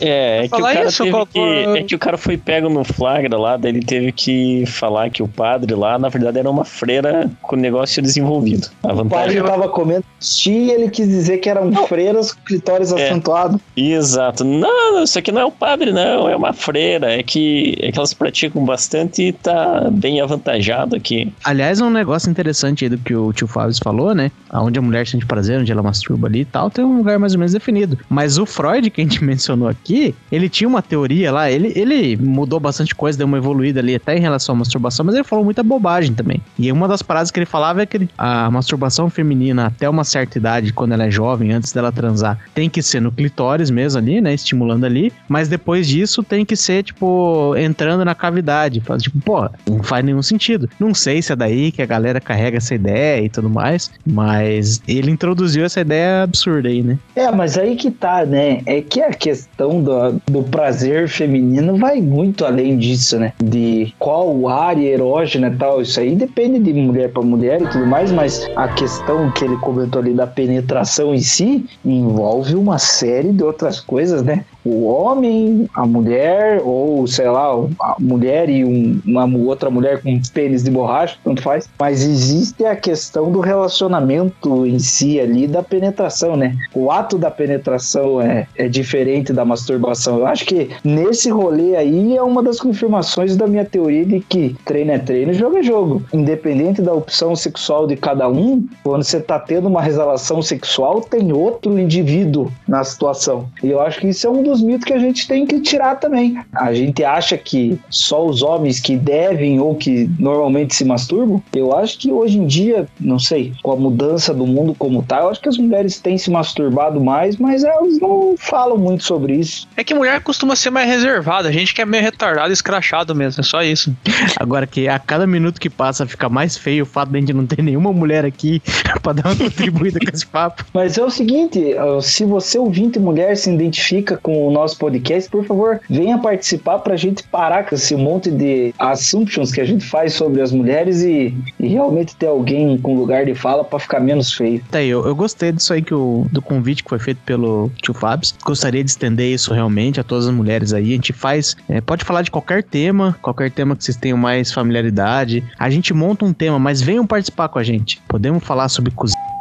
[0.00, 2.84] É, é que, o cara isso, teve que, é que o cara foi pego no
[2.84, 6.64] flagra lá, daí ele teve que falar que o padre lá, na verdade, era uma
[6.68, 8.68] freira com o negócio desenvolvido.
[8.82, 12.40] A O padre vantagem estava comendo xixi e ele quis dizer que eram freiras com
[12.44, 13.06] clitóris É.
[13.08, 13.60] acentuado.
[13.76, 14.44] Exato.
[14.44, 17.12] Não, não, isso aqui não é um padre, não, é uma freira.
[17.12, 21.32] É que, é que elas praticam bastante e tá bem avantajado aqui.
[21.44, 24.30] Aliás, um negócio interessante aí do que o tio Fábio falou, né?
[24.52, 27.32] Onde a mulher sente prazer, onde ela masturba ali e tal, tem um lugar mais
[27.32, 27.98] ou menos definido.
[28.08, 32.16] Mas o Freud, que a gente mencionou aqui, ele tinha uma teoria lá, ele, ele
[32.16, 35.44] mudou bastante coisa, deu uma evoluída ali até em relação à masturbação, mas ele falou
[35.44, 36.40] muita bobagem também.
[36.58, 40.38] E uma das paradas que ele falava é que a masturbação feminina até uma certa
[40.38, 44.20] idade, quando ela é jovem, antes dela transar, tem que ser no clitóris mesmo ali,
[44.20, 44.34] né?
[44.34, 45.12] Estimulando ali.
[45.28, 48.82] Mas depois disso tem que ser, tipo, entrando na cavidade.
[48.98, 50.68] Tipo, pô, não faz nenhum sentido.
[50.80, 54.82] Não sei se é daí que a galera carrega essa ideia e tudo mais, mas
[54.88, 56.98] ele introduziu essa ideia absurda aí, né?
[57.14, 58.62] É, mas aí que tá, né?
[58.66, 63.32] É que a questão do, do prazer feminino vai muito além disso, né?
[63.42, 65.82] De qual área erógena e tal.
[65.82, 69.56] Isso aí depende de mulher pra mulher e tudo mais, mas a questão que ele
[69.58, 74.44] comentou ali da penetração em si envolve uma série de outras coisas, né?
[74.68, 77.48] O homem, a mulher, ou sei lá,
[77.80, 81.66] a mulher e um- uma outra mulher com pênis de borracha, tanto faz.
[81.80, 86.54] Mas existe a questão do relacionamento em si ali, da penetração, né?
[86.74, 90.18] O ato da penetração é, é diferente da masturbação.
[90.18, 94.54] Eu acho que nesse rolê aí é uma das confirmações da minha teoria de que
[94.66, 96.02] treino é treino, jogo é jogo.
[96.12, 101.32] Independente da opção sexual de cada um, quando você tá tendo uma relação sexual, tem
[101.32, 103.46] outro indivíduo na situação.
[103.62, 105.96] E eu acho que isso é um dos mitos que a gente tem que tirar
[105.96, 106.38] também.
[106.54, 111.42] A gente acha que só os homens que devem ou que normalmente se masturbam.
[111.54, 115.20] Eu acho que hoje em dia, não sei, com a mudança do mundo como tá,
[115.20, 119.34] eu acho que as mulheres têm se masturbado mais, mas elas não falam muito sobre
[119.34, 119.68] isso.
[119.76, 123.40] É que mulher costuma ser mais reservada, a gente que é meio retardado, escrachado mesmo,
[123.40, 123.94] é só isso.
[124.38, 127.32] Agora que a cada minuto que passa fica mais feio o fato de a gente
[127.32, 128.62] não ter nenhuma mulher aqui
[129.02, 130.64] pra dar uma contribuída com esse papo.
[130.72, 135.44] Mas é o seguinte, se você ouvinte mulher se identifica com o nosso podcast, por
[135.44, 140.14] favor, venha participar pra gente parar com esse monte de assumptions que a gente faz
[140.14, 144.32] sobre as mulheres e, e realmente ter alguém com lugar de fala pra ficar menos
[144.32, 144.62] feio.
[144.70, 147.70] Tá aí, eu, eu gostei disso aí que o, do convite que foi feito pelo
[147.82, 148.28] tio Fábio.
[148.42, 150.84] Gostaria de estender isso realmente a todas as mulheres aí.
[150.84, 154.52] A gente faz, é, pode falar de qualquer tema, qualquer tema que vocês tenham mais
[154.52, 155.44] familiaridade.
[155.58, 158.00] A gente monta um tema, mas venham participar com a gente.
[158.08, 159.37] Podemos falar sobre cozinha.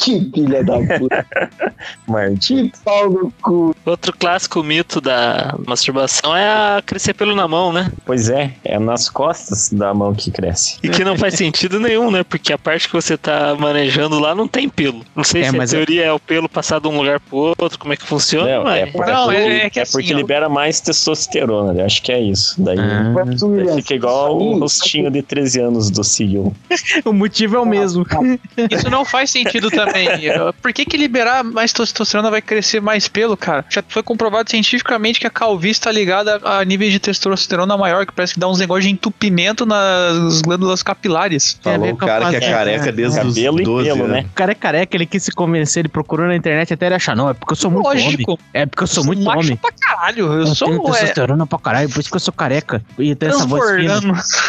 [0.00, 1.26] Que filha da puta,
[2.06, 2.68] Martim.
[2.68, 3.74] que pau no cu.
[3.84, 7.90] Outro clássico mito da masturbação é a crescer pelo na mão, né?
[8.06, 10.78] Pois é, é nas costas da mão que cresce.
[10.82, 12.22] E que não faz sentido nenhum, né?
[12.22, 15.04] Porque a parte que você tá manejando lá não tem pelo.
[15.16, 16.12] Não sei É, se a é- teoria é...
[16.12, 18.82] o pelo passar de um lugar pro outro, como é que funciona, Não, mas...
[18.82, 20.16] é, por- Não, porque, é- é que assim, porque ó.
[20.16, 21.84] libera mais testosterona, né?
[21.84, 22.54] acho que é isso.
[22.62, 26.54] Daí, Ah, daí fica igual o rostinho de 13 anos do CEO.
[27.04, 28.06] o motivo é o mesmo.
[28.70, 30.52] Isso não faz sentido também também.
[30.60, 33.64] Por que, que liberar mais testosterona vai crescer mais pelo, cara?
[33.68, 38.12] Já foi comprovado cientificamente que a calvície está ligada a níveis de testosterona maior, que
[38.12, 41.58] parece que dá uns negócios de entupimento nas glândulas capilares.
[41.62, 44.12] Falou o cara que é careca desde os Cabelo e 12 pelo, anos.
[44.12, 44.26] né?
[44.30, 47.14] O cara é careca, ele quis se convencer, ele procurou na internet até ele achar,
[47.16, 48.04] não, é porque eu sou muito homem.
[48.04, 48.38] Lógico.
[48.52, 49.56] É porque eu sou muito macho homem.
[49.56, 50.26] pra caralho.
[50.32, 52.82] Eu, Eu sou tenho é, testosterona pra caralho, por isso que eu sou careca.
[52.98, 54.00] E tem essa voz fina.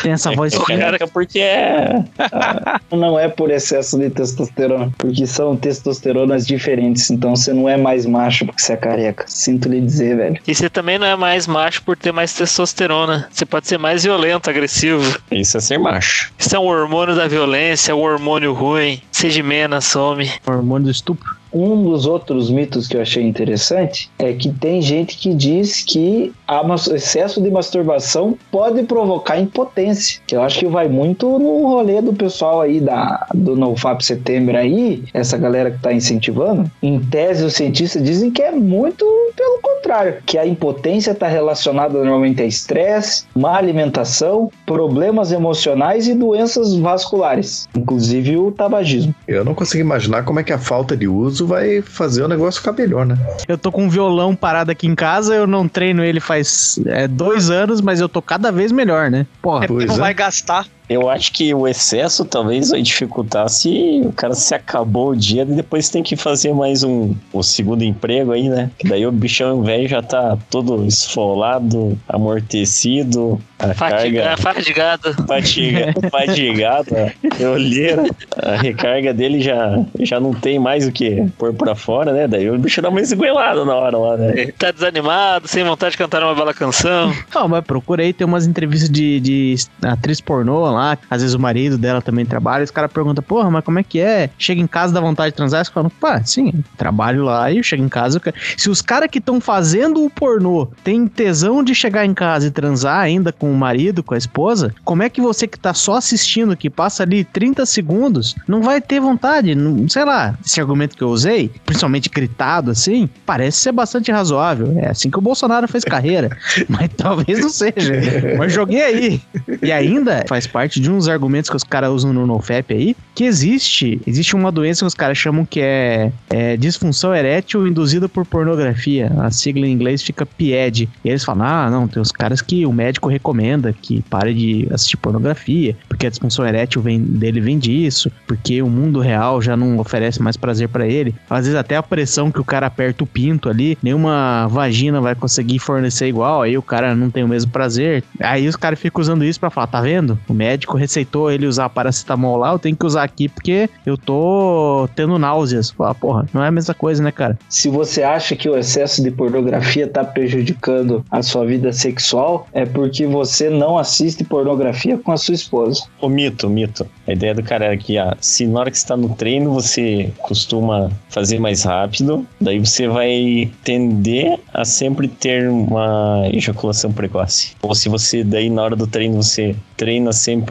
[0.02, 0.80] Tem essa voz O fina.
[0.80, 2.04] cara é porque é.
[2.92, 7.10] Não é por excesso de testosterona, porque são testosteronas diferentes.
[7.10, 9.26] Então você não é mais macho porque você é careca.
[9.28, 10.42] Sinto lhe dizer, velho.
[10.48, 13.28] E você também não é mais macho por ter mais testosterona.
[13.32, 15.20] Você pode ser mais violento, agressivo.
[15.32, 16.32] Isso é ser macho.
[16.38, 19.02] Isso é um hormônio da violência, um hormônio ruim.
[19.12, 20.30] Sedimena, some.
[20.46, 21.39] Hormônio do estupro.
[21.54, 26.32] Um dos outros mitos que eu achei interessante é que tem gente que diz que
[26.66, 30.22] mas- excesso de masturbação pode provocar impotência.
[30.28, 34.58] Que eu acho que vai muito no rolê do pessoal aí da, do NoFap Setembro
[34.58, 36.70] aí, essa galera que tá incentivando.
[36.82, 39.06] Em tese, os cientistas dizem que é muito
[39.40, 46.14] pelo contrário, que a impotência está relacionada normalmente a estresse, má alimentação, problemas emocionais e
[46.14, 49.16] doenças vasculares, inclusive o tabagismo.
[49.26, 52.62] Eu não consigo imaginar como é que a falta de uso vai fazer o negócio
[52.62, 53.18] ficar melhor, né?
[53.48, 57.08] Eu tô com um violão parado aqui em casa, eu não treino ele faz é,
[57.08, 59.26] dois anos, mas eu tô cada vez melhor, né?
[59.42, 60.00] Porra, É Pois não é.
[60.00, 60.66] vai gastar.
[60.90, 65.44] Eu acho que o excesso talvez vai dificultar se o cara se acabou o dia
[65.44, 68.72] e depois tem que fazer mais um o segundo emprego aí, né?
[68.78, 75.28] Que daí o bichão velho já tá todo esfolado, amortecido, a Fatiga, carga fadigado.
[75.28, 78.04] fatiga, fatigado, a olheira,
[78.42, 82.28] a recarga dele já, já não tem mais o que pôr pra fora, né?
[82.28, 84.34] Daí o bicho dá uma esguelada na hora lá, né?
[84.36, 87.14] Ele tá desanimado, sem vontade de cantar uma bela canção.
[87.36, 90.79] Não, mas procura aí, tem umas entrevistas de, de atriz pornô lá,
[91.10, 94.00] às vezes o marido dela também trabalha, os caras perguntam, porra, mas como é que
[94.00, 94.30] é?
[94.38, 97.64] Chega em casa, dá vontade de transar, eles falam, pá, sim, trabalho lá e eu
[97.64, 98.22] chego em casa.
[98.24, 102.48] eu Se os caras que estão fazendo o pornô têm tesão de chegar em casa
[102.48, 105.74] e transar ainda com o marido, com a esposa, como é que você que tá
[105.74, 109.56] só assistindo, que passa ali 30 segundos, não vai ter vontade?
[109.56, 114.78] Não, sei lá, esse argumento que eu usei, principalmente gritado assim, parece ser bastante razoável.
[114.80, 116.30] É assim que o Bolsonaro fez carreira,
[116.68, 117.94] mas talvez não seja.
[118.38, 119.22] Mas joguei aí.
[119.62, 123.24] E ainda faz parte de uns argumentos que os caras usam no NoFap aí, que
[123.24, 128.26] existe, existe uma doença que os caras chamam que é, é disfunção erétil induzida por
[128.26, 129.12] pornografia.
[129.20, 130.90] A sigla em inglês fica PED.
[131.04, 134.68] E eles falam: ah, não, tem os caras que o médico recomenda que pare de
[134.72, 139.56] assistir pornografia, porque a disfunção erétil vem, dele vem disso, porque o mundo real já
[139.56, 141.16] não oferece mais prazer pra ele.
[141.30, 145.16] Às vezes até a pressão que o cara aperta o pinto ali, nenhuma vagina vai
[145.16, 148.04] conseguir fornecer igual, aí o cara não tem o mesmo prazer.
[148.20, 150.20] Aí os caras ficam usando isso pra falar, tá vendo?
[150.28, 154.88] O médico receitou ele usar paracetamol lá, eu tenho que usar aqui porque eu tô
[154.96, 155.72] tendo náuseas.
[155.72, 157.38] Fala, porra, não é a mesma coisa, né, cara?
[157.50, 162.66] Se você acha que o excesso de pornografia está prejudicando a sua vida sexual, é
[162.66, 165.84] porque você não assiste pornografia com a sua esposa.
[166.02, 166.86] O mito, o mito.
[167.08, 169.54] A ideia do cara é que ah, se na hora que você tá no treino
[169.54, 177.56] você costuma fazer mais rápido, daí você vai tender a sempre ter uma ejaculação precoce.
[177.62, 180.49] Ou se você daí na hora do treino você treina sempre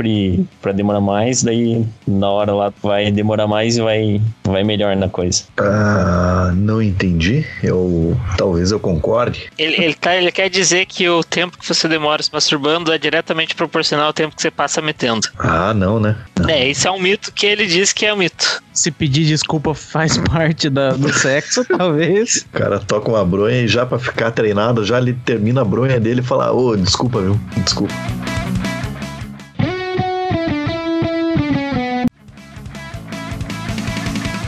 [0.63, 5.09] pra demorar mais, daí na hora lá vai demorar mais e vai, vai melhor na
[5.09, 5.43] coisa.
[5.59, 7.45] Ah, não entendi.
[7.63, 9.51] Eu talvez eu concorde.
[9.59, 12.99] Ele, ele, tá, ele quer dizer que o tempo que você demora se masturbando é
[12.99, 15.29] diretamente proporcional ao tempo que você passa metendo.
[15.39, 16.17] Ah, não, né?
[16.49, 18.63] É, isso é um mito que ele diz que é um mito.
[18.73, 22.47] Se pedir desculpa faz parte da- do sexo, talvez.
[22.55, 25.99] O cara toca uma bronha e já pra ficar treinado, já ele termina a bronha
[25.99, 27.39] dele e fala: Ô, desculpa, viu?
[27.65, 27.93] Desculpa.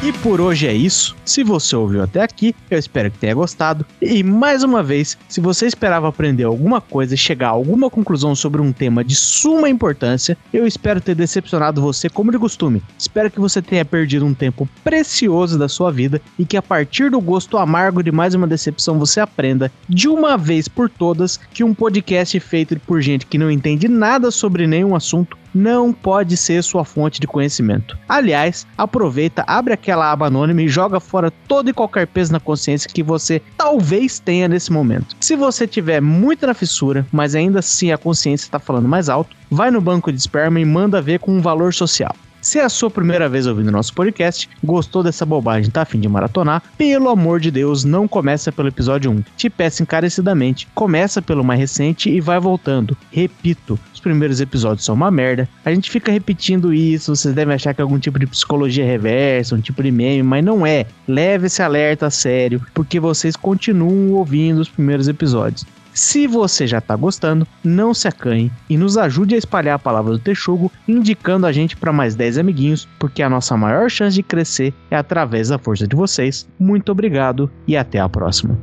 [0.03, 1.15] E por hoje é isso.
[1.27, 3.85] Se você ouviu até aqui, eu espero que tenha gostado.
[4.01, 8.35] E mais uma vez, se você esperava aprender alguma coisa e chegar a alguma conclusão
[8.35, 12.83] sobre um tema de suma importância, eu espero ter decepcionado você como de costume.
[12.99, 17.11] Espero que você tenha perdido um tempo precioso da sua vida e que a partir
[17.11, 21.63] do gosto amargo de mais uma decepção você aprenda de uma vez por todas que
[21.63, 26.63] um podcast feito por gente que não entende nada sobre nenhum assunto não pode ser
[26.63, 27.99] sua fonte de conhecimento.
[28.09, 32.91] Aliás, aproveita, abre aquela aba anônima e joga fora todo e qualquer peso na consciência
[32.93, 35.17] que você talvez tenha nesse momento.
[35.21, 39.37] Se você tiver muito na fissura, mas ainda assim a consciência está falando mais alto,
[39.51, 42.15] vai no banco de esperma e manda ver com um valor social.
[42.41, 46.01] Se é a sua primeira vez ouvindo nosso podcast, gostou dessa bobagem, tá a fim
[46.01, 49.23] de maratonar, pelo amor de Deus, não começa pelo episódio 1.
[49.37, 52.97] Te peço encarecidamente, começa pelo mais recente e vai voltando.
[53.13, 55.47] Repito, os primeiros episódios são uma merda.
[55.63, 59.55] A gente fica repetindo isso, vocês devem achar que é algum tipo de psicologia reversa,
[59.55, 60.87] um tipo de meme, mas não é.
[61.07, 65.67] Leve esse alerta a sério, porque vocês continuam ouvindo os primeiros episódios.
[66.01, 70.13] Se você já tá gostando, não se acanhe e nos ajude a espalhar a palavra
[70.13, 74.23] do Texugo, indicando a gente para mais 10 amiguinhos, porque a nossa maior chance de
[74.23, 76.49] crescer é através da força de vocês.
[76.59, 78.59] Muito obrigado e até a próxima.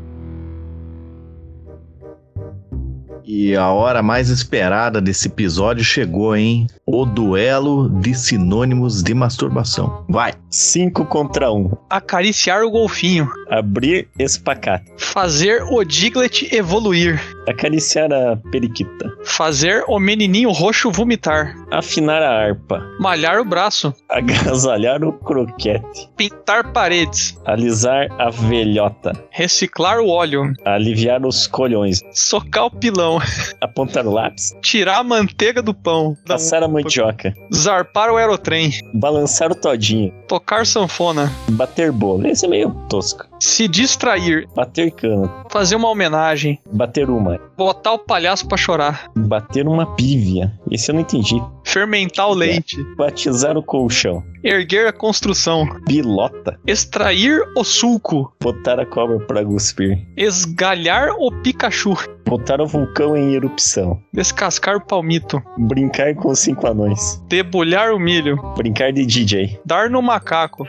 [3.23, 6.65] E a hora mais esperada desse episódio chegou, hein?
[6.85, 10.05] O duelo de sinônimos de masturbação.
[10.07, 10.34] Vai!
[10.49, 11.55] 5 contra 1.
[11.55, 11.72] Um.
[11.89, 13.30] Acariciar o golfinho.
[13.49, 14.91] Abrir espacate.
[14.98, 17.22] Fazer o Diglett evoluir.
[17.48, 19.11] Acariciar a periquita.
[19.24, 21.56] Fazer o menininho roxo vomitar.
[21.72, 22.82] Afinar a harpa.
[22.99, 23.94] Malhar o braço.
[24.10, 26.10] Agasalhar o croquete.
[26.18, 27.40] Pintar paredes.
[27.45, 29.14] Alisar a velhota.
[29.32, 30.52] Reciclar o óleo.
[30.65, 32.02] Aliviar os colhões.
[32.11, 33.19] Socar o pilão.
[33.61, 34.53] Apontar o lápis.
[34.61, 36.15] Tirar a manteiga do pão.
[36.28, 37.34] Passar a mandioca.
[37.53, 38.72] Zarpar o aerotrem.
[38.94, 40.14] Balançar o todinho.
[40.28, 41.32] Tocar sanfona.
[41.52, 42.28] Bater bolo.
[42.28, 43.26] Esse é meio tosco.
[43.39, 44.47] Se distrair.
[44.55, 45.31] Bater cano.
[45.49, 46.59] Fazer uma homenagem.
[46.72, 47.39] Bater uma.
[47.57, 49.11] Botar o palhaço pra chorar.
[49.15, 50.51] Bater uma pívia.
[50.72, 51.41] Esse eu não entendi.
[51.64, 52.77] Fermentar o leite.
[52.97, 54.23] Batizar o colchão.
[54.43, 55.68] Erguer a construção.
[55.85, 56.59] Pilota.
[56.65, 58.34] Extrair o suco.
[58.41, 60.05] Botar a cobra pra cuspir.
[60.15, 61.95] Esgalhar o Pikachu.
[62.26, 64.01] Botar o vulcão em erupção.
[64.14, 65.41] Descascar o palmito.
[65.57, 67.22] Brincar com os cinco anões.
[67.27, 68.38] Debulhar o milho.
[68.55, 69.59] Brincar de DJ.
[69.65, 70.68] Dar no macaco.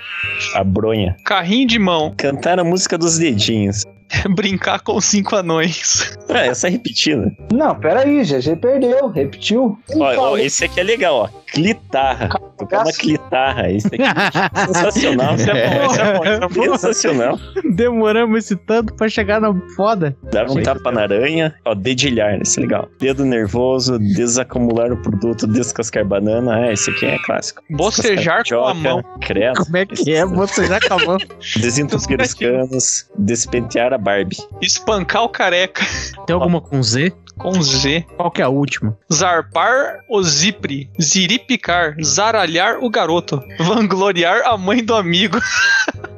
[0.54, 1.16] A bronha.
[1.24, 2.14] Carrinho de mão.
[2.16, 3.84] Cantar a música dos dedinhos.
[4.30, 6.18] Brincar com os cinco anões.
[6.28, 7.32] Ah, essa é repetida.
[7.52, 9.78] Não, peraí, GG perdeu, repetiu.
[9.94, 11.28] Ó, ó, esse aqui é legal, ó.
[11.52, 12.28] Clitarra.
[12.58, 13.70] Tocar uma clitarra.
[13.70, 15.34] Esse aqui é sensacional.
[15.34, 16.78] Isso é bom, isso é bom, isso é bom.
[16.78, 17.38] Sensacional.
[17.74, 20.16] Demoramos esse tanto pra chegar na foda.
[20.30, 21.54] Dar um tapa na aranha.
[21.64, 22.88] Ó, dedilhar, esse é legal.
[22.98, 26.66] Dedo nervoso, desacumular o produto, descascar banana.
[26.66, 27.62] É, esse aqui é clássico.
[27.70, 29.02] Bocejar com a mão.
[29.20, 29.64] Credo.
[29.64, 30.24] Como é que é?
[30.26, 31.18] Você já acabou.
[31.56, 33.06] Desentupir os canos.
[33.16, 34.36] Despentear a Barbie.
[34.60, 35.84] Espancar o careca.
[36.26, 37.12] Tem alguma com Z?
[37.36, 38.04] Com Z.
[38.16, 38.98] Qual que é a última?
[39.12, 40.90] Zarpar o zipre.
[41.00, 41.96] Ziripicar.
[42.02, 43.40] Zaralhar o garoto.
[43.60, 45.38] Vangloriar a mãe do amigo.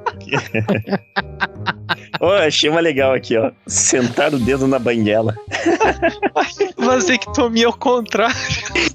[2.20, 3.50] Ó, achei uma legal aqui, ó.
[3.66, 5.34] Sentar o dedo na banguela.
[6.76, 8.34] Vasectomia ao contrário.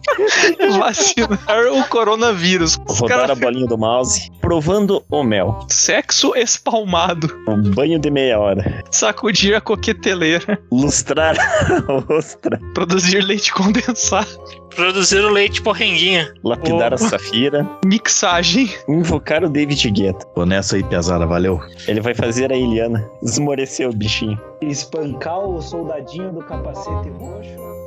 [0.78, 1.40] Vacinar
[1.74, 2.78] o coronavírus.
[2.88, 4.30] Rodar cara- a bolinha do mouse.
[4.42, 5.66] Provando o mel.
[5.70, 7.28] Sexo espalmado.
[7.48, 8.84] Um banho de meia hora.
[8.92, 10.60] Sacudir a coqueteleira.
[10.72, 12.60] Lustrar a ostra.
[12.74, 14.28] Produzir leite condensado.
[14.76, 16.32] Produzir o leite porrenguinha.
[16.44, 17.66] Lapidar a safira.
[17.86, 18.70] Mixagem.
[18.90, 20.26] Invocar o David Guetta.
[20.36, 21.60] Tô nessa aí, pesada, valeu.
[21.88, 23.10] Ele vai fazer a Eliana.
[23.22, 24.40] Esmorecer o bichinho.
[24.62, 27.85] Espancar o soldadinho do capacete roxo.